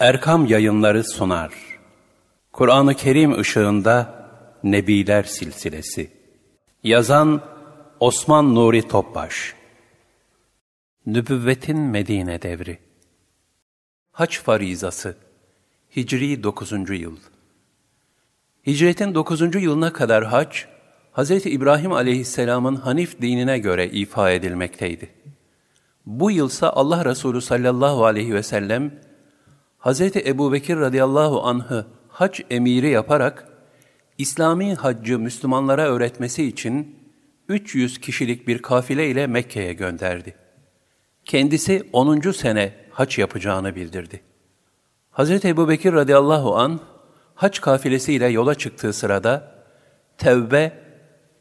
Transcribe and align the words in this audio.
Erkam 0.00 0.46
Yayınları 0.46 1.04
sunar. 1.04 1.52
Kur'an-ı 2.52 2.94
Kerim 2.94 3.38
ışığında 3.38 4.28
Nebiler 4.64 5.22
Silsilesi. 5.22 6.10
Yazan 6.82 7.42
Osman 8.00 8.54
Nuri 8.54 8.88
Topbaş. 8.88 9.54
Nübüvvetin 11.06 11.78
Medine 11.78 12.42
Devri. 12.42 12.78
Haç 14.12 14.40
Farizası. 14.40 15.16
Hicri 15.96 16.42
9. 16.42 16.72
yıl. 16.90 17.16
Hicretin 18.66 19.14
9. 19.14 19.40
yılına 19.62 19.92
kadar 19.92 20.24
hac, 20.24 20.56
Hz. 21.12 21.30
İbrahim 21.30 21.92
aleyhisselamın 21.92 22.76
Hanif 22.76 23.20
dinine 23.20 23.58
göre 23.58 23.88
ifa 23.88 24.30
edilmekteydi. 24.30 25.10
Bu 26.06 26.30
yılsa 26.30 26.70
Allah 26.70 27.04
Resulü 27.04 27.40
sallallahu 27.40 28.04
aleyhi 28.04 28.34
ve 28.34 28.42
sellem, 28.42 29.05
Hz. 29.86 30.00
Ebu 30.00 30.52
Bekir 30.52 30.76
radıyallahu 30.76 31.42
anh'ı 31.42 31.86
hac 32.08 32.40
emiri 32.50 32.88
yaparak, 32.88 33.48
İslami 34.18 34.74
haccı 34.74 35.18
Müslümanlara 35.18 35.82
öğretmesi 35.82 36.44
için 36.44 36.96
300 37.48 38.00
kişilik 38.00 38.48
bir 38.48 38.62
kafile 38.62 39.10
ile 39.10 39.26
Mekke'ye 39.26 39.72
gönderdi. 39.72 40.34
Kendisi 41.24 41.88
10. 41.92 42.30
sene 42.30 42.72
hac 42.90 43.18
yapacağını 43.18 43.74
bildirdi. 43.74 44.20
Hz. 45.12 45.44
Ebu 45.44 45.68
Bekir 45.68 45.92
radıyallahu 45.92 46.56
an 46.56 46.80
hac 47.34 47.58
kafilesiyle 47.58 48.26
yola 48.26 48.54
çıktığı 48.54 48.92
sırada 48.92 49.52
Tevbe 50.18 50.72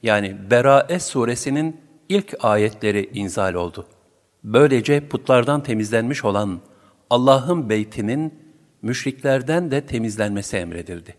yani 0.04 0.38
Berae 0.52 1.00
suresinin 1.00 1.82
ilk 2.10 2.34
ayetleri 2.46 3.10
inzal 3.14 3.54
oldu. 3.54 3.88
Böylece 4.44 5.08
putlardan 5.08 5.64
temizlenmiş 5.64 6.26
olan 6.26 6.62
Allah'ın 7.10 7.70
beytinin 7.70 8.34
müşriklerden 8.86 9.72
de 9.72 9.86
temizlenmesi 9.86 10.58
emredildi. 10.58 11.16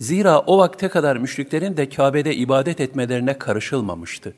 Zira 0.00 0.40
o 0.40 0.58
vakte 0.58 0.88
kadar 0.88 1.16
müşriklerin 1.16 1.76
de 1.76 1.88
Kabe'de 1.88 2.34
ibadet 2.34 2.80
etmelerine 2.80 3.38
karışılmamıştı. 3.38 4.34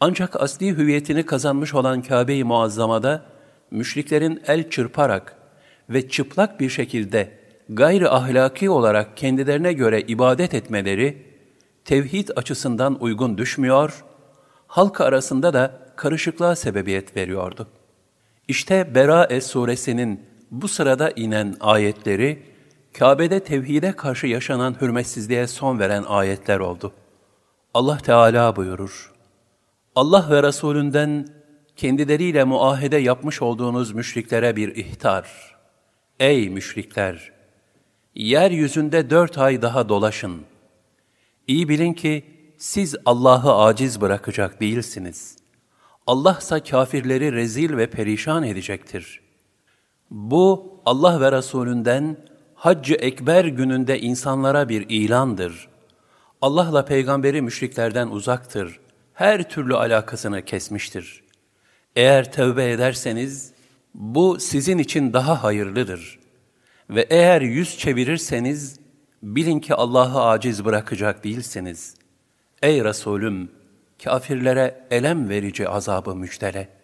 Ancak 0.00 0.40
asli 0.40 0.76
hüviyetini 0.76 1.26
kazanmış 1.26 1.74
olan 1.74 2.02
Kabe-i 2.02 2.44
Muazzama'da 2.44 3.22
müşriklerin 3.70 4.42
el 4.46 4.70
çırparak 4.70 5.36
ve 5.90 6.08
çıplak 6.08 6.60
bir 6.60 6.70
şekilde 6.70 7.38
gayri 7.68 8.08
ahlaki 8.08 8.70
olarak 8.70 9.16
kendilerine 9.16 9.72
göre 9.72 10.00
ibadet 10.00 10.54
etmeleri 10.54 11.22
tevhid 11.84 12.28
açısından 12.36 12.96
uygun 13.00 13.38
düşmüyor, 13.38 14.04
halk 14.66 15.00
arasında 15.00 15.54
da 15.54 15.80
karışıklığa 15.96 16.56
sebebiyet 16.56 17.16
veriyordu. 17.16 17.68
İşte 18.48 18.94
Berae 18.94 19.40
suresinin 19.40 20.35
bu 20.50 20.68
sırada 20.68 21.10
inen 21.10 21.56
ayetleri, 21.60 22.42
Kabe'de 22.98 23.40
tevhide 23.40 23.92
karşı 23.92 24.26
yaşanan 24.26 24.76
hürmetsizliğe 24.80 25.46
son 25.46 25.78
veren 25.78 26.04
ayetler 26.08 26.60
oldu. 26.60 26.92
Allah 27.74 27.98
Teala 27.98 28.56
buyurur, 28.56 29.12
Allah 29.94 30.30
ve 30.30 30.42
Resulünden 30.42 31.28
kendileriyle 31.76 32.44
muahede 32.44 32.96
yapmış 32.96 33.42
olduğunuz 33.42 33.92
müşriklere 33.92 34.56
bir 34.56 34.76
ihtar. 34.76 35.56
Ey 36.20 36.50
müşrikler! 36.50 37.32
Yeryüzünde 38.14 39.10
dört 39.10 39.38
ay 39.38 39.62
daha 39.62 39.88
dolaşın. 39.88 40.42
İyi 41.46 41.68
bilin 41.68 41.92
ki 41.92 42.24
siz 42.58 42.96
Allah'ı 43.04 43.54
aciz 43.54 44.00
bırakacak 44.00 44.60
değilsiniz. 44.60 45.36
Allah 46.06 46.38
ise 46.40 46.60
kafirleri 46.60 47.32
rezil 47.32 47.76
ve 47.76 47.90
perişan 47.90 48.42
edecektir. 48.42 49.25
Bu 50.10 50.80
Allah 50.84 51.20
ve 51.20 51.32
Resulünden 51.32 52.16
Haccı 52.54 52.94
Ekber 52.94 53.44
gününde 53.44 54.00
insanlara 54.00 54.68
bir 54.68 54.86
ilandır. 54.88 55.68
Allah'la 56.42 56.84
peygamberi 56.84 57.42
müşriklerden 57.42 58.08
uzaktır. 58.08 58.80
Her 59.14 59.48
türlü 59.50 59.76
alakasını 59.76 60.44
kesmiştir. 60.44 61.24
Eğer 61.96 62.32
tövbe 62.32 62.70
ederseniz 62.70 63.52
bu 63.94 64.40
sizin 64.40 64.78
için 64.78 65.12
daha 65.12 65.44
hayırlıdır. 65.44 66.18
Ve 66.90 67.06
eğer 67.10 67.40
yüz 67.40 67.78
çevirirseniz 67.78 68.80
bilin 69.22 69.60
ki 69.60 69.74
Allah'ı 69.74 70.22
aciz 70.22 70.64
bırakacak 70.64 71.24
değilsiniz. 71.24 71.94
Ey 72.62 72.84
Resulüm! 72.84 73.50
kafirlere 74.04 74.86
elem 74.90 75.28
verici 75.28 75.68
azabı 75.68 76.16
müjdele. 76.16 76.75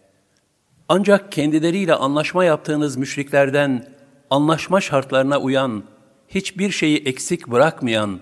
Ancak 0.95 1.33
kendileriyle 1.33 1.95
anlaşma 1.95 2.45
yaptığınız 2.45 2.97
müşriklerden 2.97 3.87
anlaşma 4.31 4.81
şartlarına 4.81 5.39
uyan, 5.41 5.85
hiçbir 6.29 6.71
şeyi 6.71 6.99
eksik 6.99 7.49
bırakmayan 7.49 8.21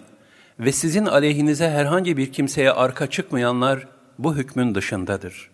ve 0.60 0.72
sizin 0.72 1.06
aleyhinize 1.06 1.70
herhangi 1.70 2.16
bir 2.16 2.32
kimseye 2.32 2.72
arka 2.72 3.06
çıkmayanlar 3.06 3.88
bu 4.18 4.36
hükmün 4.36 4.74
dışındadır. 4.74 5.50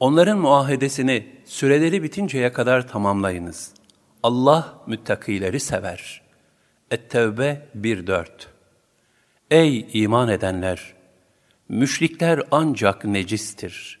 Onların 0.00 0.38
muahedesini 0.38 1.26
süreleri 1.44 2.02
bitinceye 2.02 2.52
kadar 2.52 2.88
tamamlayınız. 2.88 3.74
Allah 4.22 4.78
müttakileri 4.86 5.60
sever. 5.60 6.22
Et-Tevbe 6.90 7.68
1.4 7.80 8.26
Ey 9.50 9.88
iman 9.92 10.28
edenler! 10.28 10.94
Müşrikler 11.68 12.42
ancak 12.50 13.04
necistir. 13.04 13.98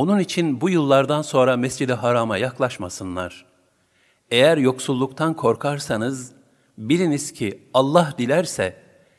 Onun 0.00 0.18
için 0.18 0.60
bu 0.60 0.70
yıllardan 0.70 1.22
sonra 1.22 1.56
Mescid-i 1.56 1.92
Haram'a 1.92 2.36
yaklaşmasınlar. 2.36 3.44
Eğer 4.30 4.56
yoksulluktan 4.56 5.34
korkarsanız, 5.34 6.32
biliniz 6.78 7.32
ki 7.32 7.68
Allah 7.74 8.14
dilerse 8.18 8.76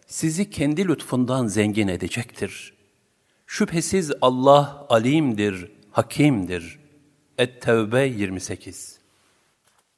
sizi 0.08 0.50
kendi 0.50 0.88
lütfundan 0.88 1.48
zengin 1.48 1.88
edecektir. 1.88 2.74
Şüphesiz 3.48 4.12
Allah 4.22 4.86
alimdir, 4.90 5.72
hakimdir. 5.92 6.80
Et-Tevbe 7.38 8.08
28 8.08 9.00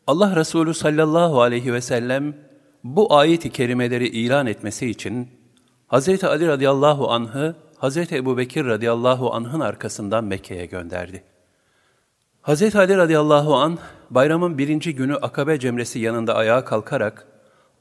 Allah 0.07 0.35
Resulü 0.35 0.73
sallallahu 0.73 1.41
aleyhi 1.41 1.73
ve 1.73 1.81
sellem 1.81 2.37
bu 2.83 3.15
ayet-i 3.15 3.49
kerimeleri 3.49 4.07
ilan 4.07 4.47
etmesi 4.47 4.89
için 4.89 5.29
Hz. 5.91 6.23
Ali 6.23 6.47
radıyallahu 6.47 7.11
anh'ı 7.11 7.55
Hz. 7.83 7.97
Ebu 7.97 8.37
Bekir 8.37 8.65
radıyallahu 8.65 9.33
anh'ın 9.33 9.59
arkasından 9.59 10.23
Mekke'ye 10.23 10.65
gönderdi. 10.65 11.23
Hz. 12.43 12.75
Ali 12.75 12.97
radıyallahu 12.97 13.55
anh, 13.55 13.77
bayramın 14.09 14.57
birinci 14.57 14.95
günü 14.95 15.15
Akabe 15.15 15.59
cemresi 15.59 15.99
yanında 15.99 16.35
ayağa 16.35 16.65
kalkarak, 16.65 17.27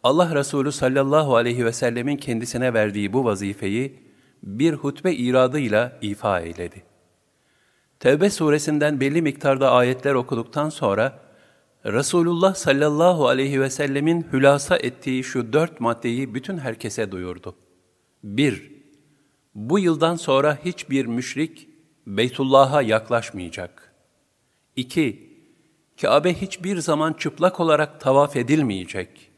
Allah 0.02 0.34
Resulü 0.34 0.72
sallallahu 0.72 1.36
aleyhi 1.36 1.64
ve 1.64 1.72
sellemin 1.72 2.16
kendisine 2.16 2.74
verdiği 2.74 3.12
bu 3.12 3.24
vazifeyi 3.24 4.02
bir 4.42 4.74
hutbe 4.74 5.12
iradıyla 5.12 5.98
ifa 6.00 6.40
eyledi. 6.40 6.82
Tevbe 8.00 8.30
suresinden 8.30 9.00
belli 9.00 9.22
miktarda 9.22 9.70
ayetler 9.70 10.14
okuduktan 10.14 10.68
sonra, 10.68 11.18
Resulullah 11.86 12.54
sallallahu 12.54 13.28
aleyhi 13.28 13.60
ve 13.60 13.70
sellemin 13.70 14.26
hülasa 14.32 14.76
ettiği 14.76 15.24
şu 15.24 15.52
dört 15.52 15.80
maddeyi 15.80 16.34
bütün 16.34 16.58
herkese 16.58 17.12
duyurdu. 17.12 17.54
1. 18.24 18.81
Bu 19.54 19.78
yıldan 19.78 20.16
sonra 20.16 20.58
hiçbir 20.64 21.06
müşrik 21.06 21.68
Beytullah'a 22.06 22.82
yaklaşmayacak. 22.82 23.92
2. 24.76 25.32
Kabe 26.00 26.34
hiçbir 26.34 26.78
zaman 26.78 27.12
çıplak 27.12 27.60
olarak 27.60 28.00
tavaf 28.00 28.36
edilmeyecek. 28.36 29.30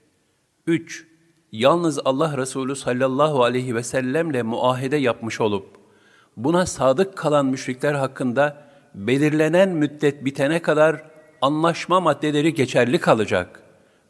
3. 0.66 1.06
Yalnız 1.52 2.00
Allah 2.04 2.36
Resulü 2.36 2.76
sallallahu 2.76 3.44
aleyhi 3.44 3.74
ve 3.74 3.82
sellemle 3.82 4.42
muahede 4.42 4.96
yapmış 4.96 5.40
olup, 5.40 5.66
buna 6.36 6.66
sadık 6.66 7.16
kalan 7.16 7.46
müşrikler 7.46 7.94
hakkında 7.94 8.68
belirlenen 8.94 9.68
müddet 9.68 10.24
bitene 10.24 10.62
kadar 10.62 11.02
anlaşma 11.40 12.00
maddeleri 12.00 12.54
geçerli 12.54 12.98
kalacak. 12.98 13.62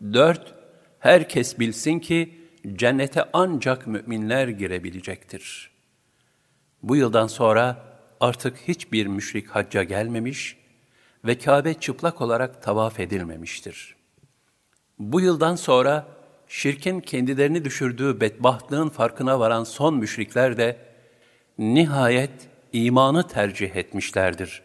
4. 0.02 0.54
Herkes 0.98 1.58
bilsin 1.58 1.98
ki, 1.98 2.34
cennete 2.76 3.24
ancak 3.32 3.86
müminler 3.86 4.48
girebilecektir. 4.48 5.73
Bu 6.84 6.96
yıldan 6.96 7.26
sonra 7.26 7.76
artık 8.20 8.56
hiçbir 8.68 9.06
müşrik 9.06 9.48
hacca 9.48 9.82
gelmemiş 9.82 10.56
ve 11.24 11.38
Kabe 11.38 11.74
çıplak 11.74 12.20
olarak 12.20 12.62
tavaf 12.62 13.00
edilmemiştir. 13.00 13.96
Bu 14.98 15.20
yıldan 15.20 15.56
sonra 15.56 16.06
şirkin 16.48 17.00
kendilerini 17.00 17.64
düşürdüğü 17.64 18.20
bedbahtlığın 18.20 18.88
farkına 18.88 19.40
varan 19.40 19.64
son 19.64 19.94
müşrikler 19.94 20.56
de 20.56 20.76
nihayet 21.58 22.48
imanı 22.72 23.28
tercih 23.28 23.76
etmişlerdir. 23.76 24.62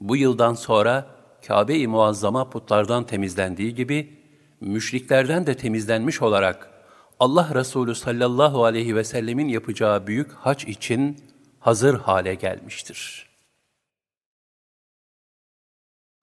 Bu 0.00 0.16
yıldan 0.16 0.54
sonra 0.54 1.06
Kabe-i 1.46 1.86
Muazzama 1.86 2.50
putlardan 2.50 3.04
temizlendiği 3.04 3.74
gibi 3.74 4.18
müşriklerden 4.60 5.46
de 5.46 5.56
temizlenmiş 5.56 6.22
olarak 6.22 6.70
Allah 7.18 7.50
Resulü 7.54 7.94
sallallahu 7.94 8.64
aleyhi 8.64 8.96
ve 8.96 9.04
sellemin 9.04 9.48
yapacağı 9.48 10.06
büyük 10.06 10.32
hac 10.32 10.64
için 10.64 11.29
hazır 11.60 11.98
hale 11.98 12.34
gelmiştir. 12.34 13.30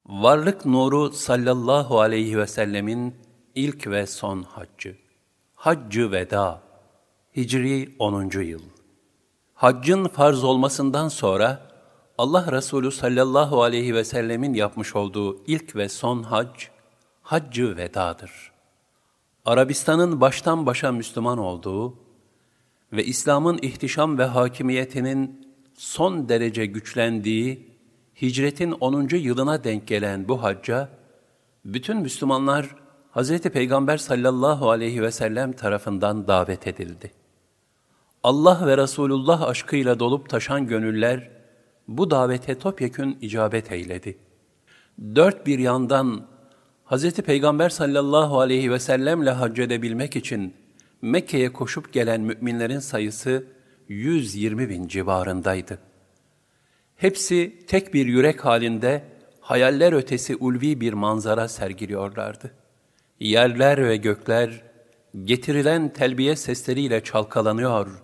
Varlık 0.05 0.65
nuru 0.65 1.11
sallallahu 1.11 1.99
aleyhi 1.99 2.37
ve 2.37 2.47
sellemin 2.47 3.15
ilk 3.55 3.87
ve 3.87 4.07
son 4.07 4.43
haccı. 4.43 4.97
Haccı 5.55 6.11
veda. 6.11 6.61
Hicri 7.35 7.95
10. 7.99 8.29
yıl. 8.41 8.61
Haccın 9.53 10.07
farz 10.07 10.43
olmasından 10.43 11.07
sonra 11.07 11.71
Allah 12.17 12.51
Resulü 12.51 12.91
sallallahu 12.91 13.63
aleyhi 13.63 13.95
ve 13.95 14.03
sellemin 14.03 14.53
yapmış 14.53 14.95
olduğu 14.95 15.45
ilk 15.45 15.75
ve 15.75 15.89
son 15.89 16.23
hac, 16.23 16.63
haccı 17.21 17.77
vedadır. 17.77 18.51
Arabistan'ın 19.45 20.21
baştan 20.21 20.65
başa 20.65 20.91
Müslüman 20.91 21.37
olduğu 21.37 22.06
ve 22.93 23.05
İslam'ın 23.05 23.59
ihtişam 23.61 24.17
ve 24.17 24.23
hakimiyetinin 24.23 25.47
son 25.73 26.29
derece 26.29 26.65
güçlendiği 26.65 27.67
hicretin 28.21 28.71
10. 28.71 29.07
yılına 29.15 29.63
denk 29.63 29.87
gelen 29.87 30.27
bu 30.27 30.43
hacca, 30.43 30.89
bütün 31.65 31.97
Müslümanlar 31.97 32.75
Hz. 33.15 33.39
Peygamber 33.39 33.97
sallallahu 33.97 34.69
aleyhi 34.69 35.01
ve 35.01 35.11
sellem 35.11 35.53
tarafından 35.53 36.27
davet 36.27 36.67
edildi. 36.67 37.11
Allah 38.23 38.67
ve 38.67 38.77
Resulullah 38.77 39.41
aşkıyla 39.41 39.99
dolup 39.99 40.29
taşan 40.29 40.67
gönüller, 40.67 41.29
bu 41.87 42.11
davete 42.11 42.59
topyekün 42.59 43.17
icabet 43.21 43.71
eyledi. 43.71 44.17
Dört 45.15 45.45
bir 45.45 45.59
yandan 45.59 46.25
Hz. 46.85 47.13
Peygamber 47.13 47.69
sallallahu 47.69 48.39
aleyhi 48.39 48.71
ve 48.71 48.79
sellemle 48.79 49.31
hac 49.31 49.59
edebilmek 49.59 50.15
için 50.15 50.53
Mekke'ye 51.01 51.53
koşup 51.53 51.93
gelen 51.93 52.21
müminlerin 52.21 52.79
sayısı 52.79 53.45
120 53.87 54.69
bin 54.69 54.87
civarındaydı. 54.87 55.79
Hepsi 56.95 57.65
tek 57.67 57.93
bir 57.93 58.05
yürek 58.05 58.45
halinde 58.45 59.03
hayaller 59.39 59.93
ötesi 59.93 60.35
ulvi 60.35 60.81
bir 60.81 60.93
manzara 60.93 61.47
sergiliyorlardı. 61.47 62.51
Yerler 63.19 63.89
ve 63.89 63.97
gökler 63.97 64.63
getirilen 65.23 65.93
telbiye 65.93 66.35
sesleriyle 66.35 67.03
çalkalanıyor, 67.03 68.03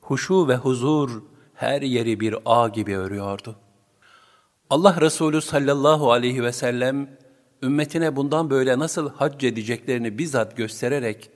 huşu 0.00 0.48
ve 0.48 0.56
huzur 0.56 1.22
her 1.54 1.82
yeri 1.82 2.20
bir 2.20 2.36
ağ 2.44 2.68
gibi 2.68 2.96
örüyordu. 2.96 3.56
Allah 4.70 5.00
Resulü 5.00 5.40
sallallahu 5.40 6.12
aleyhi 6.12 6.42
ve 6.42 6.52
sellem, 6.52 7.18
ümmetine 7.62 8.16
bundan 8.16 8.50
böyle 8.50 8.78
nasıl 8.78 9.10
hac 9.10 9.44
edeceklerini 9.44 10.18
bizzat 10.18 10.56
göstererek, 10.56 11.30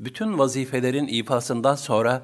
bütün 0.00 0.38
vazifelerin 0.38 1.06
ifasından 1.06 1.74
sonra 1.74 2.22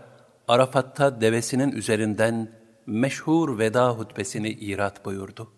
Arafat'ta 0.49 1.21
devesinin 1.21 1.73
üzerinden 1.73 2.53
meşhur 2.87 3.59
veda 3.59 3.91
hutbesini 3.91 4.51
irat 4.51 5.05
buyurdu. 5.05 5.53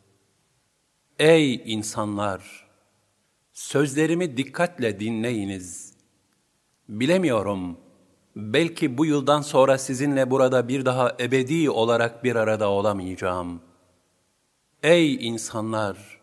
Ey 1.18 1.62
insanlar! 1.74 2.66
Sözlerimi 3.52 4.36
dikkatle 4.36 5.00
dinleyiniz. 5.00 5.94
Bilemiyorum, 6.88 7.78
belki 8.36 8.98
bu 8.98 9.06
yıldan 9.06 9.40
sonra 9.40 9.78
sizinle 9.78 10.30
burada 10.30 10.68
bir 10.68 10.84
daha 10.84 11.16
ebedi 11.20 11.70
olarak 11.70 12.24
bir 12.24 12.36
arada 12.36 12.68
olamayacağım. 12.68 13.60
Ey 14.82 15.28
insanlar! 15.28 16.20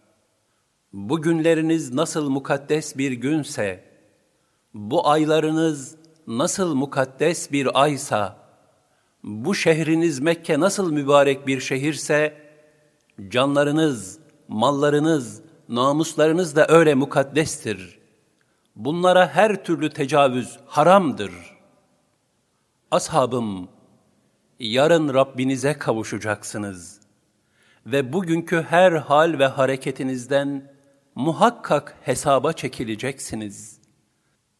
Bu 0.93 1.21
günleriniz 1.21 1.93
nasıl 1.93 2.29
mukaddes 2.29 2.97
bir 2.97 3.11
günse, 3.11 3.92
bu 4.73 5.07
aylarınız 5.07 5.95
nasıl 6.27 6.75
mukaddes 6.75 7.51
bir 7.51 7.81
aysa, 7.81 8.37
bu 9.23 9.55
şehriniz 9.55 10.19
Mekke 10.19 10.59
nasıl 10.59 10.91
mübarek 10.91 11.47
bir 11.47 11.59
şehirse, 11.59 12.37
canlarınız, 13.29 14.19
mallarınız, 14.47 15.41
namuslarınız 15.69 16.55
da 16.55 16.67
öyle 16.67 16.93
mukaddestir. 16.93 17.99
Bunlara 18.75 19.27
her 19.27 19.63
türlü 19.63 19.89
tecavüz 19.89 20.59
haramdır. 20.65 21.31
Ashabım, 22.91 23.69
yarın 24.59 25.13
Rabbinize 25.13 25.73
kavuşacaksınız 25.73 26.99
ve 27.85 28.13
bugünkü 28.13 28.65
her 28.69 28.91
hal 28.91 29.39
ve 29.39 29.47
hareketinizden 29.47 30.73
muhakkak 31.15 31.97
hesaba 32.01 32.53
çekileceksiniz. 32.53 33.82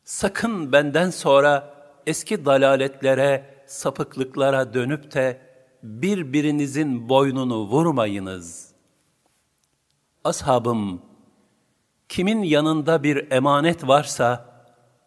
Sakın 0.03 0.71
benden 0.71 1.09
sonra 1.09 1.73
eski 2.05 2.45
dalaletlere, 2.45 3.63
sapıklıklara 3.65 4.73
dönüp 4.73 5.13
de 5.13 5.41
birbirinizin 5.83 7.09
boynunu 7.09 7.67
vurmayınız. 7.67 8.71
Ashabım, 10.23 11.01
kimin 12.09 12.43
yanında 12.43 13.03
bir 13.03 13.31
emanet 13.31 13.87
varsa 13.87 14.53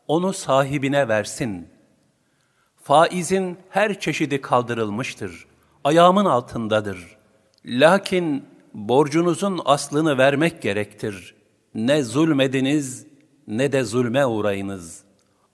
onu 0.09 0.33
sahibine 0.33 1.09
versin. 1.09 1.69
Faizin 2.83 3.59
her 3.69 4.01
çeşidi 4.01 4.41
kaldırılmıştır, 4.41 5.47
ayağımın 5.85 6.25
altındadır. 6.25 7.17
Lakin 7.65 8.45
borcunuzun 8.75 9.61
aslını 9.65 10.19
vermek 10.19 10.63
gerektir. 10.63 11.35
Ne 11.75 12.03
zulmediniz 12.03 13.07
ne 13.47 13.73
de 13.73 13.85
zulme 13.85 14.27
uğrayınız.'' 14.27 15.07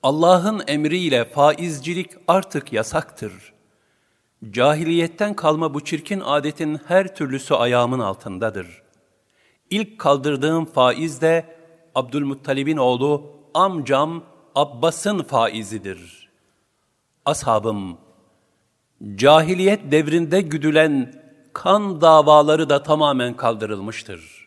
Allah'ın 0.03 0.63
emriyle 0.67 1.25
faizcilik 1.25 2.11
artık 2.27 2.73
yasaktır. 2.73 3.53
Cahiliyetten 4.51 5.33
kalma 5.33 5.73
bu 5.73 5.83
çirkin 5.83 6.19
adetin 6.19 6.79
her 6.87 7.15
türlüsü 7.15 7.53
ayağımın 7.53 7.99
altındadır. 7.99 8.83
İlk 9.69 9.99
kaldırdığım 9.99 10.65
faiz 10.65 11.21
de 11.21 11.55
Abdülmuttalib'in 11.95 12.77
oğlu 12.77 13.31
amcam 13.53 14.23
Abbas'ın 14.55 15.23
faizidir. 15.23 16.29
Ashabım, 17.25 17.97
cahiliyet 19.15 19.91
devrinde 19.91 20.41
güdülen 20.41 21.13
kan 21.53 22.01
davaları 22.01 22.69
da 22.69 22.83
tamamen 22.83 23.35
kaldırılmıştır. 23.35 24.42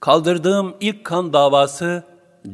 Kaldırdığım 0.00 0.76
ilk 0.80 1.04
kan 1.04 1.32
davası, 1.32 2.04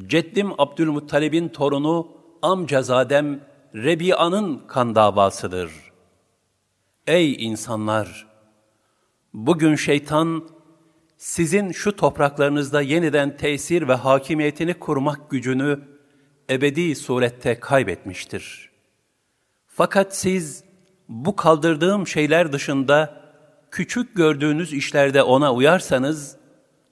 Ceddim 0.07 0.61
Abdülmuttalib'in 0.61 1.49
torunu 1.49 2.09
amcazadem 2.43 3.41
Rebia'nın 3.75 4.63
kan 4.67 4.95
davasıdır. 4.95 5.71
Ey 7.07 7.47
insanlar! 7.47 8.27
Bugün 9.35 9.75
şeytan 9.75 10.49
sizin 11.17 11.73
şu 11.73 11.97
topraklarınızda 11.97 12.81
yeniden 12.81 13.37
tesir 13.37 13.89
ve 13.89 13.95
hakimiyetini 13.95 14.75
kurmak 14.75 15.31
gücünü 15.31 15.81
ebedi 16.51 16.95
surette 16.97 17.61
kaybetmiştir. 17.61 18.71
Fakat 19.67 20.17
siz 20.17 20.65
bu 21.09 21.37
kaldırdığım 21.37 22.07
şeyler 22.07 22.53
dışında 22.53 23.25
küçük 23.71 24.17
gördüğünüz 24.17 24.73
işlerde 24.73 25.23
ona 25.23 25.55
uyarsanız, 25.55 26.44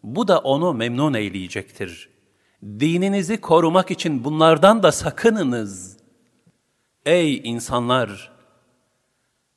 bu 0.02 0.28
da 0.28 0.38
onu 0.38 0.75
memnun 0.75 1.14
eyleyecektir. 1.14 2.11
Dininizi 2.62 3.40
korumak 3.40 3.90
için 3.90 4.25
bunlardan 4.25 4.82
da 4.82 4.92
sakınınız. 4.92 5.97
Ey 7.06 7.37
insanlar! 7.44 8.32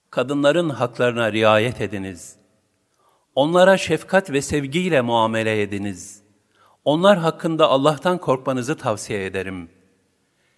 Kadınların 0.10 0.70
haklarına 0.70 1.32
riayet 1.32 1.82
ediniz. 1.82 2.36
Onlara 3.36 3.78
şefkat 3.78 4.32
ve 4.32 4.42
sevgiyle 4.42 5.02
muamele 5.02 5.62
ediniz. 5.62 6.22
Onlar 6.86 7.18
hakkında 7.18 7.68
Allah'tan 7.68 8.18
korkmanızı 8.18 8.78
tavsiye 8.78 9.25
ederim. 9.25 9.70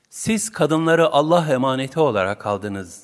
Siz 0.10 0.52
kadınları 0.52 1.08
Allah 1.08 1.54
emaneti 1.54 2.00
olarak 2.00 2.46
aldınız. 2.46 3.04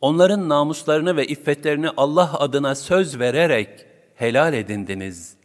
Onların 0.00 0.48
namuslarını 0.48 1.16
ve 1.16 1.26
iffetlerini 1.26 1.90
Allah 1.96 2.40
adına 2.40 2.74
söz 2.74 3.18
vererek 3.18 3.86
helal 4.14 4.54
edindiniz.'' 4.54 5.43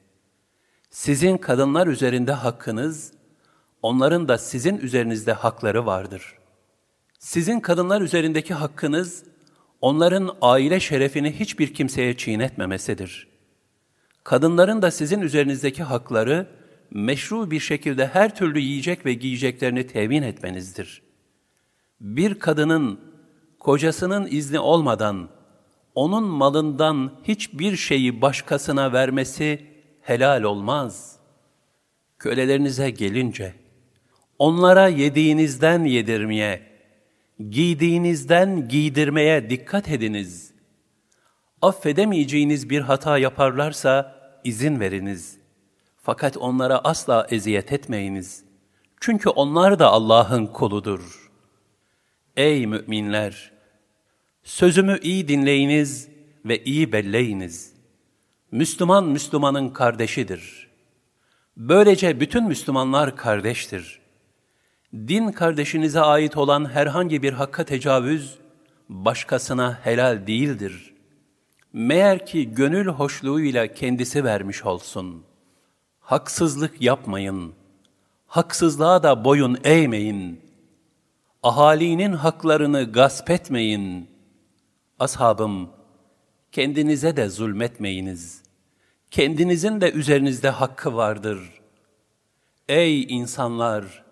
Sizin 0.90 1.38
kadınlar 1.38 1.88
üzerinde 1.88 2.32
hakkınız, 2.32 3.14
onların 3.82 4.28
da 4.28 4.38
sizin 4.38 4.78
üzerinizde 4.78 5.34
hakları 5.34 5.86
vardır. 5.86 6.34
Sizin 7.20 7.60
kadınlar 7.60 8.02
üzerindeki 8.02 8.54
hakkınız, 8.54 9.24
onların 9.82 10.36
aile 10.42 10.80
şerefini 10.80 11.40
hiçbir 11.40 11.74
kimseye 11.74 12.18
çiğnetmemesidir. 12.18 13.28
Kadınların 14.24 14.82
da 14.82 14.92
sizin 14.92 15.22
üzerinizdeki 15.22 15.84
hakları, 15.84 16.48
meşru 16.92 17.52
bir 17.52 17.60
şekilde 17.60 18.08
her 18.08 18.36
türlü 18.36 18.60
yiyecek 18.60 19.06
ve 19.06 19.14
giyeceklerini 19.14 19.88
temin 19.88 20.22
etmenizdir. 20.22 21.02
Bir 22.02 22.40
kadının, 22.40 23.00
kocasının 23.60 24.28
izni 24.32 24.60
olmadan, 24.60 25.30
onun 25.96 26.24
malından 26.24 27.12
hiçbir 27.24 27.76
şeyi 27.76 28.22
başkasına 28.22 28.94
vermesi, 28.94 29.69
helal 30.10 30.44
olmaz. 30.44 31.16
Kölelerinize 32.20 32.90
gelince, 32.90 33.54
onlara 34.40 34.88
yediğinizden 34.88 35.84
yedirmeye, 35.84 36.62
giydiğinizden 37.50 38.68
giydirmeye 38.68 39.50
dikkat 39.50 39.90
ediniz. 39.90 40.52
Affedemeyeceğiniz 41.62 42.70
bir 42.70 42.82
hata 42.82 43.18
yaparlarsa 43.18 44.16
izin 44.44 44.80
veriniz. 44.80 45.38
Fakat 45.98 46.38
onlara 46.38 46.80
asla 46.80 47.28
eziyet 47.32 47.72
etmeyiniz. 47.72 48.44
Çünkü 49.00 49.30
onlar 49.30 49.80
da 49.80 49.88
Allah'ın 49.88 50.46
kuludur. 50.46 51.32
Ey 52.38 52.68
müminler! 52.68 53.52
Sözümü 54.44 55.00
iyi 55.02 55.28
dinleyiniz 55.28 56.08
ve 56.46 56.64
iyi 56.64 56.92
belleyiniz. 56.92 57.79
Müslüman 58.52 59.06
Müslümanın 59.06 59.70
kardeşidir. 59.70 60.70
Böylece 61.58 62.20
bütün 62.20 62.48
Müslümanlar 62.48 63.16
kardeştir. 63.16 64.00
Din 64.94 65.32
kardeşinize 65.32 66.00
ait 66.00 66.38
olan 66.38 66.70
herhangi 66.70 67.24
bir 67.24 67.34
hakka 67.34 67.66
tecavüz, 67.66 68.40
başkasına 68.90 69.80
helal 69.84 70.28
değildir. 70.28 70.94
Meğer 71.74 72.26
ki 72.26 72.54
gönül 72.54 72.88
hoşluğuyla 72.88 73.74
kendisi 73.74 74.24
vermiş 74.24 74.66
olsun. 74.66 75.24
Haksızlık 76.00 76.82
yapmayın. 76.82 77.54
Haksızlığa 78.28 79.04
da 79.04 79.26
boyun 79.26 79.58
eğmeyin. 79.64 80.42
Ahalinin 81.44 82.14
haklarını 82.14 82.92
gasp 82.92 83.30
etmeyin. 83.30 84.10
Ashabım, 85.00 85.70
kendinize 86.52 87.18
de 87.18 87.30
zulmetmeyiniz. 87.30 88.42
Kendinizin 89.12 89.82
de 89.82 89.92
üzerinizde 89.92 90.50
hakkı 90.50 90.96
vardır. 90.96 91.40
Ey 92.68 93.04
insanlar! 93.04 94.04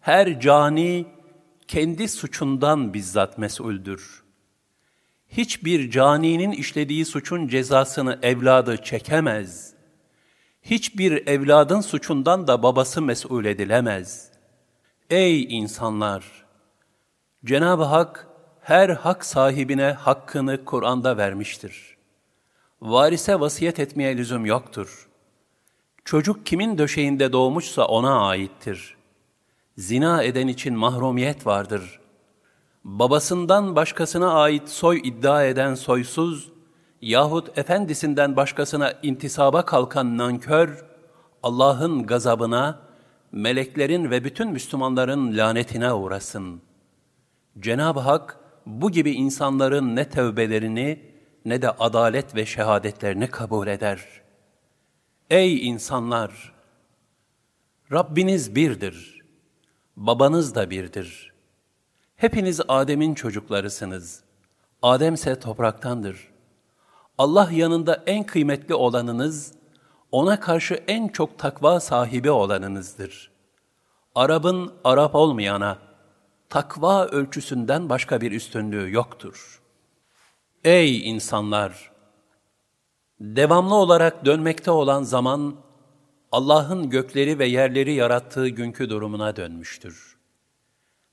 Her 0.00 0.40
cani 0.40 1.06
kendi 1.68 2.08
suçundan 2.08 2.94
bizzat 2.94 3.38
mesuldür. 3.38 4.24
Hiçbir 5.28 5.90
caninin 5.90 6.50
işlediği 6.52 7.04
suçun 7.04 7.48
cezasını 7.48 8.18
evladı 8.22 8.76
çekemez. 8.76 9.74
Hiçbir 10.62 11.26
evladın 11.26 11.80
suçundan 11.80 12.46
da 12.46 12.62
babası 12.62 13.02
mesul 13.02 13.44
edilemez. 13.44 14.30
Ey 15.10 15.58
insanlar! 15.58 16.44
Cenab-ı 17.44 17.82
Hak 17.82 18.28
her 18.64 18.88
hak 18.88 19.24
sahibine 19.24 19.92
hakkını 19.92 20.64
Kur'an'da 20.64 21.16
vermiştir. 21.16 21.96
Varise 22.80 23.40
vasiyet 23.40 23.80
etmeye 23.80 24.16
lüzum 24.16 24.46
yoktur. 24.46 25.08
Çocuk 26.04 26.46
kimin 26.46 26.78
döşeğinde 26.78 27.32
doğmuşsa 27.32 27.84
ona 27.84 28.26
aittir. 28.28 28.96
Zina 29.78 30.22
eden 30.22 30.48
için 30.48 30.74
mahrumiyet 30.74 31.46
vardır. 31.46 32.00
Babasından 32.84 33.76
başkasına 33.76 34.32
ait 34.32 34.68
soy 34.68 35.00
iddia 35.04 35.44
eden 35.44 35.74
soysuz 35.74 36.52
yahut 37.02 37.58
efendisinden 37.58 38.36
başkasına 38.36 38.92
intisaba 39.02 39.64
kalkan 39.64 40.18
nankör, 40.18 40.84
Allah'ın 41.42 42.06
gazabına, 42.06 42.78
meleklerin 43.32 44.10
ve 44.10 44.24
bütün 44.24 44.50
Müslümanların 44.50 45.36
lanetine 45.36 45.92
uğrasın. 45.92 46.60
Cenab-ı 47.60 48.00
Hak, 48.00 48.43
bu 48.66 48.90
gibi 48.90 49.10
insanların 49.10 49.96
ne 49.96 50.08
tevbelerini 50.08 51.00
ne 51.44 51.62
de 51.62 51.70
adalet 51.70 52.34
ve 52.34 52.46
şehadetlerini 52.46 53.26
kabul 53.26 53.66
eder. 53.66 54.06
Ey 55.30 55.68
insanlar! 55.68 56.54
Rabbiniz 57.92 58.54
birdir, 58.54 59.22
babanız 59.96 60.54
da 60.54 60.70
birdir. 60.70 61.32
Hepiniz 62.16 62.60
Adem'in 62.68 63.14
çocuklarısınız. 63.14 64.22
Adem 64.82 65.14
ise 65.14 65.40
topraktandır. 65.40 66.28
Allah 67.18 67.50
yanında 67.52 68.02
en 68.06 68.24
kıymetli 68.24 68.74
olanınız, 68.74 69.52
ona 70.12 70.40
karşı 70.40 70.74
en 70.74 71.08
çok 71.08 71.38
takva 71.38 71.80
sahibi 71.80 72.30
olanınızdır. 72.30 73.30
Arap'ın 74.14 74.72
Arap 74.84 75.14
olmayana, 75.14 75.78
takva 76.54 77.06
ölçüsünden 77.06 77.88
başka 77.88 78.20
bir 78.20 78.32
üstünlüğü 78.32 78.92
yoktur. 78.92 79.62
Ey 80.64 81.10
insanlar! 81.10 81.92
Devamlı 83.20 83.74
olarak 83.74 84.24
dönmekte 84.24 84.70
olan 84.70 85.02
zaman, 85.02 85.56
Allah'ın 86.32 86.90
gökleri 86.90 87.38
ve 87.38 87.46
yerleri 87.46 87.92
yarattığı 87.92 88.48
günkü 88.48 88.90
durumuna 88.90 89.36
dönmüştür. 89.36 90.16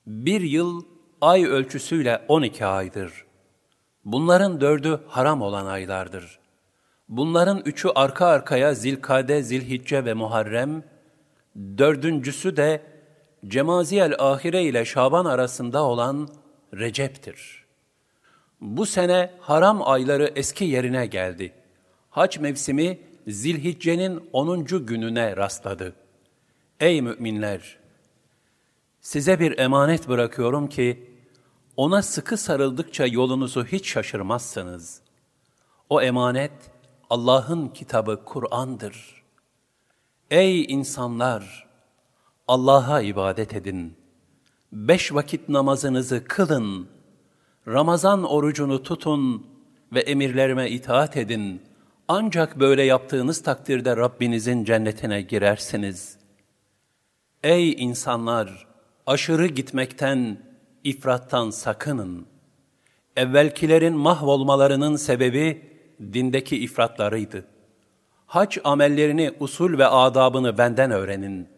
Bir 0.08 0.42
yıl 0.42 0.84
ay 1.22 1.46
ölçüsüyle 1.46 2.26
12 2.28 2.66
aydır. 2.66 3.26
Bunların 4.06 4.62
dördü 4.62 5.02
haram 5.08 5.42
olan 5.42 5.66
aylardır. 5.66 6.40
Bunların 7.10 7.62
üçü 7.66 7.90
arka 7.96 8.26
arkaya 8.26 8.74
Zilkade, 8.74 9.44
Zilhicce 9.44 10.06
ve 10.06 10.14
Muharrem, 10.14 10.84
dördüncüsü 11.78 12.58
de 12.58 12.91
Cemaziyel 13.48 14.16
Ahire 14.20 14.64
ile 14.64 14.86
Şaban 14.86 15.26
arasında 15.26 15.84
olan 15.84 16.30
Recep'tir. 16.74 17.66
Bu 18.62 18.86
sene 18.86 19.34
haram 19.40 19.82
ayları 19.90 20.32
eski 20.36 20.66
yerine 20.66 21.06
geldi. 21.06 21.54
Hac 22.10 22.38
mevsimi 22.38 23.00
Zilhicce'nin 23.28 24.30
10. 24.34 24.66
gününe 24.66 25.38
rastladı. 25.38 25.96
Ey 26.80 27.02
müminler! 27.02 27.78
Size 29.02 29.40
bir 29.40 29.60
emanet 29.60 30.10
bırakıyorum 30.10 30.70
ki, 30.70 31.10
ona 31.78 32.02
sıkı 32.02 32.38
sarıldıkça 32.38 33.06
yolunuzu 33.06 33.66
hiç 33.66 33.90
şaşırmazsınız. 33.90 35.02
O 35.90 36.02
emanet, 36.02 36.52
Allah'ın 37.10 37.68
kitabı 37.68 38.26
Kur'an'dır. 38.26 39.24
Ey 40.32 40.64
insanlar! 40.64 41.71
Allah'a 42.52 43.02
ibadet 43.02 43.54
edin. 43.54 43.94
Beş 44.72 45.14
vakit 45.14 45.50
namazınızı 45.50 46.24
kılın. 46.24 46.88
Ramazan 47.68 48.24
orucunu 48.24 48.84
tutun 48.84 49.48
ve 49.94 50.00
emirlerime 50.00 50.70
itaat 50.70 51.18
edin. 51.18 51.62
Ancak 52.08 52.60
böyle 52.60 52.84
yaptığınız 52.84 53.44
takdirde 53.44 53.98
Rabbinizin 53.98 54.64
cennetine 54.64 55.22
girersiniz. 55.22 56.18
Ey 57.44 57.72
insanlar! 57.72 58.68
Aşırı 59.08 59.48
gitmekten, 59.48 60.38
ifrattan 60.84 61.50
sakının. 61.50 62.26
Evvelkilerin 63.16 63.98
mahvolmalarının 63.98 64.96
sebebi 64.96 65.62
dindeki 66.14 66.58
ifratlarıydı. 66.58 67.46
Hac 68.26 68.58
amellerini, 68.64 69.34
usul 69.40 69.78
ve 69.78 69.88
adabını 69.88 70.58
benden 70.58 70.92
öğrenin. 70.92 71.51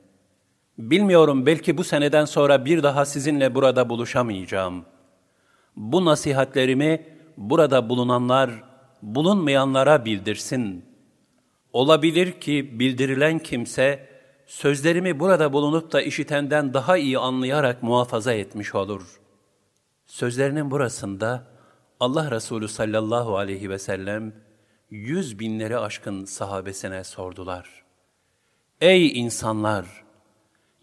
Bilmiyorum 0.77 1.45
belki 1.45 1.77
bu 1.77 1.83
seneden 1.83 2.25
sonra 2.25 2.65
bir 2.65 2.83
daha 2.83 3.05
sizinle 3.05 3.55
burada 3.55 3.89
buluşamayacağım. 3.89 4.85
Bu 5.75 6.05
nasihatlerimi 6.05 7.05
burada 7.37 7.89
bulunanlar, 7.89 8.63
bulunmayanlara 9.01 10.05
bildirsin. 10.05 10.85
Olabilir 11.73 12.31
ki 12.31 12.79
bildirilen 12.79 13.39
kimse, 13.39 14.09
sözlerimi 14.45 15.19
burada 15.19 15.53
bulunup 15.53 15.91
da 15.91 16.01
işitenden 16.01 16.73
daha 16.73 16.97
iyi 16.97 17.17
anlayarak 17.17 17.83
muhafaza 17.83 18.33
etmiş 18.33 18.75
olur. 18.75 19.19
Sözlerinin 20.05 20.71
burasında 20.71 21.47
Allah 21.99 22.31
Resulü 22.31 22.67
sallallahu 22.67 23.37
aleyhi 23.37 23.69
ve 23.69 23.79
sellem 23.79 24.33
yüz 24.89 25.39
binleri 25.39 25.77
aşkın 25.77 26.25
sahabesine 26.25 27.03
sordular. 27.03 27.83
Ey 28.81 29.19
insanlar! 29.19 30.02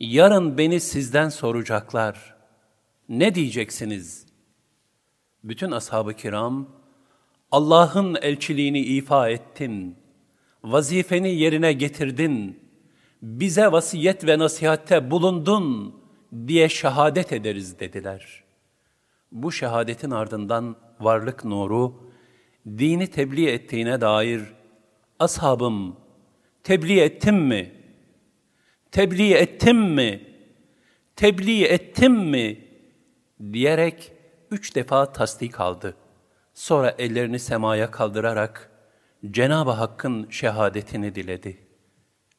Yarın 0.01 0.59
beni 0.59 0.81
sizden 0.81 1.29
soracaklar. 1.29 2.35
Ne 3.09 3.35
diyeceksiniz? 3.35 4.27
Bütün 5.45 5.71
ashab-ı 5.71 6.15
kiram, 6.15 6.69
Allah'ın 7.51 8.17
elçiliğini 8.23 8.81
ifa 8.81 9.29
ettin, 9.29 9.97
vazifeni 10.65 11.35
yerine 11.35 11.73
getirdin, 11.73 12.61
bize 13.23 13.73
vasiyet 13.73 14.27
ve 14.27 14.39
nasihatte 14.39 15.11
bulundun 15.11 15.97
diye 16.47 16.69
şehadet 16.69 17.33
ederiz 17.33 17.81
dediler. 17.81 18.45
Bu 19.33 19.53
şehadetin 19.53 20.11
ardından 20.11 20.77
varlık 21.01 21.45
nuru, 21.45 22.13
dini 22.67 23.07
tebliğ 23.07 23.49
ettiğine 23.49 24.01
dair, 24.01 24.43
ashabım, 25.19 25.97
tebliğ 26.63 27.01
ettim 27.01 27.37
mi? 27.37 27.80
Tebliğ 28.93 29.35
ettim 29.35 29.79
mi? 29.79 30.23
Tebliğ 31.17 31.65
ettim 31.65 32.13
mi? 32.13 32.71
diyerek 33.53 34.13
üç 34.51 34.75
defa 34.75 35.13
tasdik 35.13 35.61
aldı. 35.61 35.97
Sonra 36.55 36.95
ellerini 36.99 37.39
semaya 37.39 37.91
kaldırarak 37.91 38.71
Cenab-ı 39.31 39.71
Hakk'ın 39.71 40.31
şehadetini 40.31 41.15
diledi. 41.15 41.67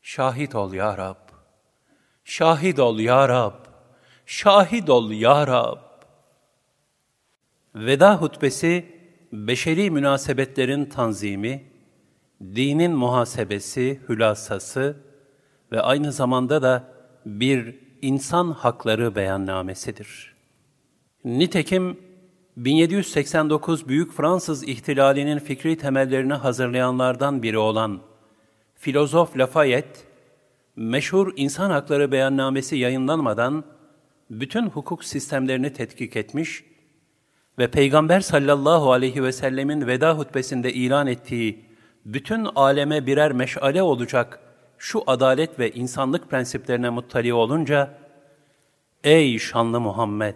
Şahit 0.02 0.56
ol 0.56 0.74
ya 0.74 0.98
Rab. 0.98 1.30
Şahit 2.24 2.80
ol 2.80 3.00
ya 3.00 3.30
Rab. 3.30 3.66
Şahit 4.26 4.90
ol 4.90 5.12
ya 5.12 5.48
Rab. 5.48 5.78
Veda 7.76 8.22
hutbesi, 8.22 8.86
beşeri 9.32 9.92
münasebetlerin 9.92 10.86
tanzimi, 10.86 11.64
dinin 12.42 12.92
muhasebesi, 12.92 14.02
hülasası, 14.10 15.11
ve 15.72 15.82
aynı 15.82 16.12
zamanda 16.12 16.62
da 16.62 16.84
bir 17.26 17.80
insan 18.02 18.52
hakları 18.52 19.16
beyannamesidir. 19.16 20.36
Nitekim 21.26 21.98
1789 22.58 23.88
Büyük 23.88 24.14
Fransız 24.14 24.68
İhtilali'nin 24.68 25.40
fikri 25.40 25.78
temellerini 25.78 26.34
hazırlayanlardan 26.34 27.44
biri 27.44 27.58
olan 27.58 28.02
filozof 28.76 29.38
Lafayette, 29.38 30.00
meşhur 30.76 31.34
insan 31.36 31.72
hakları 31.72 32.12
beyannamesi 32.12 32.78
yayınlanmadan 32.78 33.64
bütün 34.30 34.70
hukuk 34.70 35.04
sistemlerini 35.04 35.74
tetkik 35.74 36.16
etmiş 36.16 36.64
ve 37.60 37.72
Peygamber 37.72 38.20
sallallahu 38.20 38.92
aleyhi 38.92 39.24
ve 39.24 39.32
sellemin 39.32 39.88
veda 39.88 40.18
hutbesinde 40.18 40.74
ilan 40.74 41.08
ettiği 41.08 41.66
bütün 42.06 42.46
aleme 42.56 43.06
birer 43.06 43.32
meşale 43.32 43.82
olacak 43.82 44.51
şu 44.82 45.04
adalet 45.08 45.60
ve 45.60 45.72
insanlık 45.72 46.30
prensiplerine 46.30 46.90
muttali 46.90 47.34
olunca, 47.34 47.98
Ey 49.04 49.40
şanlı 49.40 49.80
Muhammed! 49.80 50.36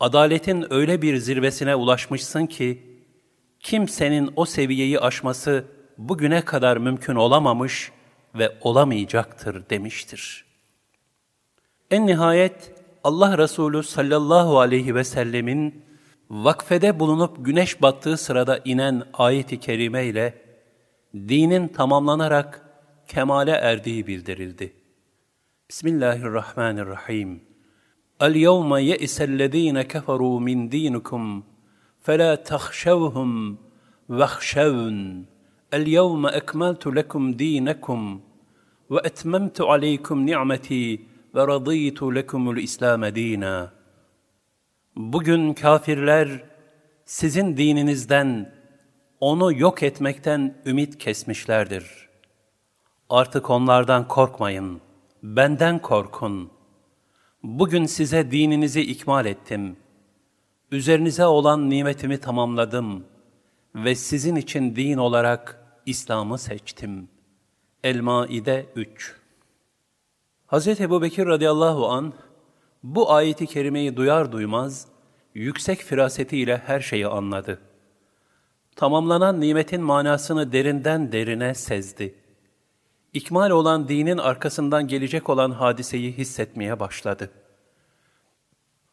Adaletin 0.00 0.72
öyle 0.72 1.02
bir 1.02 1.16
zirvesine 1.16 1.74
ulaşmışsın 1.74 2.46
ki, 2.46 2.82
kimsenin 3.60 4.30
o 4.36 4.44
seviyeyi 4.44 5.00
aşması 5.00 5.64
bugüne 5.98 6.44
kadar 6.44 6.76
mümkün 6.76 7.14
olamamış 7.14 7.92
ve 8.34 8.56
olamayacaktır 8.60 9.70
demiştir. 9.70 10.44
En 11.90 12.06
nihayet 12.06 12.74
Allah 13.04 13.38
Resulü 13.38 13.82
sallallahu 13.82 14.60
aleyhi 14.60 14.94
ve 14.94 15.04
sellemin 15.04 15.84
vakfede 16.30 17.00
bulunup 17.00 17.44
güneş 17.44 17.82
battığı 17.82 18.16
sırada 18.16 18.60
inen 18.64 19.02
ayet-i 19.12 19.60
kerime 19.60 20.04
ile 20.04 20.42
dinin 21.14 21.68
tamamlanarak 21.68 22.63
kemale 23.07 23.51
erdiği 23.51 24.07
bildirildi. 24.07 24.73
Bismillahirrahmanirrahim. 25.69 27.43
El-yevme 28.19 28.83
ye'isellezîne 28.83 29.81
keferû 29.81 30.43
min 30.43 30.71
dînikum 30.71 31.43
فَلَا 32.05 32.31
تَخْشَوْهُمْ 32.51 33.31
وَخْشَوْنَ 34.19 35.25
الْيَوْمَ 35.77 36.23
أَكْمَلْتُ 36.39 36.83
لَكُمْ 36.87 37.23
دِينَكُمْ 37.43 38.01
وَأَتْمَمْتُ 38.89 39.61
عَلَيْكُمْ 39.61 40.17
نِعْمَتِي 40.29 40.99
وَرَضِيتُ 41.35 41.99
لَكُمُ 42.17 42.41
الْإِسْلَامَ 42.53 43.05
دِينًا 43.09 43.69
Bugün 44.95 45.53
kafirler 45.53 46.43
sizin 47.05 47.57
dininizden, 47.57 48.51
onu 49.19 49.59
yok 49.59 49.83
etmekten 49.83 50.55
ümit 50.65 50.97
kesmişlerdir. 50.97 52.02
Artık 53.10 53.50
onlardan 53.50 54.08
korkmayın, 54.08 54.80
benden 55.22 55.78
korkun. 55.78 56.50
Bugün 57.42 57.86
size 57.86 58.30
dininizi 58.30 58.80
ikmal 58.80 59.26
ettim. 59.26 59.76
Üzerinize 60.70 61.26
olan 61.26 61.70
nimetimi 61.70 62.20
tamamladım 62.20 63.04
ve 63.74 63.94
sizin 63.94 64.36
için 64.36 64.76
din 64.76 64.98
olarak 64.98 65.64
İslam'ı 65.86 66.38
seçtim. 66.38 67.08
El-Maide 67.82 68.66
3 68.76 69.16
Hz. 70.46 70.68
Ebu 70.80 71.02
Bekir 71.02 71.26
radıyallahu 71.26 71.88
an 71.88 72.12
bu 72.82 73.12
ayeti 73.12 73.46
kerimeyi 73.46 73.96
duyar 73.96 74.32
duymaz, 74.32 74.88
yüksek 75.34 75.78
firasetiyle 75.78 76.62
her 76.66 76.80
şeyi 76.80 77.06
anladı. 77.06 77.60
Tamamlanan 78.76 79.40
nimetin 79.40 79.82
manasını 79.82 80.52
derinden 80.52 81.12
derine 81.12 81.54
sezdi. 81.54 82.23
İkmal 83.14 83.50
olan 83.50 83.88
dinin 83.88 84.18
arkasından 84.18 84.88
gelecek 84.88 85.28
olan 85.30 85.50
hadiseyi 85.50 86.12
hissetmeye 86.12 86.80
başladı. 86.80 87.30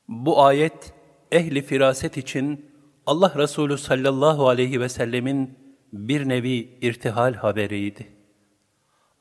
Bu 0.08 0.43
ayet, 0.43 0.93
ehli 1.32 1.62
firaset 1.62 2.17
için 2.17 2.72
Allah 3.06 3.34
Resulü 3.38 3.78
sallallahu 3.78 4.50
aleyhi 4.50 4.82
ve 4.82 4.89
sellemin 4.89 5.60
bir 5.93 6.30
nevi 6.30 6.78
irtihal 6.82 7.34
haberiydi. 7.34 8.08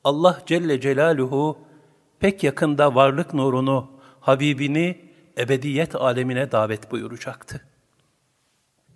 Allah 0.03 0.41
Celle 0.45 0.81
Celaluhu 0.81 1.57
pek 2.19 2.43
yakında 2.43 2.95
varlık 2.95 3.33
nurunu 3.33 3.91
Habibini 4.19 5.11
ebediyet 5.37 5.95
alemine 5.95 6.51
davet 6.51 6.91
buyuracaktı. 6.91 7.61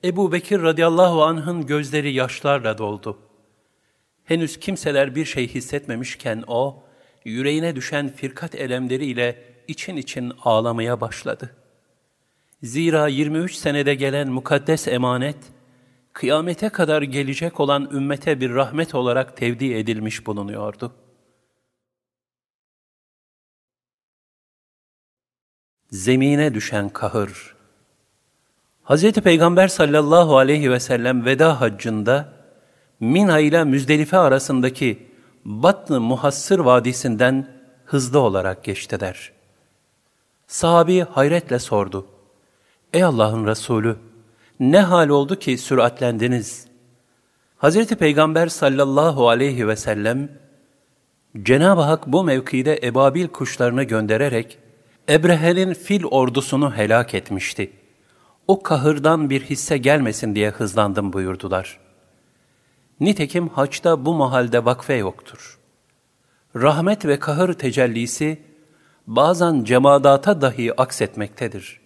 Ebu 0.04 0.32
Bekir 0.32 0.62
radıyallahu 0.62 1.24
anh'ın 1.24 1.66
gözleri 1.66 2.14
yaşlarla 2.14 2.78
doldu. 2.78 3.25
Henüz 4.26 4.60
kimseler 4.60 5.16
bir 5.16 5.26
şey 5.26 5.48
hissetmemişken 5.48 6.44
o, 6.48 6.84
yüreğine 7.26 7.76
düşen 7.76 8.10
firkat 8.10 8.56
elemleriyle 8.56 9.44
için 9.68 9.98
için 9.98 10.34
ağlamaya 10.44 11.02
başladı. 11.02 11.56
Zira 12.64 13.08
23 13.08 13.56
senede 13.56 13.96
gelen 13.96 14.28
mukaddes 14.28 14.88
emanet, 14.88 15.38
kıyamete 16.14 16.70
kadar 16.70 17.02
gelecek 17.02 17.60
olan 17.60 17.90
ümmete 17.94 18.42
bir 18.42 18.50
rahmet 18.50 18.96
olarak 18.96 19.38
tevdi 19.38 19.74
edilmiş 19.74 20.28
bulunuyordu.'' 20.28 21.06
zemine 25.96 26.54
düşen 26.54 26.90
kahır. 26.90 27.56
Hz. 28.84 29.12
Peygamber 29.12 29.68
sallallahu 29.68 30.38
aleyhi 30.38 30.72
ve 30.72 30.80
sellem 30.80 31.26
veda 31.26 31.62
haccında 31.62 32.34
Mina 33.00 33.40
ile 33.40 33.64
Müzdelife 33.64 34.18
arasındaki 34.18 35.08
Batn-ı 35.46 36.02
Muhassır 36.02 36.60
Vadisi'nden 36.60 37.48
hızlı 37.86 38.20
olarak 38.20 38.64
geçtiler. 38.64 39.32
Sahabi 40.48 41.02
hayretle 41.02 41.60
sordu. 41.60 42.08
Ey 42.94 43.04
Allah'ın 43.04 43.48
Resulü, 43.48 43.98
ne 44.60 44.80
hal 44.80 45.10
oldu 45.10 45.40
ki 45.40 45.58
süratlendiniz? 45.58 46.68
Hz. 47.58 47.88
Peygamber 47.88 48.48
sallallahu 48.48 49.30
aleyhi 49.30 49.68
ve 49.68 49.76
sellem, 49.76 50.30
Cenab-ı 51.44 51.82
Hak 51.82 52.08
bu 52.08 52.24
mevkide 52.24 52.80
ebabil 52.84 53.28
kuşlarını 53.28 53.84
göndererek, 53.84 54.58
Ebrehe'nin 55.10 55.74
fil 55.74 56.04
ordusunu 56.04 56.78
helak 56.78 57.14
etmişti. 57.14 57.72
O 58.48 58.64
kahırdan 58.64 59.30
bir 59.30 59.42
hisse 59.42 59.78
gelmesin 59.78 60.36
diye 60.36 60.50
hızlandım 60.50 61.14
buyurdular. 61.14 61.85
Nitekim 63.00 63.48
haçta 63.48 64.06
bu 64.06 64.14
mahalde 64.14 64.66
vakfe 64.66 64.94
yoktur. 64.94 65.60
Rahmet 66.56 67.06
ve 67.06 67.20
kahır 67.20 67.54
tecellisi 67.54 68.42
bazen 69.08 69.64
cemadata 69.64 70.42
dahi 70.42 70.82
aksetmektedir. 70.82 71.80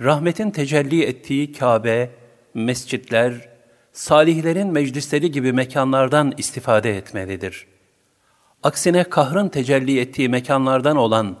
Rahmetin 0.00 0.50
tecelli 0.50 1.04
ettiği 1.04 1.52
Kabe, 1.52 2.10
mescitler, 2.54 3.48
salihlerin 3.92 4.68
meclisleri 4.68 5.30
gibi 5.30 5.52
mekanlardan 5.52 6.34
istifade 6.38 6.96
etmelidir. 6.96 7.66
Aksine 8.62 9.04
kahrın 9.04 9.48
tecelli 9.48 10.00
ettiği 10.00 10.28
mekanlardan 10.28 10.96
olan 10.96 11.36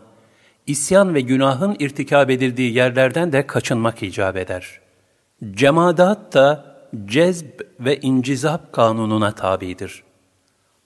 isyan 0.66 1.14
ve 1.14 1.20
günahın 1.20 1.76
irtikab 1.78 2.28
edildiği 2.28 2.74
yerlerden 2.74 3.32
de 3.32 3.46
kaçınmak 3.46 4.02
icap 4.02 4.36
eder. 4.36 4.80
Cemaat 5.50 6.34
da 6.34 6.75
cezb 7.04 7.60
ve 7.80 8.00
incizap 8.00 8.72
kanununa 8.72 9.32
tabidir. 9.32 10.02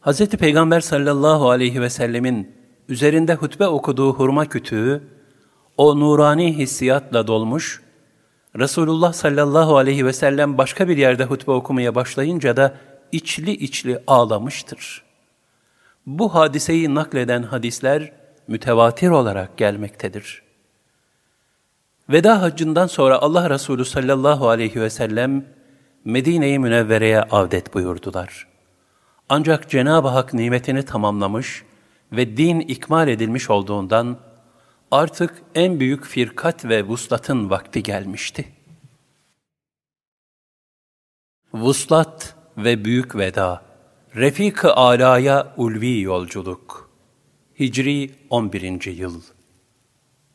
Hz. 0.00 0.26
Peygamber 0.26 0.80
sallallahu 0.80 1.50
aleyhi 1.50 1.80
ve 1.80 1.90
sellemin 1.90 2.56
üzerinde 2.88 3.34
hutbe 3.34 3.66
okuduğu 3.66 4.12
hurma 4.12 4.46
kütüğü, 4.46 5.02
o 5.76 6.00
nurani 6.00 6.56
hissiyatla 6.58 7.26
dolmuş, 7.26 7.82
Resulullah 8.58 9.12
sallallahu 9.12 9.76
aleyhi 9.76 10.06
ve 10.06 10.12
sellem 10.12 10.58
başka 10.58 10.88
bir 10.88 10.96
yerde 10.96 11.24
hutbe 11.24 11.50
okumaya 11.50 11.94
başlayınca 11.94 12.56
da 12.56 12.74
içli 13.12 13.52
içli 13.52 14.02
ağlamıştır. 14.06 15.02
Bu 16.06 16.34
hadiseyi 16.34 16.94
nakleden 16.94 17.42
hadisler, 17.42 18.12
mütevatir 18.48 19.08
olarak 19.10 19.56
gelmektedir. 19.56 20.42
Veda 22.08 22.42
haccından 22.42 22.86
sonra 22.86 23.18
Allah 23.18 23.50
Resulü 23.50 23.84
sallallahu 23.84 24.48
aleyhi 24.48 24.80
ve 24.80 24.90
sellem 24.90 25.44
Medine-i 26.04 26.58
Münevvere'ye 26.58 27.22
avdet 27.22 27.74
buyurdular. 27.74 28.46
Ancak 29.28 29.70
Cenab-ı 29.70 30.08
Hak 30.08 30.34
nimetini 30.34 30.84
tamamlamış 30.84 31.64
ve 32.12 32.36
din 32.36 32.60
ikmal 32.60 33.08
edilmiş 33.08 33.50
olduğundan 33.50 34.18
artık 34.90 35.42
en 35.54 35.80
büyük 35.80 36.04
firkat 36.04 36.64
ve 36.64 36.84
vuslatın 36.84 37.50
vakti 37.50 37.82
gelmişti. 37.82 38.48
Vuslat 41.54 42.36
ve 42.56 42.84
büyük 42.84 43.16
veda, 43.16 43.62
Refik-ı 44.16 44.72
Ala'ya 44.72 45.54
ulvi 45.56 46.00
yolculuk. 46.00 46.90
Hicri 47.60 48.10
11. 48.30 48.86
yıl. 48.86 49.22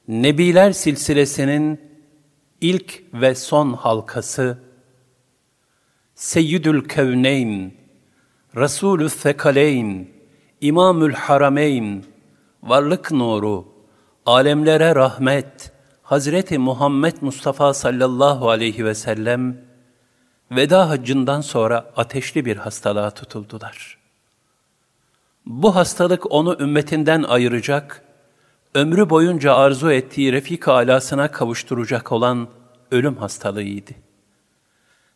Nebiler 0.08 0.72
silsilesinin 0.72 1.82
ilk 2.62 3.04
ve 3.14 3.36
son 3.36 3.74
halkası 3.74 4.65
Seyyidül 6.16 6.88
Kevneyn, 6.88 7.74
Resulü 8.56 9.10
Thekaleyn, 9.10 10.10
İmamül 10.62 11.14
Harameyn, 11.14 12.06
varlık 12.64 13.12
nuru, 13.12 13.68
alemlere 14.26 14.96
rahmet, 14.96 15.72
Hazreti 16.04 16.58
Muhammed 16.58 17.14
Mustafa 17.22 17.74
sallallahu 17.74 18.50
aleyhi 18.50 18.86
ve 18.86 18.96
sellem, 18.96 19.58
veda 20.52 20.90
haccından 20.90 21.42
sonra 21.42 21.92
ateşli 21.96 22.46
bir 22.46 22.58
hastalığa 22.58 23.12
tutuldular. 23.12 23.98
Bu 25.46 25.76
hastalık 25.76 26.32
onu 26.32 26.58
ümmetinden 26.60 27.24
ayıracak, 27.24 28.04
ömrü 28.76 29.10
boyunca 29.10 29.56
arzu 29.56 29.92
ettiği 29.92 30.34
refik 30.34 30.68
alasına 30.68 31.32
kavuşturacak 31.32 32.12
olan 32.12 32.48
ölüm 32.92 33.18
hastalığıydı. 33.18 33.92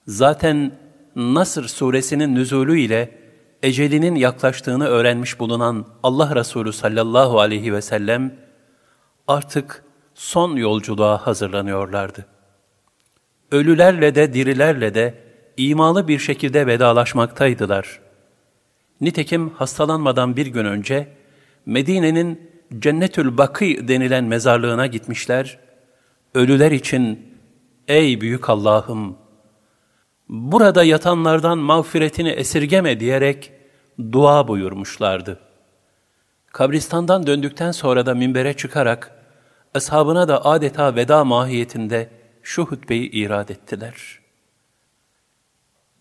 Zaten 0.07 0.88
Nasr 1.19 1.63
suresinin 1.63 2.35
nüzulü 2.35 2.79
ile 2.79 3.11
ecelinin 3.63 4.15
yaklaştığını 4.15 4.87
öğrenmiş 4.87 5.39
bulunan 5.39 5.85
Allah 6.03 6.35
Resulü 6.35 6.73
sallallahu 6.73 7.39
aleyhi 7.39 7.73
ve 7.73 7.81
sellem 7.81 8.35
artık 9.27 9.83
son 10.13 10.55
yolculuğa 10.55 11.27
hazırlanıyorlardı. 11.27 12.25
Ölülerle 13.51 14.15
de 14.15 14.33
dirilerle 14.33 14.93
de 14.93 15.23
imalı 15.57 16.07
bir 16.07 16.19
şekilde 16.19 16.67
vedalaşmaktaydılar. 16.67 17.99
Nitekim 19.01 19.49
hastalanmadan 19.49 20.35
bir 20.35 20.47
gün 20.47 20.65
önce 20.65 21.07
Medine'nin 21.65 22.51
Cennetül 22.79 23.37
Bakı 23.37 23.65
denilen 23.65 24.23
mezarlığına 24.23 24.87
gitmişler. 24.87 25.59
Ölüler 26.33 26.71
için 26.71 27.35
ey 27.87 28.21
büyük 28.21 28.49
Allah'ım 28.49 29.17
burada 30.29 30.83
yatanlardan 30.83 31.57
mağfiretini 31.57 32.29
esirgeme 32.29 32.99
diyerek 32.99 33.51
dua 34.11 34.47
buyurmuşlardı. 34.47 35.39
Kabristandan 36.47 37.27
döndükten 37.27 37.71
sonra 37.71 38.05
da 38.05 38.15
minbere 38.15 38.53
çıkarak 38.53 39.11
ashabına 39.73 40.27
da 40.27 40.45
adeta 40.45 40.95
veda 40.95 41.25
mahiyetinde 41.25 42.09
şu 42.43 42.65
hutbeyi 42.65 43.11
irad 43.11 43.49
ettiler. 43.49 44.19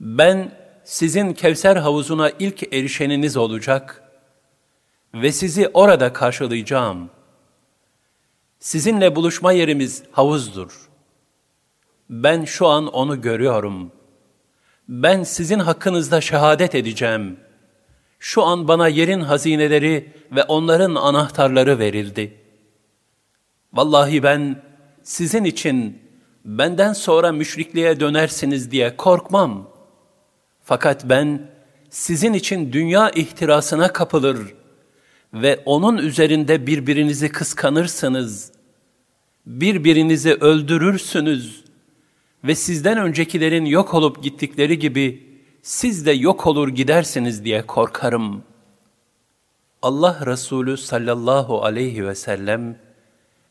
Ben 0.00 0.52
sizin 0.84 1.32
Kevser 1.32 1.76
havuzuna 1.76 2.30
ilk 2.38 2.72
erişeniniz 2.72 3.36
olacak 3.36 4.02
ve 5.14 5.32
sizi 5.32 5.68
orada 5.68 6.12
karşılayacağım. 6.12 7.10
Sizinle 8.60 9.16
buluşma 9.16 9.52
yerimiz 9.52 10.02
havuzdur. 10.12 10.88
Ben 12.10 12.44
şu 12.44 12.66
an 12.66 12.86
onu 12.86 13.20
görüyorum. 13.20 13.92
Ben 14.88 15.22
sizin 15.22 15.58
hakkınızda 15.58 16.20
şehadet 16.20 16.74
edeceğim. 16.74 17.36
Şu 18.18 18.42
an 18.44 18.68
bana 18.68 18.88
yerin 18.88 19.20
hazineleri 19.20 20.12
ve 20.32 20.42
onların 20.42 20.94
anahtarları 20.94 21.78
verildi. 21.78 22.34
Vallahi 23.72 24.22
ben 24.22 24.62
sizin 25.02 25.44
için 25.44 25.98
benden 26.44 26.92
sonra 26.92 27.32
müşrikliğe 27.32 28.00
dönersiniz 28.00 28.70
diye 28.70 28.96
korkmam. 28.96 29.70
Fakat 30.62 31.04
ben 31.04 31.50
sizin 31.90 32.32
için 32.32 32.72
dünya 32.72 33.10
ihtirasına 33.10 33.92
kapılır 33.92 34.38
ve 35.34 35.62
onun 35.64 35.96
üzerinde 35.96 36.66
birbirinizi 36.66 37.32
kıskanırsınız. 37.32 38.52
Birbirinizi 39.46 40.34
öldürürsünüz 40.34 41.67
ve 42.44 42.54
sizden 42.54 42.98
öncekilerin 42.98 43.64
yok 43.64 43.94
olup 43.94 44.22
gittikleri 44.22 44.78
gibi 44.78 45.28
siz 45.62 46.06
de 46.06 46.12
yok 46.12 46.46
olur 46.46 46.68
gidersiniz 46.68 47.44
diye 47.44 47.66
korkarım. 47.66 48.42
Allah 49.82 50.26
Resulü 50.26 50.76
sallallahu 50.76 51.64
aleyhi 51.64 52.06
ve 52.06 52.14
sellem 52.14 52.78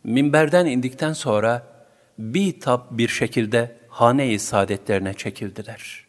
minberden 0.04 0.65
indikten 0.65 1.13
sonra 1.13 1.67
bir 2.19 2.60
tap 2.60 2.88
bir 2.91 3.08
şekilde 3.08 3.78
hane-i 3.89 4.39
saadetlerine 4.39 5.13
çekildiler. 5.13 6.06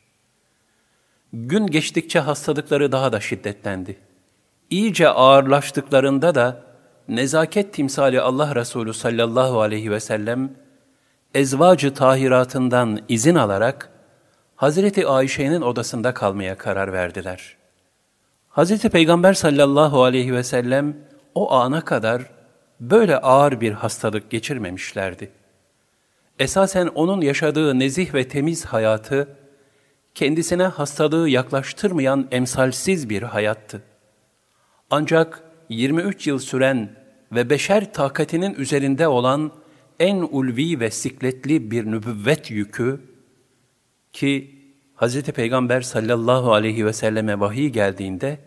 Gün 1.33 1.67
geçtikçe 1.67 2.19
hastalıkları 2.21 2.93
daha 2.93 3.13
da 3.13 3.21
şiddetlendi. 3.21 3.99
İyice 4.71 5.09
ağırlaştıklarında 5.09 6.35
da 6.35 6.65
nezaket 7.09 7.75
timsali 7.75 8.21
Allah 8.21 8.55
Resulü 8.55 8.95
sallallahu 8.95 9.61
aleyhi 9.61 9.91
ve 9.91 10.01
sellem 10.01 10.51
ezvacı 11.35 11.95
tahiratından 11.95 13.01
izin 13.09 13.35
alarak 13.35 13.91
Hazreti 14.57 15.07
Ayşe'nin 15.07 15.61
odasında 15.61 16.15
kalmaya 16.15 16.59
karar 16.59 16.93
verdiler. 16.93 17.57
Hazreti 18.49 18.89
Peygamber 18.89 19.35
sallallahu 19.35 20.05
aleyhi 20.05 20.35
ve 20.35 20.43
sellem 20.43 20.97
o 21.35 21.53
ana 21.53 21.81
kadar 21.81 22.23
böyle 22.81 23.19
ağır 23.19 23.61
bir 23.61 23.73
hastalık 23.73 24.31
geçirmemişlerdi. 24.31 25.31
Esasen 26.39 26.87
onun 26.87 27.21
yaşadığı 27.21 27.79
nezih 27.79 28.15
ve 28.15 28.29
temiz 28.29 28.65
hayatı, 28.65 29.29
kendisine 30.15 30.63
hastalığı 30.63 31.29
yaklaştırmayan 31.29 32.29
emsalsiz 32.31 33.11
bir 33.11 33.23
hayattı. 33.23 33.83
Ancak 34.91 35.43
23 35.69 36.27
yıl 36.27 36.39
süren 36.39 36.91
ve 37.33 37.51
beşer 37.51 37.93
takatinin 37.93 38.55
üzerinde 38.55 39.09
olan 39.09 39.53
en 39.99 40.17
ulvi 40.17 40.81
ve 40.81 40.91
sikletli 40.91 41.71
bir 41.71 41.87
nübüvvet 41.87 42.51
yükü 42.51 43.01
ki 44.13 44.55
Hz. 44.97 45.23
Peygamber 45.23 45.81
sallallahu 45.81 46.53
aleyhi 46.53 46.87
ve 46.87 46.93
selleme 46.93 47.41
vahiy 47.41 47.69
geldiğinde 47.69 48.39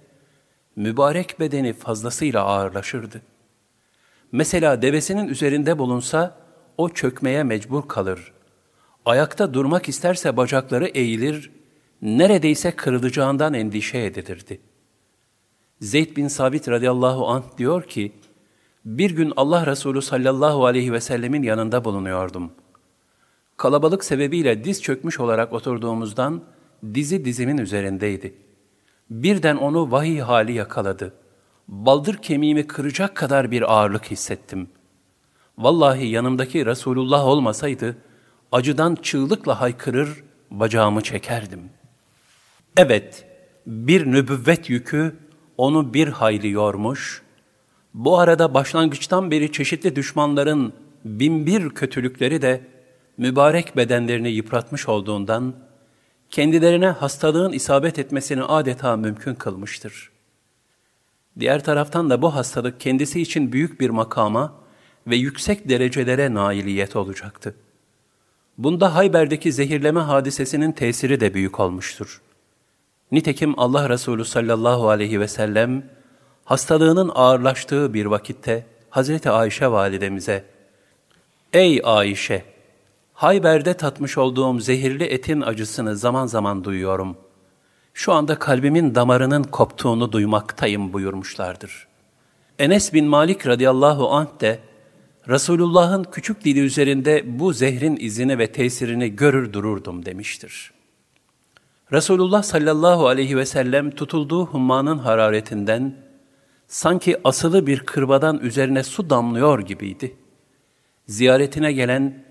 mübarek 0.76 1.40
bedeni 1.40 1.74
fazlasıyla 1.74 2.44
ağırlaşırdı. 2.44 3.22
Mesela 4.32 4.82
devesinin 4.82 5.28
üzerinde 5.28 5.78
bulunsa 5.78 6.38
o 6.78 6.90
çökmeye 6.90 7.44
mecbur 7.44 7.88
kalır. 7.88 8.34
Ayakta 9.06 9.54
durmak 9.54 9.90
isterse 9.90 10.38
bacakları 10.38 10.88
eğilir, 10.88 11.52
neredeyse 12.02 12.72
kırılacağından 12.72 13.54
endişe 13.54 13.98
edilirdi. 13.98 14.60
Zeyd 15.82 16.18
bin 16.18 16.28
Sabit 16.28 16.70
radıyallahu 16.70 17.28
anh 17.28 17.58
diyor 17.58 17.84
ki, 17.84 18.12
bir 18.86 19.12
gün 19.12 19.34
Allah 19.36 19.66
Resulü 19.66 20.02
sallallahu 20.02 20.66
aleyhi 20.66 20.94
ve 20.94 21.02
sellemin 21.02 21.44
yanında 21.44 21.86
bulunuyordum. 21.86 22.52
Kalabalık 23.58 24.04
sebebiyle 24.04 24.64
diz 24.64 24.82
çökmüş 24.82 25.20
olarak 25.20 25.54
oturduğumuzdan 25.54 26.44
dizi 26.94 27.26
dizimin 27.26 27.58
üzerindeydi. 27.58 28.34
Birden 29.10 29.58
onu 29.58 29.92
vahiy 29.92 30.20
hali 30.20 30.54
yakaladı. 30.54 31.14
Baldır 31.68 32.18
kemiğimi 32.18 32.68
kıracak 32.68 33.16
kadar 33.16 33.52
bir 33.52 33.74
ağırlık 33.74 34.12
hissettim. 34.12 34.68
Vallahi 35.58 36.08
yanımdaki 36.08 36.66
Resulullah 36.66 37.26
olmasaydı, 37.26 37.98
acıdan 38.52 38.96
çığlıkla 38.96 39.62
haykırır, 39.62 40.24
bacağımı 40.52 41.02
çekerdim. 41.02 41.60
Evet, 42.78 43.26
bir 43.68 44.12
nübüvvet 44.12 44.70
yükü 44.70 45.16
onu 45.58 45.94
bir 45.94 46.08
hayli 46.08 46.50
yormuş, 46.50 47.22
bu 47.94 48.20
arada 48.20 48.54
başlangıçtan 48.54 49.32
beri 49.32 49.52
çeşitli 49.52 49.96
düşmanların 49.96 50.74
binbir 51.06 51.70
kötülükleri 51.70 52.42
de 52.42 52.62
mübarek 53.18 53.78
bedenlerini 53.78 54.30
yıpratmış 54.30 54.90
olduğundan, 54.90 55.54
kendilerine 56.30 56.88
hastalığın 56.88 57.52
isabet 57.52 58.00
etmesini 58.00 58.44
adeta 58.44 58.98
mümkün 58.98 59.36
kılmıştır. 59.36 60.12
Diğer 61.40 61.64
taraftan 61.64 62.10
da 62.10 62.22
bu 62.22 62.36
hastalık 62.36 62.80
kendisi 62.80 63.22
için 63.22 63.52
büyük 63.52 63.82
bir 63.82 63.90
makama 63.90 64.54
ve 65.08 65.16
yüksek 65.16 65.70
derecelere 65.70 66.34
nailiyet 66.34 66.96
olacaktı. 66.96 67.56
Bunda 68.58 68.96
Hayber'deki 68.96 69.54
zehirleme 69.54 70.00
hadisesinin 70.00 70.72
tesiri 70.72 71.20
de 71.20 71.34
büyük 71.34 71.60
olmuştur. 71.60 72.22
Nitekim 73.12 73.60
Allah 73.60 73.90
Resulü 73.90 74.26
sallallahu 74.26 74.90
aleyhi 74.90 75.20
ve 75.20 75.28
sellem, 75.28 75.84
hastalığının 76.52 77.12
ağırlaştığı 77.16 77.94
bir 77.94 78.06
vakitte 78.06 78.66
Hazreti 78.90 79.30
Ayşe 79.30 79.68
validemize, 79.68 80.46
Ey 81.54 81.82
Ayşe! 81.84 82.46
Hayber'de 83.14 83.74
tatmış 83.74 84.18
olduğum 84.18 84.60
zehirli 84.60 85.04
etin 85.04 85.42
acısını 85.42 85.98
zaman 85.98 86.26
zaman 86.26 86.64
duyuyorum. 86.64 87.18
Şu 87.94 88.14
anda 88.14 88.40
kalbimin 88.40 88.96
damarının 88.96 89.44
koptuğunu 89.44 90.12
duymaktayım 90.12 90.94
buyurmuşlardır. 90.94 91.88
Enes 92.60 92.94
bin 92.94 93.06
Malik 93.06 93.48
radıyallahu 93.48 94.10
anh 94.10 94.42
de, 94.42 94.60
Resulullah'ın 95.28 96.04
küçük 96.04 96.46
dili 96.46 96.60
üzerinde 96.60 97.40
bu 97.40 97.54
zehrin 97.54 97.98
izini 98.00 98.38
ve 98.38 98.52
tesirini 98.52 99.16
görür 99.16 99.54
dururdum 99.54 100.06
demiştir. 100.06 100.72
Resulullah 101.92 102.44
sallallahu 102.44 103.08
aleyhi 103.08 103.38
ve 103.38 103.46
sellem 103.46 103.92
tutulduğu 103.92 104.46
hummanın 104.46 104.98
hararetinden 104.98 106.11
sanki 106.72 107.18
asılı 107.24 107.68
bir 107.68 107.80
kırbadan 107.80 108.40
üzerine 108.40 108.84
su 108.84 109.10
damlıyor 109.10 109.60
gibiydi. 109.60 110.16
Ziyaretine 111.08 111.72
gelen 111.72 112.24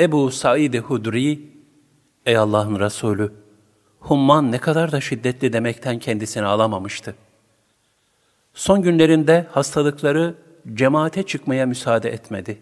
Ebu 0.00 0.30
Said-i 0.30 0.78
Hudri, 0.78 1.40
Ey 2.26 2.36
Allah'ın 2.36 2.80
Resulü, 2.80 3.32
humman 4.00 4.52
ne 4.52 4.58
kadar 4.58 4.92
da 4.92 5.00
şiddetli 5.00 5.52
demekten 5.52 5.98
kendisini 5.98 6.44
alamamıştı. 6.44 7.14
Son 8.54 8.82
günlerinde 8.82 9.46
hastalıkları 9.50 10.34
cemaate 10.74 11.22
çıkmaya 11.22 11.66
müsaade 11.66 12.10
etmedi. 12.10 12.58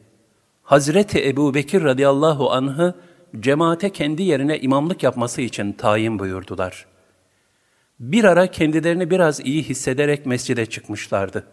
Hazreti 0.63 1.29
Ebu 1.29 1.55
Bekir 1.55 1.83
radıyallahu 1.83 2.51
anh'ı 2.51 2.95
cemaate 3.41 3.91
kendi 3.91 4.23
yerine 4.23 4.61
imamlık 4.61 5.03
yapması 5.03 5.41
için 5.41 5.73
tayin 5.73 6.19
buyurdular. 6.19 6.94
Bir 8.01 8.25
ara 8.25 8.47
kendilerini 8.47 9.11
biraz 9.11 9.41
iyi 9.41 9.63
hissederek 9.63 10.27
mescide 10.27 10.67
çıkmışlardı. 10.67 11.47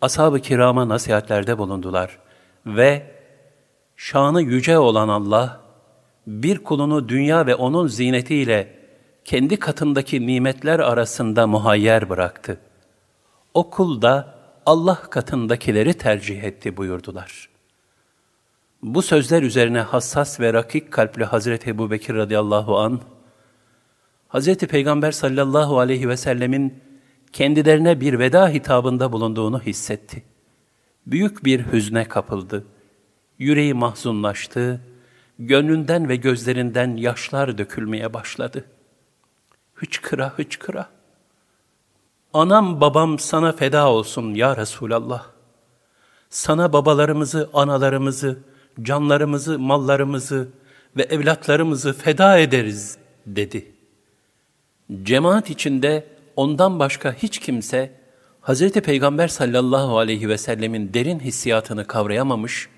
Ashab-ı 0.00 0.40
kirama 0.40 0.88
nasihatlerde 0.88 1.58
bulundular 1.58 2.18
ve 2.66 3.10
şanı 3.96 4.42
yüce 4.42 4.78
olan 4.78 5.08
Allah, 5.08 5.60
bir 6.26 6.58
kulunu 6.58 7.08
dünya 7.08 7.46
ve 7.46 7.54
onun 7.54 7.86
zinetiyle 7.86 8.78
kendi 9.24 9.56
katındaki 9.56 10.26
nimetler 10.26 10.78
arasında 10.78 11.46
muhayyer 11.46 12.10
bıraktı. 12.10 12.60
O 13.54 13.70
kul 13.70 14.02
da 14.02 14.38
Allah 14.66 14.94
katındakileri 15.10 15.94
tercih 15.94 16.42
etti 16.42 16.76
buyurdular. 16.76 17.48
Bu 18.82 19.02
sözler 19.02 19.42
üzerine 19.42 19.80
hassas 19.80 20.40
ve 20.40 20.52
rakik 20.52 20.92
kalpli 20.92 21.24
Hazreti 21.24 21.70
Ebu 21.70 21.90
Bekir 21.90 22.14
radıyallahu 22.14 22.78
an 22.78 23.00
Hazreti 24.28 24.66
Peygamber 24.66 25.12
sallallahu 25.12 25.78
aleyhi 25.78 26.08
ve 26.08 26.16
sellemin 26.16 26.80
kendilerine 27.32 28.00
bir 28.00 28.18
veda 28.18 28.48
hitabında 28.48 29.12
bulunduğunu 29.12 29.60
hissetti. 29.60 30.22
Büyük 31.06 31.44
bir 31.44 31.72
hüzne 31.72 32.04
kapıldı. 32.04 32.64
Yüreği 33.38 33.74
mahzunlaştı, 33.74 34.80
gönlünden 35.38 36.08
ve 36.08 36.16
gözlerinden 36.16 36.96
yaşlar 36.96 37.58
dökülmeye 37.58 38.14
başladı. 38.14 38.64
Hıçkıra 39.74 40.32
hıçkıra. 40.36 40.88
Anam 42.32 42.80
babam 42.80 43.18
sana 43.18 43.52
feda 43.52 43.90
olsun 43.90 44.34
ya 44.34 44.56
Resulallah. 44.56 45.26
Sana 46.30 46.72
babalarımızı, 46.72 47.50
analarımızı, 47.54 48.38
canlarımızı, 48.82 49.58
mallarımızı 49.58 50.48
ve 50.96 51.02
evlatlarımızı 51.02 51.92
feda 51.92 52.38
ederiz 52.38 52.98
dedi. 53.26 53.77
Cemaat 55.02 55.50
içinde 55.50 56.06
ondan 56.36 56.78
başka 56.78 57.12
hiç 57.12 57.38
kimse 57.38 57.92
Hz. 58.42 58.70
Peygamber 58.72 59.28
sallallahu 59.28 59.98
aleyhi 59.98 60.28
ve 60.28 60.38
sellemin 60.38 60.94
derin 60.94 61.20
hissiyatını 61.20 61.86
kavrayamamış, 61.86 62.68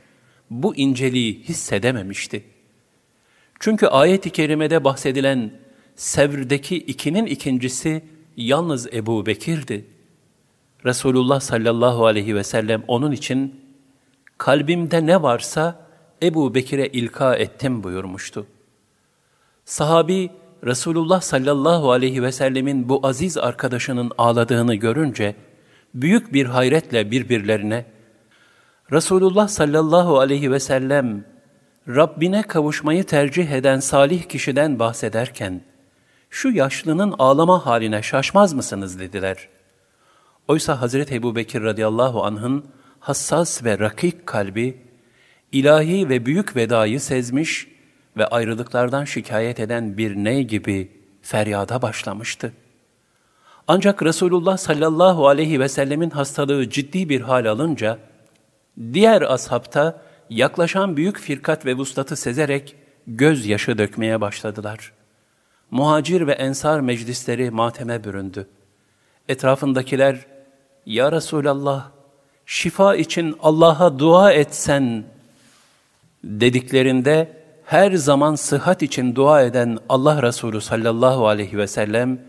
bu 0.50 0.76
inceliği 0.76 1.42
hissedememişti. 1.42 2.44
Çünkü 3.60 3.86
ayet-i 3.86 4.30
kerimede 4.30 4.84
bahsedilen 4.84 5.50
Sevr'deki 5.96 6.76
ikinin 6.76 7.26
ikincisi 7.26 8.04
yalnız 8.36 8.94
Ebu 8.94 9.26
Bekir'di. 9.26 9.86
Resulullah 10.84 11.40
sallallahu 11.40 12.06
aleyhi 12.06 12.34
ve 12.34 12.44
sellem 12.44 12.82
onun 12.88 13.12
için 13.12 13.60
kalbimde 14.38 15.06
ne 15.06 15.22
varsa 15.22 15.86
Ebu 16.22 16.54
Bekir'e 16.54 16.86
ilka 16.86 17.36
ettim 17.36 17.82
buyurmuştu. 17.82 18.46
Sahabi 19.64 20.30
Resulullah 20.64 21.20
sallallahu 21.20 21.92
aleyhi 21.92 22.22
ve 22.22 22.32
sellemin 22.32 22.88
bu 22.88 23.06
aziz 23.06 23.38
arkadaşının 23.38 24.12
ağladığını 24.18 24.74
görünce 24.74 25.36
büyük 25.94 26.32
bir 26.32 26.46
hayretle 26.46 27.10
birbirlerine 27.10 27.86
Resulullah 28.92 29.48
sallallahu 29.48 30.18
aleyhi 30.18 30.52
ve 30.52 30.60
sellem 30.60 31.24
Rabbine 31.88 32.42
kavuşmayı 32.42 33.04
tercih 33.04 33.50
eden 33.50 33.80
salih 33.80 34.22
kişiden 34.22 34.78
bahsederken 34.78 35.60
şu 36.30 36.50
yaşlının 36.50 37.14
ağlama 37.18 37.66
haline 37.66 38.02
şaşmaz 38.02 38.52
mısınız 38.52 39.00
dediler. 39.00 39.48
Oysa 40.48 40.80
Hazreti 40.80 41.14
Ebu 41.14 41.36
Bekir 41.36 41.62
radıyallahu 41.62 42.24
anh'ın 42.24 42.64
hassas 43.00 43.64
ve 43.64 43.78
rakik 43.78 44.26
kalbi, 44.26 44.78
ilahi 45.52 46.08
ve 46.08 46.26
büyük 46.26 46.56
vedayı 46.56 47.00
sezmiş 47.00 47.68
ve 48.16 48.26
ayrılıklardan 48.26 49.04
şikayet 49.04 49.60
eden 49.60 49.98
bir 49.98 50.16
ney 50.16 50.44
gibi 50.44 50.90
feryada 51.22 51.82
başlamıştı. 51.82 52.52
Ancak 53.68 54.02
Resulullah 54.02 54.56
sallallahu 54.56 55.28
aleyhi 55.28 55.60
ve 55.60 55.68
sellemin 55.68 56.10
hastalığı 56.10 56.70
ciddi 56.70 57.08
bir 57.08 57.20
hal 57.20 57.46
alınca, 57.46 57.98
diğer 58.92 59.22
ashabta 59.22 60.02
yaklaşan 60.30 60.96
büyük 60.96 61.18
firkat 61.18 61.66
ve 61.66 61.74
vuslatı 61.74 62.16
sezerek 62.16 62.76
gözyaşı 63.06 63.78
dökmeye 63.78 64.20
başladılar. 64.20 64.92
Muhacir 65.70 66.26
ve 66.26 66.32
ensar 66.32 66.80
meclisleri 66.80 67.50
mateme 67.50 68.04
büründü. 68.04 68.46
Etrafındakiler, 69.28 70.26
Ya 70.86 71.12
Resulallah, 71.12 71.90
şifa 72.46 72.96
için 72.96 73.36
Allah'a 73.42 73.98
dua 73.98 74.32
etsen 74.32 75.04
dediklerinde 76.24 77.39
her 77.70 77.92
zaman 77.92 78.34
sıhhat 78.34 78.82
için 78.82 79.14
dua 79.14 79.42
eden 79.42 79.78
Allah 79.88 80.22
Resulü 80.22 80.60
sallallahu 80.60 81.28
aleyhi 81.28 81.58
ve 81.58 81.66
sellem 81.66 82.20